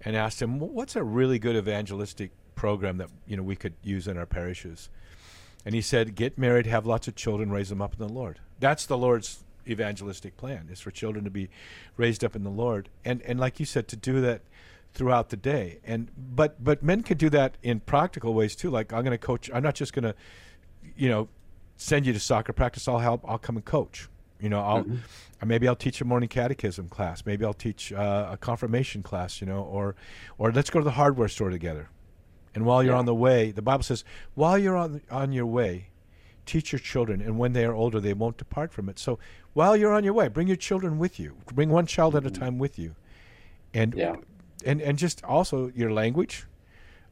and 0.02 0.16
asked 0.16 0.42
him, 0.42 0.60
"What's 0.60 0.96
a 0.96 1.04
really 1.04 1.40
good 1.40 1.56
evangelistic 1.56 2.32
program 2.56 2.98
that 2.98 3.10
you 3.28 3.38
know 3.38 3.44
we 3.44 3.56
could 3.56 3.74
use 3.84 4.08
in 4.08 4.18
our 4.18 4.26
parishes?" 4.26 4.90
And 5.66 5.76
he 5.76 5.82
said, 5.82 6.16
"Get 6.16 6.38
married, 6.38 6.66
have 6.66 6.86
lots 6.86 7.08
of 7.08 7.16
children, 7.16 7.52
raise 7.52 7.70
them 7.70 7.82
up 7.82 7.94
in 7.94 8.00
the 8.00 8.14
Lord. 8.14 8.40
That's 8.60 8.86
the 8.86 8.98
Lord's 8.98 9.44
evangelistic 9.68 10.38
plan: 10.38 10.70
is 10.72 10.80
for 10.80 10.92
children 10.92 11.24
to 11.26 11.32
be 11.32 11.50
raised 11.98 12.24
up 12.24 12.36
in 12.36 12.44
the 12.44 12.52
Lord, 12.52 12.90
and 13.04 13.22
and 13.24 13.40
like 13.40 13.60
you 13.60 13.66
said, 13.66 13.88
to 13.90 13.96
do 13.96 14.22
that." 14.22 14.42
throughout 14.94 15.30
the 15.30 15.38
day 15.38 15.78
and 15.84 16.10
but 16.18 16.64
but 16.64 16.82
men 16.82 17.04
could 17.04 17.20
do 17.20 17.30
that 17.30 17.56
in 17.62 17.80
practical 17.80 18.34
ways 18.34 18.56
too 18.56 18.68
like 18.68 18.92
i'm 18.92 19.04
going 19.04 19.12
to 19.12 19.18
coach 19.18 19.48
i'm 19.54 19.62
not 19.62 19.76
just 19.76 19.94
going 19.94 20.02
to 20.02 20.16
you 20.96 21.10
know, 21.10 21.28
send 21.76 22.06
you 22.06 22.14
to 22.14 22.20
soccer 22.20 22.54
practice. 22.54 22.88
I'll 22.88 23.00
help. 23.00 23.24
I'll 23.28 23.38
come 23.38 23.56
and 23.56 23.66
coach. 23.66 24.08
You 24.40 24.50
know, 24.50 24.62
I'll 24.62 24.86
uh, 25.42 25.46
maybe 25.46 25.68
I'll 25.68 25.76
teach 25.76 26.00
a 26.02 26.06
morning 26.06 26.30
catechism 26.30 26.90
class. 26.90 27.26
Maybe 27.26 27.44
I'll 27.46 27.54
teach 27.54 27.92
uh, 27.92 28.30
a 28.32 28.38
confirmation 28.38 29.04
class. 29.04 29.42
You 29.42 29.48
know, 29.48 29.64
or 29.64 29.96
or 30.38 30.52
let's 30.52 30.70
go 30.70 30.80
to 30.80 30.84
the 30.86 30.92
hardware 30.92 31.28
store 31.28 31.50
together. 31.50 31.90
And 32.56 32.66
while 32.66 32.84
you're 32.84 32.94
Yeah. 32.94 33.00
on 33.00 33.06
the 33.06 33.16
way, 33.16 33.52
the 33.52 33.62
Bible 33.62 33.84
says, 33.84 34.04
while 34.36 34.58
you're 34.58 34.78
on 34.78 35.02
on 35.12 35.32
your 35.32 35.46
way, 35.46 35.90
teach 36.46 36.72
your 36.72 36.80
children, 36.80 37.22
and 37.22 37.38
when 37.38 37.54
they 37.54 37.66
are 37.66 37.74
older, 37.74 38.00
they 38.00 38.14
won't 38.14 38.38
depart 38.38 38.72
from 38.72 38.90
it. 38.90 38.98
So 39.00 39.20
while 39.54 39.76
you're 39.76 39.94
on 39.94 40.04
your 40.04 40.14
way, 40.14 40.28
bring 40.28 40.48
your 40.48 40.56
children 40.58 40.98
with 40.98 41.20
you. 41.20 41.38
Bring 41.54 41.70
one 41.70 41.86
child 41.86 42.16
at 42.16 42.26
a 42.26 42.32
time 42.32 42.58
with 42.58 42.78
you, 42.80 42.96
and 43.74 43.94
Yeah. 43.96 44.16
and 44.66 44.82
and 44.82 44.98
just 44.98 45.24
also 45.24 45.72
your 45.76 45.92
language 45.92 46.46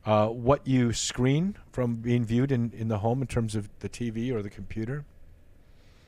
uh, 0.05 0.27
what 0.27 0.65
you 0.67 0.93
screen 0.93 1.57
from 1.71 1.95
being 1.95 2.23
viewed 2.23 2.51
in, 2.51 2.71
in 2.77 2.88
the 2.89 2.99
home 2.99 3.21
in 3.21 3.27
terms 3.27 3.55
of 3.55 3.69
the 3.79 3.89
TV 3.89 4.31
or 4.31 4.43
the 4.43 4.49
computer. 4.51 5.03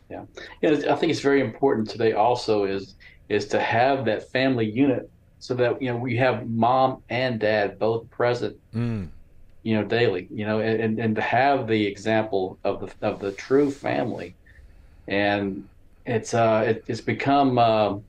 Yeah, 0.10 0.24
yeah. 0.62 0.72
I 0.91 0.96
think 0.96 1.12
it's 1.12 1.22
very 1.22 1.41
important 1.41 1.89
today. 1.89 2.13
Also, 2.13 2.65
is 2.65 2.96
is 3.30 3.48
to 3.48 3.60
have 3.60 4.06
that 4.06 4.30
family 4.32 4.70
unit 4.70 5.10
so 5.39 5.54
that 5.56 5.82
you 5.82 5.91
know 5.91 5.98
we 5.98 6.15
have 6.17 6.48
mom 6.48 7.04
and 7.10 7.39
dad 7.39 7.80
both 7.80 8.10
present. 8.10 8.58
Mm. 8.74 9.10
You 9.63 9.76
know, 9.76 9.84
daily. 9.84 10.28
You 10.32 10.46
know, 10.46 10.62
and, 10.62 10.98
and, 10.98 11.15
to 11.17 11.22
have 11.22 11.67
the 11.67 11.86
example 11.86 12.58
of 12.63 12.80
the 12.80 13.08
of 13.08 13.20
the 13.20 13.34
true 13.34 13.70
family, 13.70 14.38
and 15.10 15.67
it's 16.06 16.34
uh 16.34 16.63
it, 16.67 16.86
it's 16.88 17.02
become 17.02 17.60
um 17.60 18.04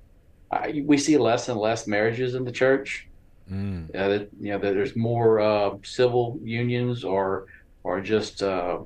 I, 0.50 0.82
we 0.86 0.98
see 0.98 1.18
less 1.18 1.48
and 1.48 1.58
less 1.58 1.86
marriages 1.86 2.34
in 2.34 2.44
the 2.44 2.52
church. 2.52 3.08
Mm. 3.50 3.94
Uh, 3.94 4.08
that, 4.08 4.28
you 4.38 4.52
know, 4.52 4.58
that 4.58 4.74
there's 4.74 4.94
more 4.94 5.40
uh, 5.40 5.70
civil 5.82 6.38
unions 6.42 7.02
or 7.02 7.46
or 7.82 8.00
just 8.00 8.42
uh, 8.42 8.78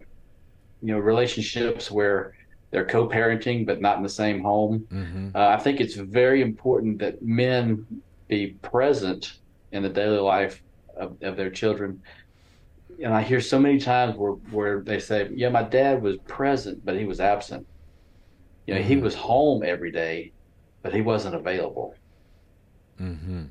you 0.81 0.93
know 0.95 0.99
relationships 0.99 1.91
where 1.91 2.35
they're 2.73 2.87
co-parenting 2.87 3.67
but 3.67 3.81
not 3.81 3.99
in 3.99 4.03
the 4.03 4.09
same 4.09 4.43
home. 4.43 4.87
hmm 4.91 5.29
Uh, 5.35 5.49
I 5.49 5.59
think 5.59 5.81
it's 5.81 5.95
very 5.95 6.43
important 6.43 6.99
that 6.99 7.23
men 7.23 7.87
be 8.29 8.59
present 8.63 9.31
in 9.71 9.83
the 9.83 9.89
daily 9.89 10.19
life 10.19 10.61
of, 10.97 11.17
of 11.23 11.37
their 11.37 11.51
children. 11.51 12.03
And 13.03 13.15
I 13.15 13.23
hear 13.23 13.41
so 13.41 13.59
many 13.59 13.79
times 13.79 14.17
where, 14.17 14.33
where 14.33 14.83
they 14.83 14.99
say, 14.99 15.29
"Yeah, 15.35 15.49
my 15.49 15.63
dad 15.63 16.03
was 16.03 16.17
present, 16.27 16.85
but 16.85 16.99
he 16.99 17.07
was 17.07 17.21
absent. 17.21 17.67
You 18.67 18.75
know, 18.75 18.83
he 18.83 18.97
Mhm. 18.97 19.03
was 19.03 19.15
home 19.15 19.63
every 19.63 19.91
day, 19.91 20.33
but 20.83 20.95
he 20.95 21.01
wasn't 21.01 21.35
available." 21.35 21.95
hmm 22.99 23.45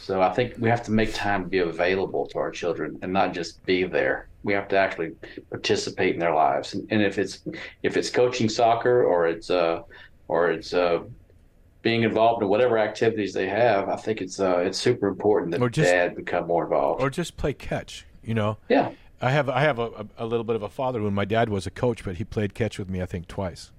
So 0.00 0.20
I 0.20 0.32
think 0.32 0.54
we 0.58 0.68
have 0.70 0.84
to 0.84 0.92
make 0.92 1.14
time 1.14 1.42
to 1.44 1.48
be 1.48 1.58
available 1.58 2.26
to 2.28 2.38
our 2.38 2.50
children 2.50 2.98
and 3.02 3.12
not 3.12 3.34
just 3.34 3.64
be 3.64 3.84
there. 3.84 4.27
We 4.44 4.52
have 4.52 4.68
to 4.68 4.76
actually 4.76 5.12
participate 5.50 6.14
in 6.14 6.20
their 6.20 6.34
lives. 6.34 6.74
And, 6.74 6.86
and 6.90 7.02
if 7.02 7.18
it's 7.18 7.42
if 7.82 7.96
it's 7.96 8.10
coaching 8.10 8.48
soccer 8.48 9.04
or 9.04 9.26
it's 9.26 9.50
uh 9.50 9.82
or 10.28 10.50
it's 10.50 10.72
uh 10.72 11.00
being 11.82 12.02
involved 12.02 12.42
in 12.42 12.48
whatever 12.48 12.78
activities 12.78 13.32
they 13.32 13.48
have, 13.48 13.88
I 13.88 13.96
think 13.96 14.20
it's 14.20 14.38
uh 14.40 14.58
it's 14.58 14.78
super 14.78 15.08
important 15.08 15.52
that 15.52 15.60
Or 15.60 15.68
just- 15.68 15.90
dad 15.90 16.14
become 16.16 16.46
more 16.46 16.64
involved. 16.64 17.02
Or 17.02 17.10
just 17.10 17.36
play 17.36 17.52
catch. 17.52 18.06
You 18.22 18.34
know, 18.34 18.58
yeah. 18.68 18.90
I 19.20 19.30
have 19.30 19.48
I 19.48 19.60
have 19.62 19.78
a, 19.78 19.86
a, 19.86 20.06
a 20.18 20.26
little 20.26 20.44
bit 20.44 20.54
of 20.56 20.62
a 20.62 20.68
father 20.68 21.02
when 21.02 21.14
my 21.14 21.24
dad 21.24 21.48
was 21.48 21.66
a 21.66 21.70
coach, 21.70 22.04
but 22.04 22.16
he 22.16 22.24
played 22.24 22.54
catch 22.54 22.78
with 22.78 22.88
me 22.88 23.02
I 23.02 23.06
think 23.06 23.26
twice. 23.26 23.72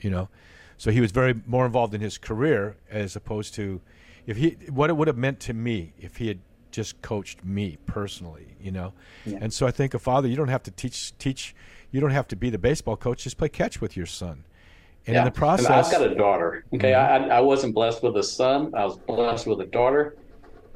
You 0.00 0.10
know, 0.10 0.28
so 0.76 0.90
he 0.90 1.00
was 1.00 1.12
very 1.12 1.40
more 1.46 1.64
involved 1.64 1.94
in 1.94 2.00
his 2.00 2.18
career 2.18 2.76
as 2.90 3.14
opposed 3.14 3.54
to 3.54 3.80
if 4.26 4.36
he 4.36 4.56
what 4.68 4.90
it 4.90 4.94
would 4.96 5.06
have 5.06 5.16
meant 5.16 5.38
to 5.40 5.52
me 5.54 5.92
if 6.00 6.16
he 6.16 6.26
had 6.28 6.40
just 6.72 7.02
coached 7.02 7.44
me 7.44 7.78
personally. 7.86 8.56
You 8.60 8.72
know, 8.72 8.94
Yeah. 9.24 9.38
and 9.40 9.52
so 9.52 9.66
I 9.66 9.70
think 9.70 9.94
a 9.94 9.98
father 9.98 10.28
you 10.28 10.36
don't 10.36 10.48
have 10.48 10.62
to 10.64 10.70
teach 10.70 11.16
teach 11.18 11.54
you 11.90 12.00
don't 12.00 12.10
have 12.10 12.28
to 12.28 12.36
be 12.36 12.50
the 12.50 12.58
baseball 12.58 12.96
coach. 12.96 13.24
Just 13.24 13.36
play 13.38 13.48
catch 13.50 13.80
with 13.80 13.96
your 13.96 14.06
son, 14.06 14.46
and 15.06 15.16
in 15.16 15.24
the 15.24 15.30
process, 15.30 15.66
And 15.66 15.74
I've 15.74 15.90
got 15.90 16.02
a 16.12 16.14
daughter. 16.14 16.64
Okay, 16.74 16.92
Mhm. 16.92 17.30
I, 17.30 17.36
I 17.38 17.40
wasn't 17.40 17.74
blessed 17.74 18.02
with 18.02 18.16
a 18.16 18.22
son. 18.22 18.72
I 18.76 18.84
was 18.84 18.98
blessed 19.06 19.46
with 19.46 19.60
a 19.60 19.66
daughter, 19.66 20.16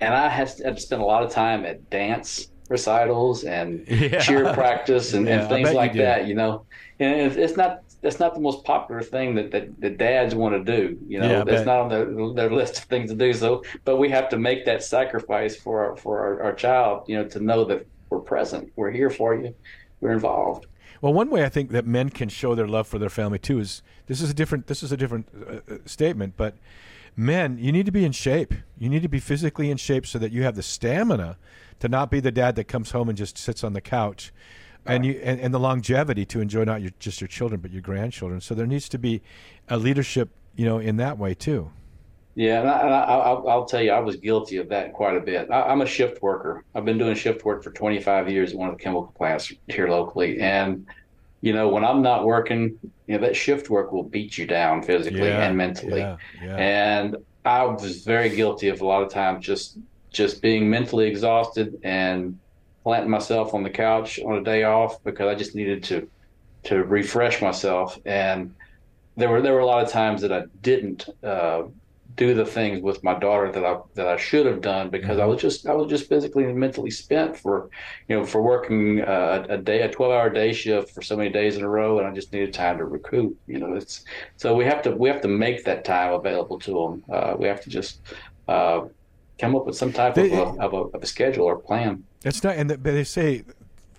and 0.00 0.14
I 0.14 0.28
had 0.28 0.48
to, 0.48 0.78
spend 0.80 1.02
a 1.02 1.04
lot 1.04 1.22
of 1.24 1.30
time 1.32 1.64
at 1.66 1.88
dance 1.90 2.48
recitals 2.68 3.44
and 3.44 3.86
Yeah. 3.88 4.18
cheer 4.18 4.52
practice 4.54 5.14
and, 5.14 5.26
Yeah, 5.26 5.40
and 5.40 5.48
things 5.48 5.72
like 5.72 5.94
that. 5.94 6.26
You 6.26 6.34
know, 6.34 6.66
and 6.98 7.20
it's, 7.22 7.36
it's 7.36 7.56
not 7.56 7.78
that's 8.02 8.20
not 8.20 8.34
the 8.34 8.40
most 8.40 8.64
popular 8.64 9.02
thing 9.02 9.34
that, 9.34 9.50
that, 9.50 9.80
that 9.80 9.98
dads 9.98 10.34
want 10.34 10.54
to 10.54 10.78
do. 10.78 10.98
You 11.08 11.20
know, 11.20 11.30
Yeah, 11.30 11.40
it's 11.42 11.50
bet. 11.50 11.66
not 11.66 11.80
on 11.80 11.88
their, 11.88 12.34
their 12.34 12.50
list 12.54 12.78
of 12.78 12.84
things 12.84 13.10
to 13.10 13.16
do. 13.16 13.32
So, 13.32 13.64
but 13.84 13.96
we 13.96 14.08
have 14.10 14.28
to 14.30 14.38
make 14.38 14.64
that 14.66 14.82
sacrifice 14.82 15.56
for 15.56 15.84
our, 15.84 15.96
for 15.96 16.20
our, 16.20 16.42
our 16.44 16.52
child. 16.54 17.08
You 17.08 17.18
know, 17.18 17.28
to 17.28 17.40
know 17.40 17.64
that 17.64 17.86
we're 18.10 18.20
present, 18.20 18.72
we're 18.76 18.90
here 18.90 19.10
for 19.10 19.34
you, 19.34 19.54
we're 20.00 20.12
involved. 20.12 20.66
Well, 21.00 21.12
one 21.12 21.30
way 21.30 21.44
I 21.44 21.48
think 21.48 21.70
that 21.70 21.86
men 21.86 22.10
can 22.10 22.28
show 22.28 22.54
their 22.54 22.68
love 22.68 22.86
for 22.86 22.98
their 22.98 23.10
family 23.10 23.38
too 23.38 23.60
is 23.60 23.82
this 24.06 24.20
is 24.20 24.30
a 24.30 24.34
different 24.34 24.66
this 24.66 24.82
is 24.82 24.92
a 24.92 24.96
different 24.96 25.28
uh, 25.34 25.74
uh, 25.74 25.78
statement, 25.84 26.34
but 26.36 26.56
men, 27.16 27.58
you 27.58 27.72
need 27.72 27.86
to 27.86 27.92
be 27.92 28.04
in 28.04 28.12
shape. 28.12 28.54
You 28.78 28.88
need 28.88 29.02
to 29.02 29.08
be 29.08 29.20
physically 29.20 29.70
in 29.70 29.76
shape 29.76 30.06
so 30.06 30.18
that 30.18 30.32
you 30.32 30.42
have 30.44 30.56
the 30.56 30.62
stamina 30.62 31.36
to 31.80 31.88
not 31.88 32.10
be 32.10 32.20
the 32.20 32.32
dad 32.32 32.56
that 32.56 32.64
comes 32.64 32.92
home 32.92 33.08
and 33.08 33.18
just 33.18 33.36
sits 33.36 33.62
on 33.62 33.72
the 33.72 33.80
couch, 33.80 34.32
and 34.86 35.04
you 35.04 35.20
and, 35.22 35.40
and 35.40 35.52
the 35.52 35.60
longevity 35.60 36.24
to 36.26 36.40
enjoy 36.40 36.64
not 36.64 36.82
your, 36.82 36.90
just 36.98 37.20
your 37.20 37.28
children 37.28 37.60
but 37.60 37.70
your 37.70 37.82
grandchildren. 37.82 38.40
So 38.40 38.54
there 38.54 38.66
needs 38.66 38.88
to 38.90 38.98
be 38.98 39.22
a 39.68 39.76
leadership, 39.76 40.30
you 40.54 40.64
know, 40.64 40.78
in 40.78 40.96
that 40.96 41.18
way 41.18 41.34
too. 41.34 41.70
Yeah, 42.34 42.60
and, 42.60 42.68
I, 42.68 42.80
and 42.80 42.94
I, 42.94 43.32
will 43.32 43.48
I'll 43.48 43.64
tell 43.64 43.80
you, 43.80 43.92
I 43.92 43.98
was 43.98 44.16
guilty 44.16 44.58
of 44.58 44.68
that 44.68 44.92
quite 44.92 45.16
a 45.16 45.20
bit. 45.20 45.50
I, 45.50 45.72
am 45.72 45.80
a 45.80 45.86
shift 45.86 46.22
worker. 46.22 46.64
I've 46.74 46.84
been 46.84 46.98
doing 46.98 47.14
shift 47.14 47.46
work 47.46 47.64
for 47.64 47.70
25 47.70 48.30
years 48.30 48.52
at 48.52 48.58
one 48.58 48.68
of 48.68 48.76
the 48.76 48.82
chemical 48.82 49.10
plants 49.16 49.50
here 49.68 49.88
locally, 49.88 50.38
and 50.38 50.86
you 51.40 51.54
know, 51.54 51.68
when 51.68 51.84
I'm 51.84 52.02
not 52.02 52.26
working, 52.26 52.78
you 53.06 53.14
know, 53.14 53.18
that 53.18 53.36
shift 53.36 53.70
work 53.70 53.90
will 53.92 54.02
beat 54.02 54.36
you 54.36 54.46
down 54.46 54.82
physically 54.82 55.28
yeah, 55.28 55.46
and 55.46 55.56
mentally. 55.56 56.00
Yeah, 56.00 56.16
yeah. 56.42 56.56
And 56.56 57.16
I 57.46 57.64
was 57.64 58.04
very 58.04 58.28
guilty 58.28 58.68
of 58.68 58.82
a 58.82 58.86
lot 58.86 59.02
of 59.02 59.10
times 59.10 59.44
just 59.44 59.78
just 60.10 60.42
being 60.42 60.68
mentally 60.68 61.06
exhausted 61.06 61.78
and 61.84 62.38
planting 62.86 63.10
myself 63.10 63.52
on 63.52 63.64
the 63.64 63.70
couch 63.70 64.20
on 64.20 64.38
a 64.38 64.44
day 64.44 64.62
off 64.62 65.02
because 65.02 65.26
I 65.26 65.34
just 65.34 65.56
needed 65.56 65.82
to 65.90 66.08
to 66.62 66.84
refresh 66.84 67.42
myself. 67.42 67.98
And 68.06 68.54
there 69.16 69.28
were 69.28 69.42
there 69.42 69.54
were 69.54 69.58
a 69.58 69.66
lot 69.66 69.82
of 69.82 69.90
times 69.90 70.22
that 70.22 70.32
I 70.32 70.44
didn't 70.62 71.08
uh, 71.24 71.64
do 72.14 72.32
the 72.32 72.46
things 72.46 72.80
with 72.80 73.02
my 73.02 73.18
daughter 73.18 73.50
that 73.50 73.64
I 73.64 73.78
that 73.94 74.06
I 74.06 74.16
should 74.16 74.46
have 74.46 74.60
done 74.60 74.90
because 74.90 75.16
mm-hmm. 75.16 75.22
I 75.22 75.24
was 75.24 75.40
just 75.42 75.66
I 75.66 75.72
was 75.72 75.90
just 75.90 76.08
physically 76.08 76.44
and 76.44 76.56
mentally 76.56 76.92
spent 76.92 77.36
for 77.36 77.70
you 78.06 78.16
know 78.16 78.24
for 78.24 78.40
working 78.40 79.00
uh, 79.00 79.46
a 79.48 79.58
day 79.58 79.82
a 79.82 79.90
twelve 79.90 80.12
hour 80.12 80.30
day 80.30 80.52
shift 80.52 80.92
for 80.94 81.02
so 81.02 81.16
many 81.16 81.30
days 81.30 81.56
in 81.56 81.64
a 81.64 81.68
row 81.68 81.98
and 81.98 82.06
I 82.06 82.12
just 82.12 82.32
needed 82.32 82.54
time 82.54 82.78
to 82.78 82.84
recoup 82.84 83.36
you 83.48 83.58
know 83.58 83.74
it's 83.74 84.04
so 84.36 84.54
we 84.54 84.64
have 84.64 84.80
to 84.82 84.92
we 84.92 85.08
have 85.08 85.22
to 85.22 85.28
make 85.28 85.64
that 85.64 85.84
time 85.84 86.12
available 86.12 86.60
to 86.60 86.72
them 86.72 87.04
uh, 87.12 87.34
we 87.36 87.48
have 87.48 87.62
to 87.62 87.68
just 87.68 87.98
uh, 88.46 88.82
come 89.38 89.54
up 89.54 89.66
with 89.66 89.76
some 89.76 89.92
type 89.92 90.14
they, 90.14 90.30
of, 90.32 90.56
a, 90.56 90.60
of, 90.62 90.72
a, 90.72 90.76
of 90.76 91.02
a 91.02 91.06
schedule 91.06 91.44
or 91.44 91.56
plan. 91.56 92.04
That's 92.20 92.42
not 92.42 92.56
and 92.56 92.70
they 92.70 93.04
say 93.04 93.44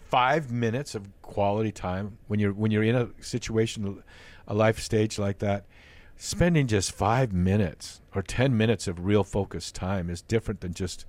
five 0.09 0.51
minutes 0.51 0.95
of 0.95 1.07
quality 1.21 1.71
time 1.71 2.17
when 2.27 2.39
you're 2.39 2.53
when 2.53 2.71
you're 2.71 2.83
in 2.83 2.95
a 2.95 3.09
situation 3.19 4.03
a 4.47 4.53
life 4.53 4.79
stage 4.79 5.19
like 5.19 5.39
that 5.39 5.65
spending 6.15 6.65
just 6.65 6.91
five 6.91 7.33
minutes 7.33 8.01
or 8.15 8.21
ten 8.21 8.55
minutes 8.55 8.87
of 8.87 9.05
real 9.05 9.23
focused 9.23 9.75
time 9.75 10.09
is 10.09 10.21
different 10.21 10.61
than 10.61 10.73
just 10.73 11.05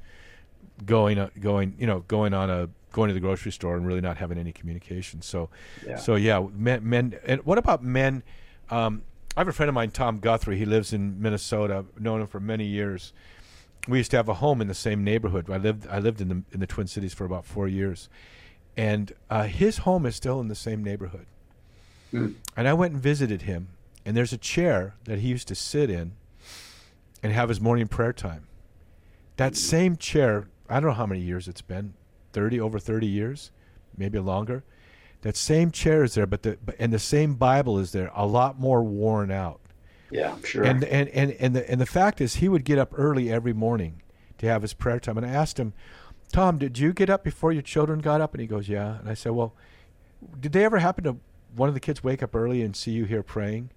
going 0.85 1.18
uh, 1.18 1.31
going 1.41 1.74
you 1.79 1.87
know 1.87 2.01
going 2.01 2.35
on 2.35 2.51
a 2.51 2.68
going 2.93 3.09
to 3.09 3.14
the 3.14 3.20
grocery 3.20 3.53
store 3.53 3.76
and 3.76 3.87
really 3.87 4.01
not 4.01 4.16
having 4.16 4.39
any 4.39 4.53
communication. 4.53 5.22
So, 5.22 5.51
yeah. 5.87 5.97
so 5.97 6.14
yeah, 6.14 6.45
men, 6.53 6.89
men. 6.89 7.18
And 7.24 7.45
what 7.45 7.59
about 7.59 7.83
men? 7.83 8.22
Um, 8.70 9.03
I 9.37 9.41
have 9.41 9.49
a 9.49 9.53
friend 9.53 9.68
of 9.68 9.74
mine, 9.74 9.91
Tom 9.91 10.18
Guthrie. 10.18 10.59
He 10.59 10.64
lives 10.64 10.93
in 10.93 11.20
Minnesota. 11.20 11.85
Known 11.99 12.22
him 12.22 12.26
for 12.26 12.41
many 12.41 12.64
years. 12.64 13.12
We 13.89 13.99
used 13.99 14.11
to 14.11 14.18
have 14.18 14.28
a 14.28 14.34
home 14.34 14.61
in 14.61 14.68
the 14.68 14.74
same 14.74 15.03
neighborhood. 15.03 15.51
I 15.51 15.57
lived 15.57 15.86
I 15.89 15.99
lived 15.99 16.20
in 16.20 16.28
the 16.28 16.43
in 16.53 16.61
the 16.61 16.66
Twin 16.66 16.86
Cities 16.86 17.14
for 17.14 17.24
about 17.24 17.45
four 17.45 17.66
years, 17.66 18.09
and 18.76 19.12
uh, 19.30 19.45
his 19.45 19.78
home 19.78 20.07
is 20.07 20.14
still 20.14 20.41
in 20.41 20.49
the 20.49 20.55
same 20.55 20.84
neighborhood. 20.84 21.26
Mm. 22.12 22.34
And 22.57 22.68
I 22.68 22.74
went 22.74 22.95
and 22.95 23.03
visited 23.03 23.43
him, 23.43 23.68
and 24.05 24.16
there's 24.16 24.32
a 24.32 24.39
chair 24.39 24.95
that 25.05 25.20
he 25.20 25.28
used 25.28 25.49
to 25.49 25.55
sit 25.55 25.91
in 25.91 26.12
and 27.22 27.32
have 27.32 27.49
his 27.49 27.61
morning 27.61 27.89
prayer 27.89 28.12
time. 28.12 28.47
That 29.36 29.57
same 29.57 29.97
chair, 29.97 30.49
I 30.68 30.80
don't 30.80 30.91
know 30.91 30.95
how 30.95 31.07
many 31.07 31.20
years 31.20 31.49
it's 31.49 31.62
been 31.62 31.95
30, 32.32 32.61
over 32.61 32.78
30 32.78 33.07
years, 33.07 33.51
maybe 33.97 34.18
longer. 34.18 34.64
That 35.22 35.36
same 35.36 35.70
chair 35.70 36.05
is 36.05 36.14
there, 36.14 36.26
but 36.26 36.43
the 36.43 36.59
and 36.78 36.93
the 36.93 36.99
same 36.99 37.34
Bible 37.34 37.78
is 37.78 37.93
there, 37.93 38.11
a 38.14 38.26
lot 38.26 38.59
more 38.59 38.82
worn 38.82 39.30
out. 39.30 39.61
Yeah, 40.11 40.36
sure. 40.44 40.64
And 40.64 40.84
and 40.84 41.09
and 41.11 41.32
and 41.32 41.56
the 41.56 41.70
and 41.70 41.80
the 41.80 41.86
fact 41.86 42.20
is, 42.20 42.36
he 42.36 42.48
would 42.48 42.64
get 42.64 42.78
up 42.78 42.92
early 42.96 43.30
every 43.30 43.52
morning 43.52 44.02
to 44.38 44.46
have 44.46 44.62
his 44.62 44.72
prayer 44.72 45.00
time. 45.00 45.16
And 45.18 45.26
I 45.26 45.30
asked 45.30 45.59
him, 45.59 45.72
Tom, 46.32 46.59
did 46.59 46.78
you 46.78 46.92
get 46.92 47.11
up 47.11 47.24
before 47.24 47.52
your 47.52 47.62
children 47.62 48.00
got 48.00 48.20
up? 48.20 48.34
And 48.34 48.40
he 48.40 48.46
goes, 48.46 48.68
Yeah. 48.68 48.98
And 48.98 49.09
I 49.09 49.14
said, 49.14 49.32
Well, 49.32 49.54
did 50.38 50.52
they 50.52 50.64
ever 50.64 50.78
happen 50.78 51.04
to 51.04 51.16
one 51.54 51.68
of 51.68 51.74
the 51.74 51.80
kids 51.80 52.02
wake 52.02 52.22
up 52.22 52.34
early 52.34 52.62
and 52.62 52.74
see 52.74 52.92
you 52.92 53.04
here 53.04 53.22
praying? 53.22 53.70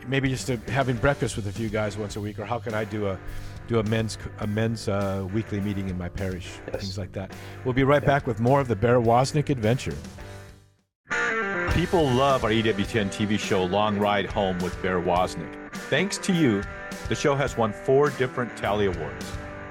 maybe 0.07 0.28
just 0.28 0.49
having 0.49 0.96
breakfast 0.96 1.36
with 1.36 1.46
a 1.46 1.53
few 1.53 1.68
guys 1.68 1.96
once 1.96 2.16
a 2.16 2.20
week, 2.20 2.38
or 2.38 2.44
how 2.44 2.59
can 2.59 2.74
I 2.74 2.84
do 2.84 3.09
a 3.09 3.18
do 3.66 3.78
a 3.78 3.82
men's 3.84 4.16
a 4.38 4.46
men's 4.46 4.88
uh, 4.88 5.26
weekly 5.32 5.61
meeting 5.61 5.88
in 5.88 5.99
my 5.99 6.09
parish, 6.09 6.49
yes. 6.72 6.80
things 6.80 6.99
like 6.99 7.12
that. 7.12 7.32
We'll 7.64 7.74
be 7.74 7.84
right 7.84 8.03
yeah. 8.03 8.07
back 8.09 8.26
with 8.26 8.40
more 8.40 8.61
of 8.61 8.68
the 8.68 8.76
Bear 8.76 9.01
Wozniak 9.01 9.51
adventure. 9.51 9.96
People 11.74 12.11
love 12.11 12.44
our 12.44 12.51
EWTN 12.51 13.09
TV 13.09 13.38
show 13.38 13.62
Long 13.62 13.99
Ride 13.99 14.26
Home 14.26 14.59
with 14.59 14.80
Bear 14.82 15.01
Wozniak. 15.01 15.72
Thanks 15.72 16.18
to 16.18 16.32
you, 16.32 16.62
the 17.09 17.14
show 17.14 17.36
has 17.36 17.57
won 17.57 17.72
four 17.72 18.11
different 18.11 18.57
Telly 18.57 18.86
Awards. 18.86 19.26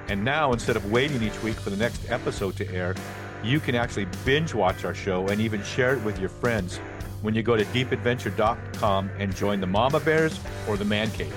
And 0.08 0.24
now, 0.24 0.52
instead 0.52 0.76
of 0.76 0.90
waiting 0.90 1.22
each 1.22 1.42
week 1.42 1.56
for 1.56 1.68
the 1.68 1.76
next 1.76 2.10
episode 2.10 2.56
to 2.56 2.74
air, 2.74 2.94
you 3.42 3.60
can 3.60 3.74
actually 3.74 4.06
binge 4.24 4.54
watch 4.54 4.84
our 4.84 4.94
show 4.94 5.28
and 5.28 5.40
even 5.40 5.62
share 5.62 5.94
it 5.94 6.02
with 6.02 6.18
your 6.18 6.28
friends 6.28 6.78
when 7.22 7.34
you 7.34 7.42
go 7.42 7.56
to 7.56 7.64
deepadventure.com 7.66 9.10
and 9.18 9.34
join 9.34 9.60
the 9.60 9.66
Mama 9.66 10.00
Bears 10.00 10.38
or 10.68 10.76
the 10.76 10.84
Man 10.84 11.10
Cave. 11.10 11.34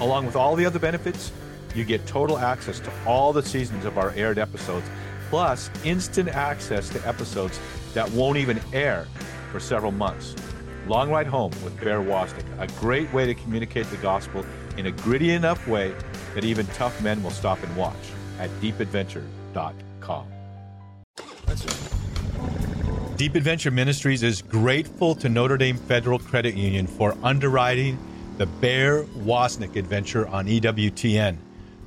Along 0.00 0.26
with 0.26 0.36
all 0.36 0.56
the 0.56 0.66
other 0.66 0.78
benefits, 0.78 1.32
you 1.74 1.84
get 1.84 2.06
total 2.06 2.38
access 2.38 2.80
to 2.80 2.90
all 3.06 3.32
the 3.32 3.42
seasons 3.42 3.84
of 3.84 3.98
our 3.98 4.10
aired 4.12 4.38
episodes, 4.38 4.86
plus 5.28 5.70
instant 5.84 6.28
access 6.28 6.88
to 6.90 7.06
episodes 7.06 7.58
that 7.94 8.10
won't 8.12 8.38
even 8.38 8.60
air 8.72 9.06
for 9.52 9.60
several 9.60 9.92
months. 9.92 10.34
Long 10.86 11.10
Ride 11.10 11.26
Home 11.26 11.50
with 11.64 11.78
Bear 11.80 12.00
Wozniak, 12.00 12.44
a 12.60 12.66
great 12.80 13.12
way 13.12 13.26
to 13.26 13.34
communicate 13.34 13.90
the 13.90 13.96
gospel 13.96 14.44
in 14.76 14.86
a 14.86 14.92
gritty 14.92 15.32
enough 15.32 15.66
way 15.66 15.94
that 16.34 16.44
even 16.44 16.66
tough 16.68 17.02
men 17.02 17.22
will 17.22 17.30
stop 17.30 17.62
and 17.62 17.76
watch 17.76 17.94
at 18.38 18.50
deepadventure.com. 18.60 20.35
Deep 23.16 23.34
Adventure 23.34 23.70
Ministries 23.70 24.22
is 24.22 24.42
grateful 24.42 25.14
to 25.14 25.28
Notre 25.28 25.56
Dame 25.56 25.78
Federal 25.78 26.18
Credit 26.18 26.54
Union 26.54 26.86
for 26.86 27.16
underwriting 27.22 27.98
the 28.36 28.46
Bear 28.46 29.04
Wozniak 29.04 29.76
adventure 29.76 30.28
on 30.28 30.46
EWTN. 30.46 31.38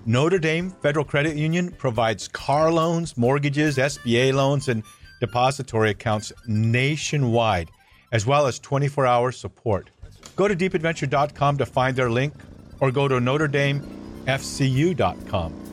Notre 0.08 0.40
Dame 0.40 0.72
Federal 0.72 1.06
Credit 1.06 1.36
Union 1.36 1.70
provides 1.72 2.28
car 2.28 2.72
loans, 2.72 3.16
mortgages, 3.16 3.78
SBA 3.78 4.34
loans, 4.34 4.70
and 4.70 4.82
depository 5.20 5.92
accounts 5.92 6.34
nationwide, 6.48 7.70
as 8.12 8.26
well 8.26 8.48
as 8.48 8.58
24 8.58 9.06
hour 9.06 9.32
support. 9.32 9.92
Go 10.36 10.48
to 10.48 10.56
deepadventure.com 10.56 11.58
to 11.58 11.66
find 11.68 11.96
their 11.96 12.10
link 12.10 12.34
or 12.80 12.92
go 12.92 13.08
to 13.08 13.16
NotreDameFCU.com. 13.16 15.69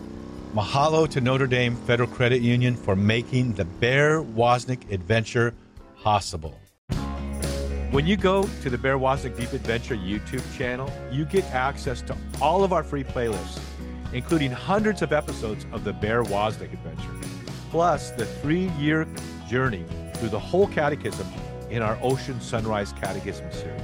Mahalo 0.56 1.06
to 1.10 1.20
Notre 1.20 1.46
Dame 1.46 1.76
Federal 1.76 2.08
Credit 2.08 2.40
Union 2.40 2.76
for 2.76 2.96
making 2.96 3.52
the 3.52 3.66
Bear 3.66 4.22
Wozniak 4.22 4.90
adventure 4.90 5.52
possible. 6.02 6.58
When 7.90 8.06
you 8.06 8.16
go 8.16 8.42
to 8.62 8.70
the 8.70 8.78
Bear 8.78 8.96
Wozniak 8.96 9.36
Deep 9.36 9.52
Adventure 9.52 9.96
YouTube 9.96 10.42
channel, 10.56 10.90
you 11.12 11.26
get 11.26 11.44
access 11.52 12.00
to 12.00 12.16
all 12.40 12.64
of 12.64 12.72
our 12.72 12.82
free 12.82 13.04
playlists, 13.04 13.60
including 14.14 14.50
hundreds 14.50 15.02
of 15.02 15.12
episodes 15.12 15.66
of 15.72 15.84
the 15.84 15.92
Bear 15.92 16.24
Wozniak 16.24 16.72
Adventure, 16.72 17.28
plus 17.70 18.12
the 18.12 18.24
three 18.24 18.70
year 18.78 19.06
journey 19.46 19.84
through 20.14 20.30
the 20.30 20.40
whole 20.40 20.68
catechism 20.68 21.26
in 21.68 21.82
our 21.82 21.98
Ocean 22.00 22.40
Sunrise 22.40 22.94
Catechism 22.94 23.52
series. 23.52 23.82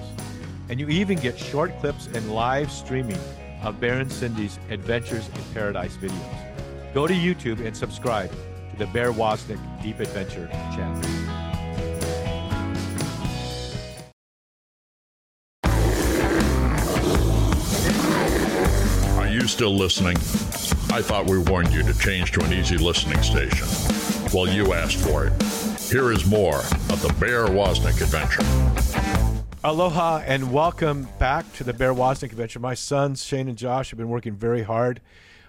And 0.70 0.80
you 0.80 0.88
even 0.88 1.18
get 1.18 1.38
short 1.38 1.78
clips 1.80 2.06
and 2.06 2.32
live 2.32 2.72
streaming 2.72 3.18
of 3.62 3.78
Bear 3.78 3.98
and 3.98 4.10
Cindy's 4.10 4.58
Adventures 4.70 5.28
in 5.28 5.42
Paradise 5.52 5.98
videos. 5.98 6.51
Go 6.95 7.07
to 7.07 7.14
YouTube 7.14 7.64
and 7.64 7.74
subscribe 7.74 8.30
to 8.30 8.76
the 8.76 8.86
Bear 8.88 9.12
Wozniak 9.12 9.82
Deep 9.82 9.99
Adventure 9.99 10.47
channel. 10.74 11.01
Are 19.18 19.26
you 19.26 19.47
still 19.49 19.74
listening? 19.74 20.18
I 20.95 21.01
thought 21.01 21.24
we 21.30 21.38
warned 21.38 21.72
you 21.72 21.82
to 21.82 21.99
change 21.99 22.32
to 22.32 22.45
an 22.45 22.53
easy 22.53 22.76
listening 22.76 23.22
station. 23.22 23.66
Well, 24.34 24.47
you 24.47 24.74
asked 24.74 24.99
for 24.99 25.26
it. 25.26 25.43
Here 25.80 26.12
is 26.12 26.26
more 26.26 26.59
of 26.59 27.01
the 27.01 27.14
Bear 27.18 27.47
Wozniak 27.47 28.03
adventure. 28.03 28.43
Aloha 29.64 30.22
and 30.26 30.53
welcome 30.53 31.09
back 31.18 31.51
to 31.55 31.64
the 31.64 31.72
Bear 31.72 31.95
Wozniak 31.95 32.32
adventure. 32.32 32.61
My 32.61 32.74
sons, 32.74 33.24
Shane 33.24 33.49
and 33.49 33.57
Josh, 33.57 33.88
have 33.93 33.99
been 33.99 34.11
working 34.11 34.34
very 34.34 34.64
hard 34.64 35.01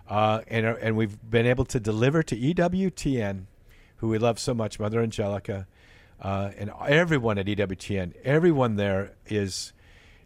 uh, 0.09 0.41
and, 0.47 0.65
uh, 0.65 0.75
and 0.81 0.97
we've 0.97 1.17
been 1.29 1.45
able 1.45 1.65
to 1.65 1.79
deliver 1.79 2.23
to 2.23 2.35
EWTN, 2.35 3.45
who 3.97 4.09
we 4.09 4.17
love 4.17 4.39
so 4.39 4.53
much, 4.53 4.79
Mother 4.79 5.01
Angelica, 5.01 5.67
uh, 6.21 6.51
and 6.57 6.71
everyone 6.87 7.37
at 7.37 7.45
EWTN. 7.45 8.13
Everyone 8.23 8.75
there 8.75 9.13
is 9.27 9.73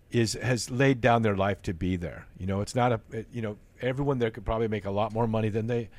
is 0.09 0.34
has 0.34 0.71
laid 0.71 1.01
down 1.01 1.21
their 1.21 1.36
life 1.36 1.61
to 1.61 1.73
be 1.73 1.95
there. 1.95 2.28
You 2.39 2.47
know, 2.47 2.61
it's 2.61 2.75
not 2.75 2.91
a 2.91 3.01
you 3.32 3.41
know 3.41 3.57
everyone 3.82 4.19
there 4.19 4.32
could 4.32 4.45
probably 4.45 4.67
make 4.67 4.86
a 4.86 4.91
lot 4.91 5.13
more 5.13 5.28
money 5.28 5.49
than 5.49 5.67
they 5.67 5.89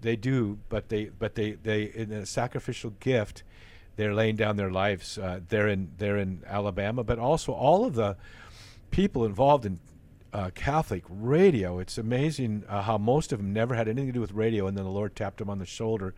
they 0.00 0.16
do, 0.16 0.58
but 0.68 0.88
they 0.88 1.06
but 1.06 1.34
they 1.34 1.52
they 1.52 1.84
in 1.84 2.12
a 2.12 2.26
sacrificial 2.26 2.90
gift, 3.00 3.42
they're 3.96 4.14
laying 4.14 4.36
down 4.36 4.56
their 4.56 4.70
lives. 4.70 5.18
Uh, 5.18 5.40
in 5.50 5.92
they're 5.98 6.18
in 6.18 6.42
Alabama, 6.46 7.04
but 7.04 7.18
also 7.18 7.52
all 7.52 7.84
of 7.84 7.94
the 7.94 8.16
people 8.90 9.24
involved 9.24 9.66
in 9.66 9.80
uh, 10.34 10.50
Catholic 10.54 11.04
radio. 11.08 11.78
It's 11.78 11.96
amazing 11.96 12.64
uh, 12.68 12.82
how 12.82 12.98
most 12.98 13.32
of 13.32 13.38
them 13.38 13.52
never 13.52 13.76
had 13.76 13.86
anything 13.86 14.08
to 14.08 14.12
do 14.12 14.20
with 14.20 14.32
radio, 14.32 14.66
and 14.66 14.76
then 14.76 14.84
the 14.84 14.90
Lord 14.90 15.14
tapped 15.14 15.38
them 15.38 15.48
on 15.48 15.60
the 15.60 15.64
shoulder, 15.64 16.12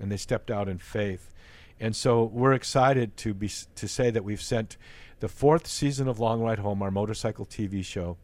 and 0.00 0.10
they 0.10 0.16
stepped 0.16 0.50
out 0.50 0.68
in 0.68 0.78
faith. 0.78 1.30
And 1.78 1.94
so 1.94 2.24
we're 2.24 2.54
excited 2.54 3.16
to 3.18 3.34
be 3.34 3.50
to 3.76 3.86
say 3.86 4.10
that 4.10 4.24
we've 4.24 4.40
sent 4.40 4.78
the 5.20 5.28
fourth 5.28 5.66
season 5.66 6.08
of 6.08 6.18
Long 6.18 6.40
Ride 6.40 6.60
Home, 6.60 6.82
our 6.82 6.90
motorcycle 6.90 7.44
TV 7.44 7.84
show, 7.84 8.16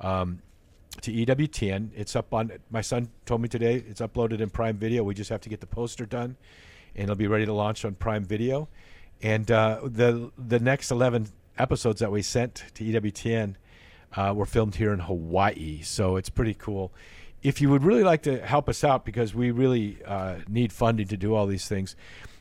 um, 0.00 0.40
to 1.02 1.12
EWTN. 1.12 1.90
It's 1.94 2.16
up 2.16 2.32
on. 2.32 2.50
My 2.70 2.80
son 2.80 3.10
told 3.26 3.42
me 3.42 3.48
today 3.48 3.84
it's 3.86 4.00
uploaded 4.00 4.40
in 4.40 4.48
Prime 4.48 4.78
Video. 4.78 5.04
We 5.04 5.14
just 5.14 5.28
have 5.28 5.42
to 5.42 5.50
get 5.50 5.60
the 5.60 5.66
poster 5.66 6.06
done, 6.06 6.36
and 6.94 7.04
it'll 7.04 7.14
be 7.14 7.26
ready 7.26 7.44
to 7.44 7.52
launch 7.52 7.84
on 7.84 7.94
Prime 7.94 8.24
Video. 8.24 8.68
And 9.20 9.50
uh, 9.50 9.80
the 9.84 10.32
the 10.38 10.58
next 10.58 10.90
eleven 10.90 11.28
episodes 11.58 12.00
that 12.00 12.10
we 12.10 12.22
sent 12.22 12.64
to 12.74 12.84
EWTN 12.84 13.56
uh, 14.16 14.32
were 14.34 14.46
filmed 14.46 14.76
here 14.76 14.92
in 14.92 15.00
Hawaii, 15.00 15.82
so 15.82 16.16
it's 16.16 16.30
pretty 16.30 16.54
cool. 16.54 16.92
If 17.42 17.60
you 17.60 17.70
would 17.70 17.84
really 17.84 18.02
like 18.02 18.22
to 18.22 18.44
help 18.44 18.68
us 18.68 18.82
out, 18.82 19.04
because 19.04 19.34
we 19.34 19.50
really 19.50 19.98
uh, 20.04 20.36
need 20.48 20.72
funding 20.72 21.06
to 21.08 21.16
do 21.16 21.34
all 21.34 21.46
these 21.46 21.68
things, 21.68 21.94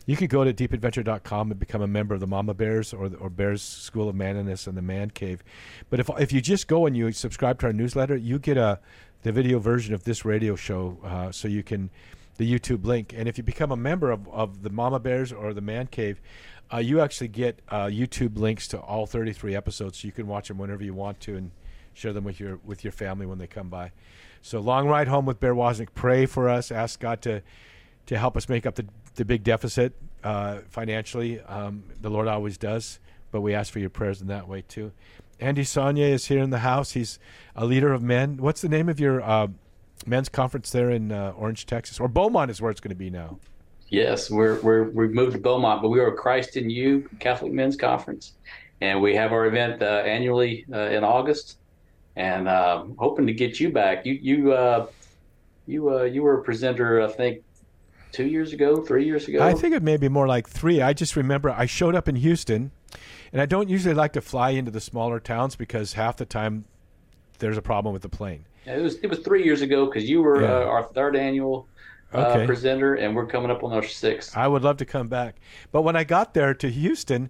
you 0.08 0.16
could 0.16 0.30
go 0.30 0.44
to 0.44 0.54
deepadventure.com 0.54 1.52
and 1.52 1.60
become 1.60 1.82
a 1.82 1.88
member 1.88 2.16
of 2.16 2.22
the 2.22 2.28
Mama 2.28 2.54
Bears 2.54 2.94
or, 2.94 3.12
or 3.20 3.30
Bears 3.30 3.62
School 3.62 4.10
of 4.10 4.16
Manliness 4.16 4.66
and 4.66 4.78
the 4.78 4.82
Man 4.82 5.12
Cave. 5.12 5.44
But 5.90 6.00
if 6.00 6.10
if 6.18 6.32
you 6.32 6.42
just 6.42 6.68
go 6.68 6.86
and 6.86 6.96
you 6.96 7.12
subscribe 7.12 7.60
to 7.60 7.68
our 7.68 7.74
newsletter, 7.74 8.16
you 8.16 8.40
get 8.40 8.58
a 8.58 8.80
the 9.24 9.32
video 9.32 9.60
version 9.60 9.94
of 9.94 10.04
this 10.04 10.24
radio 10.24 10.56
show, 10.56 10.98
uh, 11.04 11.32
so 11.32 11.48
you 11.48 11.62
can 11.62 11.90
the 12.38 12.52
YouTube 12.52 12.86
link. 12.86 13.14
And 13.16 13.28
if 13.28 13.38
you 13.38 13.44
become 13.44 13.72
a 13.72 13.78
member 13.78 14.12
of, 14.12 14.28
of 14.30 14.64
the 14.64 14.70
Mama 14.70 15.00
Bears 15.00 15.32
or 15.32 15.54
the 15.54 15.62
Man 15.62 15.88
Cave, 15.88 16.22
uh, 16.72 16.78
you 16.78 17.02
actually 17.02 17.30
get 17.30 17.62
uh, 17.70 17.86
YouTube 17.86 18.38
links 18.38 18.68
to 18.70 18.80
all 18.80 19.06
33 19.06 19.56
episodes, 19.56 20.00
so 20.00 20.06
you 20.06 20.12
can 20.12 20.28
watch 20.28 20.48
them 20.48 20.58
whenever 20.58 20.84
you 20.84 20.94
want 20.94 21.20
to 21.22 21.36
and 21.36 21.52
share 21.94 22.14
them 22.14 22.24
with 22.24 22.40
your 22.40 22.60
with 22.64 22.84
your 22.84 22.92
family 22.92 23.26
when 23.26 23.38
they 23.38 23.48
come 23.48 23.70
by. 23.70 23.92
So 24.42 24.60
long 24.60 24.88
ride 24.88 25.08
home 25.08 25.26
with 25.26 25.40
Bear 25.40 25.56
Wozniak. 25.56 25.90
Pray 25.96 26.26
for 26.26 26.50
us. 26.50 26.72
Ask 26.72 27.00
God 27.00 27.22
to 27.24 27.42
to 28.08 28.18
help 28.18 28.38
us 28.38 28.50
make 28.50 28.66
up 28.66 28.76
the 28.76 28.86
the 29.16 29.26
big 29.26 29.44
deficit 29.44 29.94
uh, 30.24 30.60
financially. 30.70 31.40
Um, 31.42 31.84
the 32.02 32.10
Lord 32.10 32.28
always 32.28 32.58
does, 32.58 33.00
but 33.32 33.42
we 33.42 33.54
ask 33.54 33.72
for 33.72 33.80
your 33.80 33.90
prayers 33.90 34.22
in 34.22 34.28
that 34.28 34.48
way 34.48 34.64
too. 34.68 34.92
Andy 35.40 35.64
Sonnier 35.64 36.10
is 36.10 36.26
here 36.28 36.42
in 36.42 36.50
the 36.50 36.60
house. 36.60 36.92
He's 36.92 37.20
a 37.56 37.66
leader 37.66 37.94
of 37.94 38.02
men. 38.02 38.38
What's 38.38 38.62
the 38.62 38.70
name 38.70 38.90
of 38.90 39.00
your 39.00 39.22
uh, 39.22 39.48
men's 40.08 40.30
conference 40.30 40.72
there 40.72 40.90
in 40.90 41.12
uh, 41.12 41.34
Orange, 41.36 41.66
Texas, 41.66 42.00
or 42.00 42.08
Beaumont 42.08 42.50
is 42.50 42.62
where 42.62 42.72
it's 42.72 42.80
going 42.80 42.90
to 42.90 42.96
be 42.96 43.10
now? 43.10 43.40
Yes, 43.90 44.30
we're 44.30 44.60
we're 44.62 44.84
we've 44.90 45.12
moved 45.12 45.34
to 45.34 45.40
Beaumont, 45.40 45.82
but 45.82 45.90
we 45.90 46.00
are 46.00 46.12
Christ 46.12 46.58
in 46.58 46.70
You 46.70 47.10
Catholic 47.20 47.54
Men's 47.54 47.78
Conference, 47.78 48.34
and 48.82 49.02
we 49.02 49.16
have 49.16 49.32
our 49.32 49.46
event 49.46 49.82
uh, 49.82 50.04
annually 50.06 50.66
uh, 50.74 50.90
in 50.90 51.04
August, 51.04 51.58
and 52.18 52.48
uh, 52.50 52.84
hoping 52.98 53.26
to 53.28 53.34
get 53.34 53.60
you 53.60 53.72
back. 53.72 54.06
You 54.06 54.14
you 54.14 54.52
uh, 54.52 54.88
you 55.68 55.90
uh, 55.90 56.04
you 56.04 56.22
were 56.22 56.40
a 56.40 56.44
presenter, 56.44 57.02
I 57.02 57.08
think, 57.08 57.44
two 58.12 58.26
years 58.26 58.52
ago, 58.52 58.84
three 58.84 59.06
years 59.06 59.28
ago. 59.28 59.42
I 59.42 59.54
think 59.54 59.74
it 59.74 59.84
may 59.84 59.96
be 59.96 60.10
more 60.10 60.28
like 60.28 60.50
three. 60.50 60.82
I 60.82 60.92
just 60.92 61.16
remember 61.16 61.50
I 61.50 61.66
showed 61.66 61.96
up 61.96 62.10
in 62.10 62.18
Houston, 62.18 62.72
and 63.32 63.42
I 63.42 63.46
don't 63.46 63.70
usually 63.70 63.96
like 63.96 64.12
to 64.14 64.22
fly 64.22 64.50
into 64.50 64.72
the 64.72 64.82
smaller 64.82 65.22
towns 65.22 65.56
because 65.56 65.94
half 65.94 66.18
the 66.18 66.26
time 66.26 66.66
there's 67.40 67.58
a 67.58 67.62
problem 67.62 67.94
with 67.94 68.02
the 68.02 68.10
plane. 68.10 68.46
It 68.68 68.82
was 68.82 68.96
it 68.96 69.08
was 69.08 69.20
three 69.20 69.44
years 69.44 69.62
ago 69.62 69.86
because 69.86 70.10
you 70.10 70.22
were 70.22 70.42
Yeah. 70.42 70.52
uh, 70.58 70.66
our 70.66 70.84
third 70.84 71.16
annual 71.16 71.68
uh, 72.14 72.46
presenter, 72.46 72.96
and 72.96 73.16
we're 73.16 73.26
coming 73.26 73.52
up 73.52 73.64
on 73.64 73.74
our 73.74 73.84
sixth. 73.84 74.36
I 74.38 74.48
would 74.48 74.64
love 74.64 74.78
to 74.78 74.86
come 74.86 75.08
back. 75.08 75.36
But 75.72 75.82
when 75.82 75.96
I 75.96 76.04
got 76.04 76.34
there 76.34 76.54
to 76.54 76.70
Houston, 76.70 77.30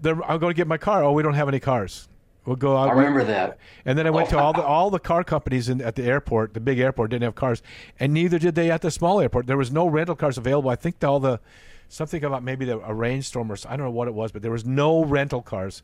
there, 0.00 0.14
I'm 0.24 0.38
going 0.38 0.52
to 0.52 0.56
get 0.56 0.66
my 0.66 0.78
car. 0.78 1.02
Oh, 1.04 1.12
we 1.12 1.22
don't 1.22 1.34
have 1.34 1.48
any 1.48 1.60
cars. 1.60 2.08
We'll 2.44 2.56
go 2.56 2.76
out. 2.76 2.90
I 2.90 2.92
remember 2.92 3.24
that. 3.24 3.58
And 3.84 3.98
then 3.98 4.06
I 4.06 4.10
went 4.10 4.28
to 4.30 4.38
all 4.38 4.52
the 4.52 4.62
all 4.74 4.88
the 4.90 5.00
car 5.00 5.24
companies 5.24 5.68
in, 5.68 5.80
at 5.82 5.96
the 5.96 6.04
airport. 6.04 6.54
The 6.54 6.60
big 6.60 6.78
airport 6.78 7.10
didn't 7.10 7.24
have 7.24 7.34
cars, 7.34 7.62
and 7.98 8.12
neither 8.14 8.38
did 8.38 8.54
they 8.54 8.70
at 8.70 8.82
the 8.82 8.90
small 8.90 9.20
airport. 9.20 9.46
There 9.46 9.56
was 9.56 9.72
no 9.72 9.88
rental 9.88 10.14
cars 10.14 10.38
available. 10.38 10.70
I 10.70 10.76
think 10.76 11.02
all 11.02 11.18
the 11.20 11.40
something 11.88 12.24
about 12.24 12.42
maybe 12.42 12.64
the, 12.64 12.78
a 12.80 12.92
rainstorm 12.94 13.50
or 13.50 13.56
I 13.68 13.76
don't 13.76 13.86
know 13.86 13.90
what 13.92 14.08
it 14.08 14.14
was, 14.14 14.32
but 14.32 14.42
there 14.42 14.50
was 14.50 14.64
no 14.64 15.04
rental 15.04 15.42
cars. 15.42 15.82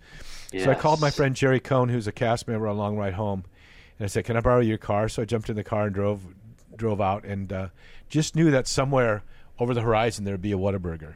So 0.57 0.71
I 0.71 0.75
called 0.75 1.01
my 1.01 1.11
friend 1.11 1.35
Jerry 1.35 1.61
Cohn, 1.61 1.89
who's 1.89 2.07
a 2.07 2.13
cast 2.13 2.47
member 2.49 2.67
on 2.69 2.77
Long 2.77 2.97
Ride 2.97 3.15
Home, 3.15 3.45
and 4.03 4.07
I 4.07 4.09
said, 4.09 4.25
"Can 4.25 4.37
I 4.37 4.41
borrow 4.41 4.59
your 4.59 4.79
car?" 4.79 5.09
So 5.09 5.23
I 5.23 5.25
jumped 5.25 5.49
in 5.49 5.55
the 5.55 5.63
car 5.63 5.87
and 5.87 5.95
drove 5.95 6.23
drove 6.75 7.01
out, 7.01 7.25
and 7.25 7.53
uh, 7.53 7.69
just 8.09 8.35
knew 8.35 8.51
that 8.51 8.67
somewhere 8.67 9.23
over 9.61 9.75
the 9.75 9.81
horizon 9.81 10.25
there'd 10.25 10.43
be 10.43 10.51
a 10.51 10.59
Whataburger. 10.59 11.15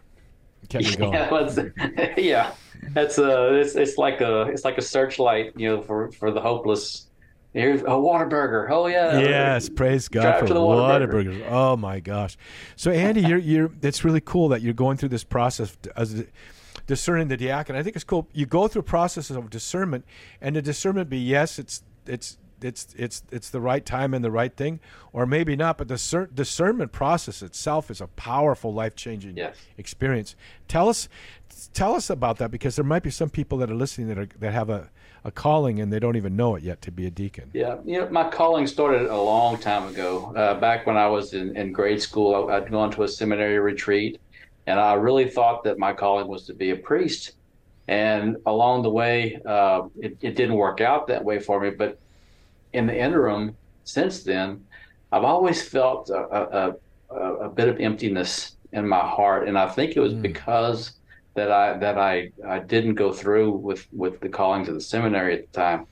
It 0.62 0.68
kept 0.68 0.84
me 0.84 0.96
going. 0.96 1.14
Yeah, 1.16 1.28
that's, 1.28 2.16
yeah, 2.16 2.52
that's 2.90 3.18
a 3.18 3.54
it's, 3.56 3.74
it's 3.74 3.98
like 3.98 4.20
a 4.20 4.42
it's 4.42 4.64
like 4.64 4.78
a 4.78 4.82
searchlight, 4.82 5.54
you 5.56 5.68
know, 5.68 5.82
for 5.82 6.12
for 6.12 6.30
the 6.30 6.40
hopeless. 6.40 7.08
Here's 7.54 7.80
a 7.80 7.86
Whataburger. 7.86 8.70
Oh 8.70 8.86
yeah. 8.86 9.18
Yes, 9.18 9.68
praise 9.68 10.06
God 10.06 10.22
Drive 10.22 10.46
for 10.46 10.54
the 10.54 10.60
Whataburger. 10.60 11.44
Oh 11.50 11.76
my 11.76 11.98
gosh! 11.98 12.36
So 12.76 12.92
Andy, 12.92 13.22
you're 13.22 13.38
you're. 13.38 13.72
It's 13.82 14.04
really 14.04 14.20
cool 14.20 14.50
that 14.50 14.62
you're 14.62 14.74
going 14.74 14.96
through 14.96 15.08
this 15.08 15.24
process 15.24 15.76
as 15.96 16.24
discerning 16.86 17.26
the 17.26 17.36
diaconate. 17.36 17.80
I 17.80 17.82
think 17.82 17.96
it's 17.96 18.04
cool. 18.04 18.28
You 18.32 18.46
go 18.46 18.68
through 18.68 18.82
processes 18.82 19.36
of 19.36 19.50
discernment, 19.50 20.04
and 20.40 20.54
the 20.54 20.62
discernment 20.62 21.10
be 21.10 21.18
yes, 21.18 21.58
it's 21.58 21.82
it's 22.06 22.38
it's 22.62 22.94
it's 22.96 23.22
it's 23.30 23.50
the 23.50 23.60
right 23.60 23.84
time 23.84 24.14
and 24.14 24.24
the 24.24 24.30
right 24.30 24.54
thing, 24.54 24.80
or 25.12 25.26
maybe 25.26 25.56
not. 25.56 25.78
But 25.78 25.88
the 25.88 25.98
cer- 25.98 26.26
discernment 26.32 26.92
process 26.92 27.42
itself 27.42 27.90
is 27.90 28.00
a 28.00 28.06
powerful, 28.08 28.72
life 28.72 28.94
changing 28.94 29.36
Yes. 29.36 29.56
experience. 29.78 30.34
Tell 30.68 30.88
us 30.88 31.08
tell 31.72 31.94
us 31.94 32.10
about 32.10 32.38
that 32.38 32.50
because 32.50 32.76
there 32.76 32.84
might 32.84 33.02
be 33.02 33.10
some 33.10 33.30
people 33.30 33.58
that 33.58 33.70
are 33.70 33.74
listening 33.74 34.08
that 34.08 34.18
are 34.18 34.28
that 34.40 34.52
have 34.52 34.70
a 34.70 34.90
a 35.24 35.30
calling 35.32 35.80
and 35.80 35.92
they 35.92 35.98
don't 35.98 36.14
even 36.16 36.36
know 36.36 36.54
it 36.54 36.62
yet 36.62 36.80
to 36.82 36.92
be 36.92 37.04
a 37.06 37.10
deacon. 37.10 37.50
Yeah, 37.52 37.78
you 37.84 37.98
know, 38.00 38.08
my 38.10 38.28
calling 38.30 38.64
started 38.66 39.06
a 39.10 39.20
long 39.20 39.58
time 39.58 39.88
ago. 39.88 40.32
Uh, 40.36 40.54
back 40.60 40.86
when 40.86 40.96
I 40.96 41.08
was 41.08 41.34
in, 41.34 41.56
in 41.56 41.72
grade 41.72 42.00
school, 42.00 42.48
I, 42.48 42.58
I'd 42.58 42.70
gone 42.70 42.92
to 42.92 43.02
a 43.02 43.08
seminary 43.08 43.58
retreat, 43.58 44.20
and 44.68 44.78
I 44.78 44.94
really 44.94 45.28
thought 45.28 45.64
that 45.64 45.78
my 45.78 45.92
calling 45.92 46.28
was 46.28 46.46
to 46.46 46.54
be 46.54 46.70
a 46.70 46.76
priest. 46.76 47.32
And 47.88 48.36
along 48.46 48.82
the 48.82 48.90
way, 48.90 49.40
uh, 49.46 49.82
it, 50.00 50.16
it 50.20 50.36
didn't 50.36 50.56
work 50.56 50.80
out 50.80 51.06
that 51.08 51.24
way 51.24 51.38
for 51.40 51.60
me. 51.60 51.70
But 51.70 51.98
in 52.76 52.86
the 52.86 52.98
interim, 52.98 53.58
since 53.84 54.24
then, 54.24 54.66
I've 55.12 55.24
always 55.24 55.66
felt 55.68 56.10
a, 56.10 56.16
a, 56.16 56.74
a, 57.10 57.16
a 57.46 57.50
bit 57.50 57.68
of 57.68 57.80
emptiness 57.80 58.56
in 58.72 58.88
my 58.88 59.00
heart, 59.00 59.48
and 59.48 59.58
I 59.58 59.68
think 59.68 59.96
it 59.96 60.00
was 60.00 60.14
Mm. 60.14 60.22
because 60.22 60.92
that 61.36 61.50
I 61.52 61.78
that 61.78 61.98
I, 61.98 62.30
I 62.46 62.60
didn't 62.60 62.94
go 62.96 63.12
through 63.12 63.52
with 63.58 63.86
with 63.92 64.20
the 64.20 64.28
callings 64.30 64.68
of 64.68 64.74
the 64.74 64.80
seminary 64.80 65.34
at 65.38 65.42
the 65.52 65.60
time. 65.60 65.86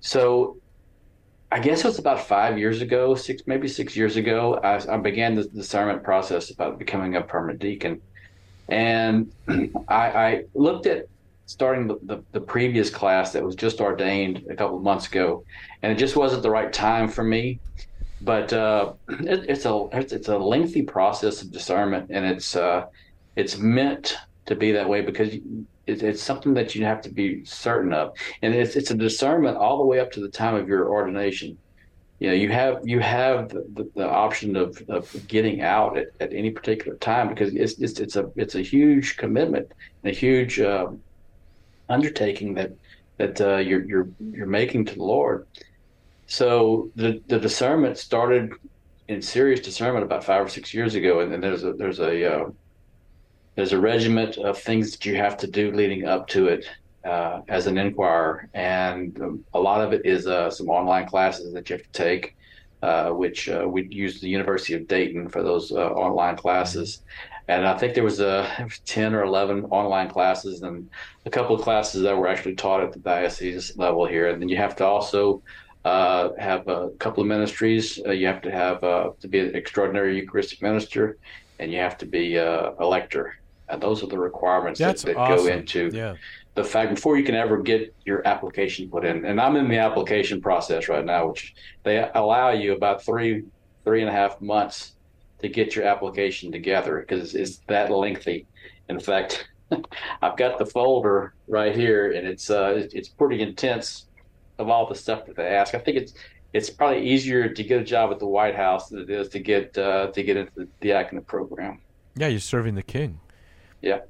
So 0.00 0.58
I 1.50 1.60
guess 1.60 1.80
it 1.84 1.88
was 1.88 1.98
about 1.98 2.20
five 2.26 2.58
years 2.58 2.82
ago, 2.82 3.14
six 3.14 3.42
maybe 3.46 3.68
six 3.68 3.96
years 3.96 4.16
ago. 4.16 4.54
I, 4.62 4.80
I 4.94 4.98
began 4.98 5.36
the 5.36 5.44
discernment 5.44 6.02
process 6.04 6.50
about 6.50 6.78
becoming 6.78 7.16
a 7.16 7.22
permanent 7.22 7.60
deacon, 7.60 8.02
and 8.68 9.32
I, 9.88 10.06
I 10.28 10.42
looked 10.54 10.86
at 10.86 11.06
starting 11.46 11.86
the, 11.86 11.98
the, 12.02 12.22
the, 12.32 12.40
previous 12.40 12.90
class 12.90 13.32
that 13.32 13.42
was 13.42 13.54
just 13.54 13.80
ordained 13.80 14.44
a 14.50 14.56
couple 14.56 14.76
of 14.76 14.82
months 14.82 15.06
ago, 15.06 15.44
and 15.82 15.92
it 15.92 15.96
just 15.96 16.16
wasn't 16.16 16.42
the 16.42 16.50
right 16.50 16.72
time 16.72 17.08
for 17.08 17.22
me. 17.24 17.60
But 18.20 18.52
uh, 18.52 18.94
it, 19.08 19.46
it's 19.48 19.64
a 19.64 19.88
it's, 19.92 20.12
it's, 20.12 20.28
a 20.28 20.36
lengthy 20.36 20.82
process 20.82 21.42
of 21.42 21.52
discernment, 21.52 22.10
and 22.10 22.26
it's 22.26 22.56
uh, 22.56 22.86
it's 23.36 23.58
meant 23.58 24.16
to 24.46 24.56
be 24.56 24.72
that 24.72 24.88
way 24.88 25.02
because 25.02 25.34
it, 25.34 26.02
it's 26.02 26.22
something 26.22 26.54
that 26.54 26.74
you 26.74 26.84
have 26.84 27.00
to 27.02 27.10
be 27.10 27.44
certain 27.44 27.92
of, 27.92 28.16
and 28.42 28.54
it's 28.54 28.74
it's 28.74 28.90
a 28.90 28.96
discernment 28.96 29.56
all 29.56 29.78
the 29.78 29.84
way 29.84 30.00
up 30.00 30.10
to 30.12 30.20
the 30.20 30.28
time 30.28 30.56
of 30.56 30.68
your 30.68 30.88
ordination. 30.88 31.56
You 32.18 32.28
know, 32.28 32.34
you 32.34 32.50
have 32.50 32.80
you 32.82 32.98
have 33.00 33.50
the, 33.50 33.66
the, 33.74 33.90
the 33.94 34.08
option 34.08 34.56
of, 34.56 34.82
of 34.88 35.14
getting 35.28 35.60
out 35.60 35.98
at, 35.98 36.08
at 36.18 36.32
any 36.32 36.50
particular 36.50 36.96
time 36.96 37.28
because 37.28 37.54
it's, 37.54 37.74
it's 37.78 38.00
it's 38.00 38.16
a 38.16 38.30
it's 38.36 38.54
a 38.54 38.62
huge 38.62 39.18
commitment 39.18 39.70
and 40.02 40.12
a 40.12 40.16
huge 40.16 40.58
uh, 40.58 40.86
undertaking 41.88 42.54
that 42.54 42.72
that 43.18 43.40
uh, 43.40 43.56
you're 43.56 43.84
you're 43.84 44.08
you're 44.32 44.46
making 44.46 44.84
to 44.86 44.94
the 44.94 45.02
Lord. 45.02 45.46
So 46.26 46.90
the 46.96 47.22
the 47.28 47.38
discernment 47.38 47.98
started 47.98 48.52
in 49.08 49.22
serious 49.22 49.60
discernment 49.60 50.04
about 50.04 50.24
five 50.24 50.44
or 50.44 50.48
six 50.48 50.74
years 50.74 50.94
ago, 50.94 51.20
and, 51.20 51.42
there's 51.42 51.64
a 51.64 51.72
there's 51.72 52.00
a 52.00 52.34
uh, 52.34 52.50
there's 53.54 53.72
a 53.72 53.78
regiment 53.78 54.36
of 54.36 54.58
things 54.58 54.92
that 54.92 55.06
you 55.06 55.16
have 55.16 55.36
to 55.38 55.46
do 55.46 55.72
leading 55.72 56.06
up 56.06 56.28
to 56.28 56.48
it 56.48 56.66
uh, 57.04 57.40
as 57.48 57.66
an 57.66 57.78
inquirer, 57.78 58.48
and 58.52 59.18
um, 59.20 59.44
a 59.54 59.60
lot 59.60 59.80
of 59.80 59.92
it 59.92 60.04
is 60.04 60.26
uh, 60.26 60.50
some 60.50 60.68
online 60.68 61.06
classes 61.06 61.52
that 61.54 61.70
you 61.70 61.76
have 61.76 61.84
to 61.84 61.92
take, 61.92 62.36
uh, 62.82 63.10
which 63.10 63.48
uh, 63.48 63.64
we 63.66 63.86
use 63.88 64.20
the 64.20 64.28
University 64.28 64.74
of 64.74 64.88
Dayton 64.88 65.28
for 65.28 65.42
those 65.42 65.70
online 65.72 66.36
classes. 66.36 67.02
And 67.48 67.66
I 67.66 67.78
think 67.78 67.94
there 67.94 68.04
was 68.04 68.20
a 68.20 68.40
uh, 68.40 68.68
10 68.86 69.14
or 69.14 69.22
11 69.22 69.66
online 69.66 70.08
classes 70.08 70.62
and 70.62 70.88
a 71.24 71.30
couple 71.30 71.54
of 71.54 71.62
classes 71.62 72.02
that 72.02 72.16
were 72.16 72.26
actually 72.26 72.56
taught 72.56 72.82
at 72.82 72.92
the 72.92 72.98
diocese 72.98 73.76
level 73.76 74.04
here. 74.04 74.28
And 74.30 74.42
then 74.42 74.48
you 74.48 74.56
have 74.56 74.74
to 74.76 74.84
also 74.84 75.42
uh, 75.84 76.30
have 76.38 76.66
a 76.66 76.90
couple 76.98 77.22
of 77.22 77.28
ministries. 77.28 78.00
Uh, 78.04 78.10
you 78.10 78.26
have 78.26 78.42
to 78.42 78.50
have 78.50 78.82
uh, 78.82 79.10
to 79.20 79.28
be 79.28 79.38
an 79.38 79.54
extraordinary 79.54 80.16
Eucharistic 80.16 80.60
minister, 80.60 81.16
and 81.60 81.70
you 81.70 81.78
have 81.78 81.96
to 81.98 82.06
be 82.06 82.36
uh, 82.36 82.72
a 82.78 82.84
lector. 82.84 83.38
And 83.68 83.80
those 83.80 84.02
are 84.02 84.08
the 84.08 84.18
requirements 84.18 84.80
that, 84.80 84.98
that 84.98 85.16
awesome. 85.16 85.46
go 85.46 85.52
into 85.52 85.90
yeah. 85.92 86.14
the 86.54 86.64
fact 86.64 86.92
before 86.96 87.16
you 87.16 87.24
can 87.24 87.36
ever 87.36 87.58
get 87.58 87.94
your 88.04 88.26
application 88.26 88.90
put 88.90 89.04
in. 89.04 89.24
And 89.24 89.40
I'm 89.40 89.54
in 89.54 89.68
the 89.68 89.78
application 89.78 90.40
process 90.40 90.88
right 90.88 91.04
now, 91.04 91.28
which 91.28 91.54
they 91.84 92.08
allow 92.14 92.50
you 92.50 92.72
about 92.74 93.04
three 93.04 93.44
three 93.84 94.00
and 94.00 94.10
a 94.10 94.12
half 94.12 94.40
months 94.40 94.95
to 95.40 95.48
get 95.48 95.76
your 95.76 95.84
application 95.84 96.50
together 96.50 97.00
because 97.00 97.34
it's 97.34 97.58
that 97.66 97.90
lengthy. 97.90 98.46
In 98.88 99.00
fact, 99.00 99.48
I've 100.22 100.36
got 100.36 100.58
the 100.58 100.66
folder 100.66 101.34
right 101.48 101.74
here, 101.74 102.12
and 102.12 102.26
it's 102.26 102.50
uh, 102.50 102.86
it's 102.92 103.08
pretty 103.08 103.42
intense 103.42 104.06
of 104.58 104.68
all 104.68 104.86
the 104.88 104.94
stuff 104.94 105.26
that 105.26 105.36
they 105.36 105.48
ask. 105.48 105.74
I 105.74 105.78
think 105.78 105.96
it's 105.96 106.14
it's 106.52 106.70
probably 106.70 107.06
easier 107.06 107.48
to 107.48 107.62
get 107.62 107.80
a 107.80 107.84
job 107.84 108.10
at 108.10 108.18
the 108.18 108.26
White 108.26 108.54
House 108.54 108.88
than 108.88 109.00
it 109.00 109.10
is 109.10 109.28
to 109.30 109.38
get 109.38 109.76
uh, 109.76 110.08
to 110.08 110.22
get 110.22 110.36
into 110.36 110.52
the 110.56 110.68
diaconate 110.80 111.26
program. 111.26 111.80
Yeah, 112.16 112.28
you're 112.28 112.40
serving 112.40 112.74
the 112.74 112.82
king. 112.82 113.20
Yeah. 113.82 114.00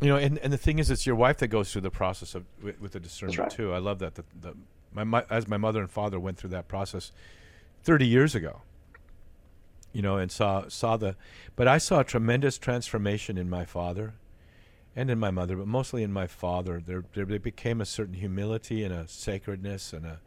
You 0.00 0.08
know, 0.08 0.16
and, 0.16 0.38
and 0.38 0.52
the 0.52 0.58
thing 0.58 0.78
is, 0.78 0.90
it's 0.90 1.06
your 1.06 1.16
wife 1.16 1.38
that 1.38 1.48
goes 1.48 1.72
through 1.72 1.80
the 1.80 1.90
process 1.90 2.34
of 2.34 2.44
with, 2.62 2.80
with 2.80 2.92
the 2.92 3.00
discernment 3.00 3.38
right. 3.38 3.50
too. 3.50 3.72
I 3.72 3.78
love 3.78 3.98
that. 4.00 4.14
The, 4.14 4.24
the 4.40 4.54
my, 4.92 5.04
my 5.04 5.24
as 5.30 5.48
my 5.48 5.56
mother 5.56 5.80
and 5.80 5.90
father 5.90 6.20
went 6.20 6.38
through 6.38 6.50
that 6.50 6.68
process 6.68 7.12
thirty 7.82 8.06
years 8.06 8.34
ago. 8.34 8.62
You 9.96 10.02
know, 10.02 10.18
and 10.18 10.30
saw 10.30 10.68
saw 10.68 10.98
the, 10.98 11.16
but 11.56 11.66
I 11.66 11.78
saw 11.78 12.00
a 12.00 12.04
tremendous 12.04 12.58
transformation 12.58 13.38
in 13.38 13.48
my 13.48 13.64
father 13.64 14.12
and 14.94 15.10
in 15.10 15.18
my 15.18 15.30
mother, 15.30 15.56
but 15.56 15.66
mostly 15.66 16.02
in 16.02 16.12
my 16.12 16.26
father. 16.26 16.82
There, 16.86 17.04
there 17.14 17.24
became 17.38 17.80
a 17.80 17.86
certain 17.86 18.12
humility 18.12 18.84
and 18.84 18.92
a 18.92 19.08
sacredness 19.08 19.94
and 19.94 20.04
a 20.04 20.20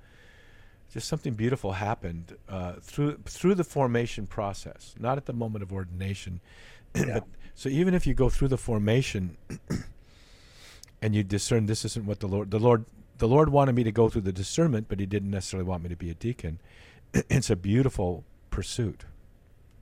just 0.92 1.08
something 1.08 1.36
beautiful 1.36 1.74
happened 1.74 2.36
uh, 2.48 2.74
through 2.82 3.20
through 3.26 3.54
the 3.54 3.64
formation 3.64 4.26
process, 4.26 4.96
not 4.98 5.18
at 5.18 5.28
the 5.28 5.34
moment 5.34 5.62
of 5.64 5.72
ordination. 5.72 6.42
Yeah. 6.96 7.20
but, 7.20 7.24
so 7.54 7.70
even 7.70 7.94
if 7.94 8.08
you 8.08 8.16
go 8.16 8.30
through 8.30 8.48
the 8.48 8.58
formation 8.58 9.38
and 11.04 11.14
you 11.14 11.24
discern 11.24 11.68
this 11.68 11.86
isn't 11.86 12.08
what 12.08 12.20
the 12.20 12.28
Lord 12.28 12.50
the 12.50 12.58
Lord 12.58 12.86
the 13.20 13.28
Lord 13.28 13.50
wanted 13.50 13.76
me 13.76 13.84
to 13.84 13.92
go 13.92 14.10
through 14.10 14.24
the 14.24 14.32
discernment, 14.32 14.88
but 14.90 15.00
He 15.00 15.06
didn't 15.06 15.30
necessarily 15.30 15.70
want 15.70 15.84
me 15.84 15.90
to 15.90 15.96
be 15.96 16.10
a 16.10 16.16
deacon. 16.16 16.60
it's 17.14 17.52
a 17.52 17.56
beautiful 17.56 18.24
pursuit. 18.50 19.06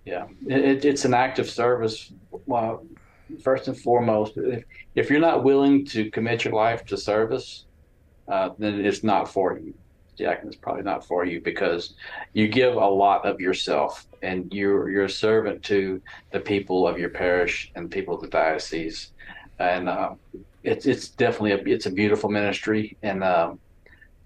Yeah, 0.07 0.27
it, 0.47 0.85
it's 0.85 1.03
an 1.03 1.13
act 1.13 1.37
of 1.37 1.49
service. 1.49 2.13
Well, 2.45 2.85
first 3.43 3.67
and 3.67 3.77
foremost, 3.77 4.37
if, 4.37 4.63
if 4.95 5.09
you're 5.09 5.19
not 5.19 5.43
willing 5.43 5.85
to 5.87 6.09
commit 6.11 6.45
your 6.45 6.53
life 6.53 6.85
to 6.85 6.95
service, 6.95 7.65
uh, 8.29 8.51
then 8.57 8.85
it's 8.85 9.03
not 9.03 9.29
for 9.29 9.59
you. 9.59 9.73
Diaconate 10.17 10.53
is 10.53 10.55
probably 10.55 10.83
not 10.83 11.05
for 11.05 11.25
you 11.25 11.41
because 11.41 11.95
you 12.31 12.47
give 12.47 12.75
a 12.75 12.87
lot 12.87 13.25
of 13.25 13.41
yourself 13.41 14.07
and 14.21 14.51
you're 14.53 14.89
you're 14.89 15.05
a 15.05 15.09
servant 15.09 15.61
to 15.63 16.01
the 16.31 16.39
people 16.39 16.87
of 16.87 16.97
your 16.97 17.09
parish 17.09 17.69
and 17.75 17.91
people 17.91 18.15
of 18.15 18.21
the 18.21 18.29
diocese, 18.29 19.11
and 19.59 19.89
uh, 19.89 20.11
it's 20.63 20.85
it's 20.85 21.09
definitely 21.09 21.51
a 21.51 21.75
it's 21.75 21.85
a 21.85 21.91
beautiful 21.91 22.29
ministry, 22.29 22.97
and 23.03 23.25
uh, 23.25 23.53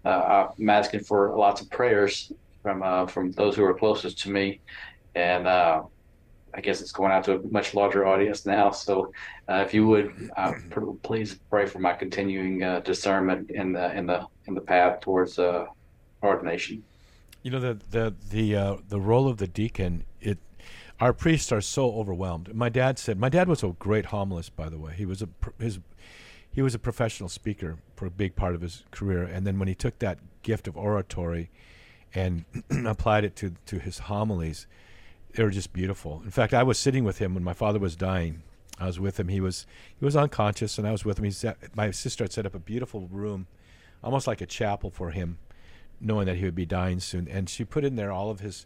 uh, 0.06 0.48
I'm 0.60 0.70
asking 0.70 1.02
for 1.02 1.36
lots 1.36 1.60
of 1.60 1.72
prayers 1.72 2.32
from 2.62 2.84
uh, 2.84 3.08
from 3.08 3.32
those 3.32 3.56
who 3.56 3.64
are 3.66 3.74
closest 3.74 4.20
to 4.20 4.30
me, 4.30 4.62
and 5.16 5.48
uh, 5.48 5.84
I 6.54 6.62
guess 6.62 6.82
it's 6.82 6.92
going 6.92 7.12
out 7.12 7.24
to 7.26 7.36
a 7.36 7.40
much 7.48 7.74
larger 7.74 8.06
audience 8.06 8.46
now. 8.46 8.72
So, 8.72 9.12
uh, 9.50 9.64
if 9.66 9.74
you 9.74 9.88
would, 9.88 10.32
uh, 10.36 10.54
please 11.02 11.40
pray 11.50 11.66
for 11.66 11.80
my 11.80 11.94
continuing 11.94 12.64
uh, 12.64 12.82
discernment 12.82 13.52
in 13.52 13.74
the 13.74 13.96
in 13.96 14.06
the 14.06 14.26
in 14.48 14.54
the 14.54 14.62
path 14.62 15.02
towards 15.02 15.40
uh, 15.40 15.66
ordination. 16.24 16.84
You 17.44 17.52
know 17.52 17.60
the 17.60 17.80
the 17.90 18.16
the 18.30 18.56
uh, 18.56 18.78
the 18.88 19.00
role 19.00 19.28
of 19.28 19.38
the 19.38 19.48
deacon. 19.48 20.04
It 20.20 20.40
our 21.00 21.14
priests 21.14 21.52
are 21.52 21.62
so 21.62 21.94
overwhelmed. 21.94 22.54
My 22.54 22.70
dad 22.70 23.00
said 23.00 23.18
my 23.18 23.30
dad 23.30 23.48
was 23.48 23.64
a 23.64 23.70
great 23.80 24.08
homilist, 24.08 24.56
by 24.56 24.70
the 24.70 24.78
way. 24.78 24.94
He 24.96 25.06
was 25.06 25.22
a 25.22 25.30
his 25.58 25.80
he 26.54 26.62
was 26.62 26.76
a 26.76 26.80
professional 26.80 27.30
speaker 27.30 27.78
for 27.96 28.06
a 28.06 28.12
big 28.12 28.36
part 28.36 28.56
of 28.56 28.62
his 28.62 28.84
career, 28.92 29.24
and 29.24 29.48
then 29.48 29.58
when 29.58 29.68
he 29.68 29.76
took 29.76 30.00
that 30.00 30.20
gift 30.44 30.68
of 30.68 30.76
oratory 30.76 31.50
and 32.14 32.44
applied 32.86 33.24
it 33.24 33.36
to 33.38 33.54
to 33.68 33.80
his 33.80 34.00
homilies 34.00 34.68
they 35.34 35.44
were 35.44 35.50
just 35.50 35.74
beautiful. 35.74 36.22
In 36.24 36.32
fact, 36.32 36.54
I 36.54 36.64
was 36.64 36.78
sitting 36.78 37.04
with 37.04 37.20
him 37.20 37.34
when 37.34 37.44
my 37.44 37.54
father 37.54 37.80
was 37.80 37.96
dying. 37.96 38.44
I 38.80 38.88
was 38.88 39.00
with 39.00 39.20
him. 39.20 39.28
He 39.28 39.40
was 39.40 39.66
he 39.98 40.04
was 40.04 40.16
unconscious, 40.16 40.78
and 40.78 40.88
I 40.88 40.92
was 40.92 41.06
with 41.06 41.20
him. 41.20 41.26
He 41.26 41.32
set, 41.32 41.76
my 41.76 41.92
sister 41.92 42.24
had 42.24 42.34
set 42.34 42.46
up 42.46 42.56
a 42.56 42.60
beautiful 42.60 43.08
room, 43.12 43.48
almost 44.04 44.28
like 44.28 44.42
a 44.42 44.46
chapel 44.46 44.90
for 44.90 45.12
him, 45.12 45.38
knowing 46.00 46.26
that 46.26 46.38
he 46.38 46.46
would 46.46 46.56
be 46.56 46.66
dying 46.66 47.00
soon. 47.00 47.28
And 47.28 47.50
she 47.50 47.64
put 47.64 47.86
in 47.86 47.96
there 47.96 48.12
all 48.12 48.30
of 48.30 48.40
his 48.40 48.66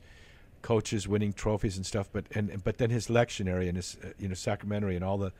coaches 0.61 1.07
winning 1.07 1.33
trophies 1.33 1.75
and 1.75 1.85
stuff, 1.85 2.09
but 2.11 2.25
and 2.33 2.63
but 2.63 2.77
then 2.77 2.89
his 2.89 3.07
lectionary 3.07 3.67
and 3.67 3.75
his 3.75 3.97
uh, 4.03 4.09
you 4.17 4.27
know 4.27 4.33
sacramentary 4.33 4.95
and 4.95 5.03
all 5.03 5.17
the 5.17 5.33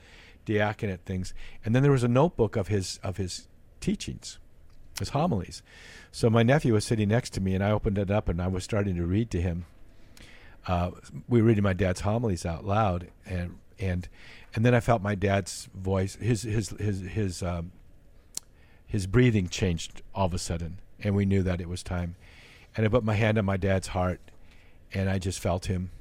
diaconate 0.46 1.06
things. 1.06 1.34
And 1.64 1.74
then 1.74 1.82
there 1.82 1.92
was 1.92 2.04
a 2.04 2.10
notebook 2.10 2.56
of 2.56 2.68
his 2.68 3.00
of 3.02 3.18
his 3.18 3.48
teachings, 3.80 4.40
his 5.00 5.10
homilies. 5.10 5.64
So 6.12 6.30
my 6.30 6.44
nephew 6.44 6.74
was 6.74 6.86
sitting 6.86 7.10
next 7.10 7.32
to 7.32 7.42
me, 7.42 7.56
and 7.56 7.64
I 7.64 7.72
opened 7.72 7.98
it 7.98 8.12
up, 8.12 8.28
and 8.28 8.42
I 8.42 8.48
was 8.48 8.64
starting 8.64 8.96
to 8.98 9.06
read 9.06 9.32
to 9.32 9.42
him 9.42 9.66
uh, 10.68 10.92
we 11.28 11.42
were 11.42 11.48
reading 11.48 11.64
my 11.64 11.74
dad's 11.74 12.02
homilies 12.02 12.46
out 12.46 12.66
loud, 12.66 13.08
and 13.26 13.58
and 13.80 14.08
and 14.54 14.66
then 14.66 14.74
I 14.74 14.80
felt 14.80 15.02
my 15.02 15.16
dad's 15.16 15.70
voice, 15.76 16.16
his 16.16 16.44
his 16.44 16.70
his 16.72 17.02
his 17.02 17.44
um, 17.44 17.72
his 18.88 19.08
breathing 19.08 19.48
changed 19.48 20.02
all 20.14 20.26
of 20.26 20.34
a 20.34 20.40
sudden, 20.40 20.80
and 21.00 21.16
we 21.16 21.26
knew 21.26 21.44
that 21.44 21.62
it 21.62 21.70
was 21.70 21.84
time. 21.84 22.16
And 22.76 22.86
I 22.86 22.90
put 22.90 23.04
my 23.04 23.14
hand 23.14 23.38
on 23.38 23.46
my 23.46 23.58
dad's 23.58 23.88
heart, 23.88 24.20
and 24.94 25.10
I 25.10 25.20
just 25.20 25.40
felt 25.40 25.66
him 25.66 25.92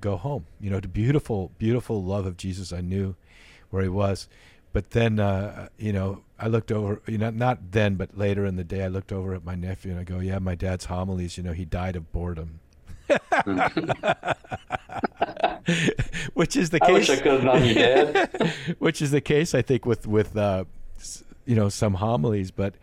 go 0.00 0.16
home. 0.16 0.46
You 0.60 0.70
know, 0.70 0.80
the 0.80 0.88
beautiful, 0.88 1.52
beautiful 1.58 2.02
love 2.02 2.26
of 2.26 2.36
Jesus. 2.36 2.72
I 2.72 2.80
knew 2.80 3.14
where 3.70 3.82
he 3.82 3.88
was, 3.88 4.28
but 4.72 4.90
then 4.90 5.20
uh, 5.20 5.68
you 5.78 5.92
know 5.92 6.22
I 6.38 6.48
looked 6.48 6.72
over. 6.72 7.02
You 7.06 7.18
know, 7.18 7.30
not 7.30 7.72
then, 7.72 7.94
but 7.94 8.16
later 8.16 8.44
in 8.46 8.56
the 8.56 8.64
day, 8.64 8.84
I 8.84 8.88
looked 8.88 9.12
over 9.12 9.34
at 9.34 9.44
my 9.44 9.54
nephew 9.54 9.92
and 9.92 10.00
I 10.00 10.04
go, 10.04 10.18
"Yeah, 10.18 10.38
my 10.38 10.54
dad's 10.54 10.86
homilies. 10.86 11.36
You 11.36 11.44
know, 11.44 11.52
he 11.52 11.64
died 11.64 11.94
of 11.94 12.10
boredom." 12.10 12.60
which 16.34 16.56
is 16.56 16.70
the 16.70 16.80
case. 16.80 16.88
I 16.88 16.92
wish 16.92 17.10
I 17.10 17.16
could 17.16 17.32
have 17.32 17.44
known 17.44 17.64
you, 17.64 17.74
Dad. 17.74 18.52
which 18.78 19.02
is 19.02 19.10
the 19.10 19.20
case, 19.20 19.54
I 19.54 19.62
think, 19.62 19.86
with 19.86 20.06
with 20.06 20.36
uh, 20.36 20.64
you 21.44 21.56
know 21.56 21.68
some 21.68 21.94
homilies, 21.94 22.50
but 22.50 22.74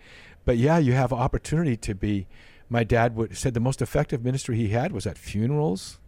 but 0.46 0.58
yeah, 0.58 0.78
you 0.78 0.94
have 0.94 1.14
opportunity 1.14 1.78
to 1.78 1.96
be. 1.96 2.28
My 2.68 2.84
dad 2.84 3.16
would, 3.16 3.38
said 3.38 3.54
the 3.54 3.60
most 3.60 3.82
effective 3.82 4.24
ministry 4.24 4.56
he 4.56 4.70
had 4.70 4.92
was 4.92 5.06
at 5.06 5.20
funerals, 5.20 6.00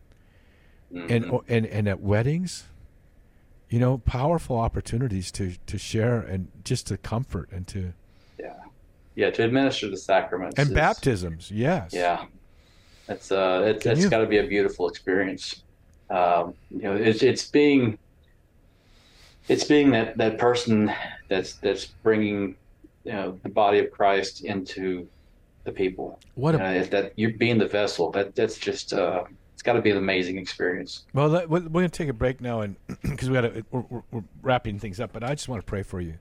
mm-hmm. 0.91 1.11
and 1.11 1.41
and 1.47 1.65
and 1.65 1.88
at 1.88 2.01
weddings. 2.01 2.65
You 3.70 3.80
know, 3.80 3.99
powerful 3.99 4.57
opportunities 4.57 5.32
to 5.34 5.53
to 5.68 5.78
share 5.78 6.20
and 6.20 6.47
just 6.63 6.88
to 6.88 6.97
comfort 6.97 7.49
and 7.51 7.68
to 7.68 7.93
yeah, 8.39 8.53
yeah, 9.15 9.30
to 9.32 9.43
administer 9.43 9.89
the 9.89 9.97
sacraments 9.97 10.57
and 10.57 10.70
is, 10.70 10.74
baptisms. 10.74 11.51
Yes, 11.51 11.91
yeah, 11.93 12.26
It's 13.09 13.31
uh, 13.31 13.63
it's, 13.65 13.83
Can 13.83 13.91
it's 13.93 14.05
got 14.07 14.19
to 14.19 14.25
be 14.25 14.37
a 14.37 14.47
beautiful 14.47 14.87
experience. 14.89 15.63
Um, 16.09 16.53
you 16.71 16.83
know, 16.83 16.95
it's 16.95 17.23
it's 17.23 17.47
being 17.47 17.97
it's 19.47 19.63
being 19.63 19.91
that 19.91 20.17
that 20.17 20.37
person 20.37 20.91
that's 21.29 21.53
that's 21.53 21.85
bringing 21.85 22.55
you 23.03 23.13
know 23.13 23.39
the 23.43 23.49
body 23.49 23.79
of 23.79 23.91
Christ 23.91 24.43
into 24.43 25.07
the 25.63 25.71
people. 25.71 26.19
What 26.35 26.55
a 26.55 26.75
if 26.75 26.89
that 26.91 27.13
you're 27.15 27.31
being 27.31 27.57
the 27.57 27.67
vessel. 27.67 28.11
That 28.11 28.35
that's 28.35 28.57
just 28.57 28.93
uh, 28.93 29.23
it's 29.53 29.63
got 29.63 29.73
to 29.73 29.81
be 29.81 29.91
an 29.91 29.97
amazing 29.97 30.37
experience. 30.37 31.05
Well, 31.13 31.29
we're 31.47 31.59
going 31.61 31.85
to 31.85 31.89
take 31.89 32.09
a 32.09 32.13
break 32.13 32.41
now, 32.41 32.61
and 32.61 32.75
because 33.01 33.29
we 33.29 33.33
got 33.33 33.41
to, 33.41 33.65
we're, 33.71 34.03
we're 34.11 34.23
wrapping 34.41 34.79
things 34.79 34.99
up. 34.99 35.13
But 35.13 35.23
I 35.23 35.33
just 35.33 35.49
want 35.49 35.61
to 35.61 35.65
pray 35.65 35.83
for 35.83 36.01
you. 36.01 36.15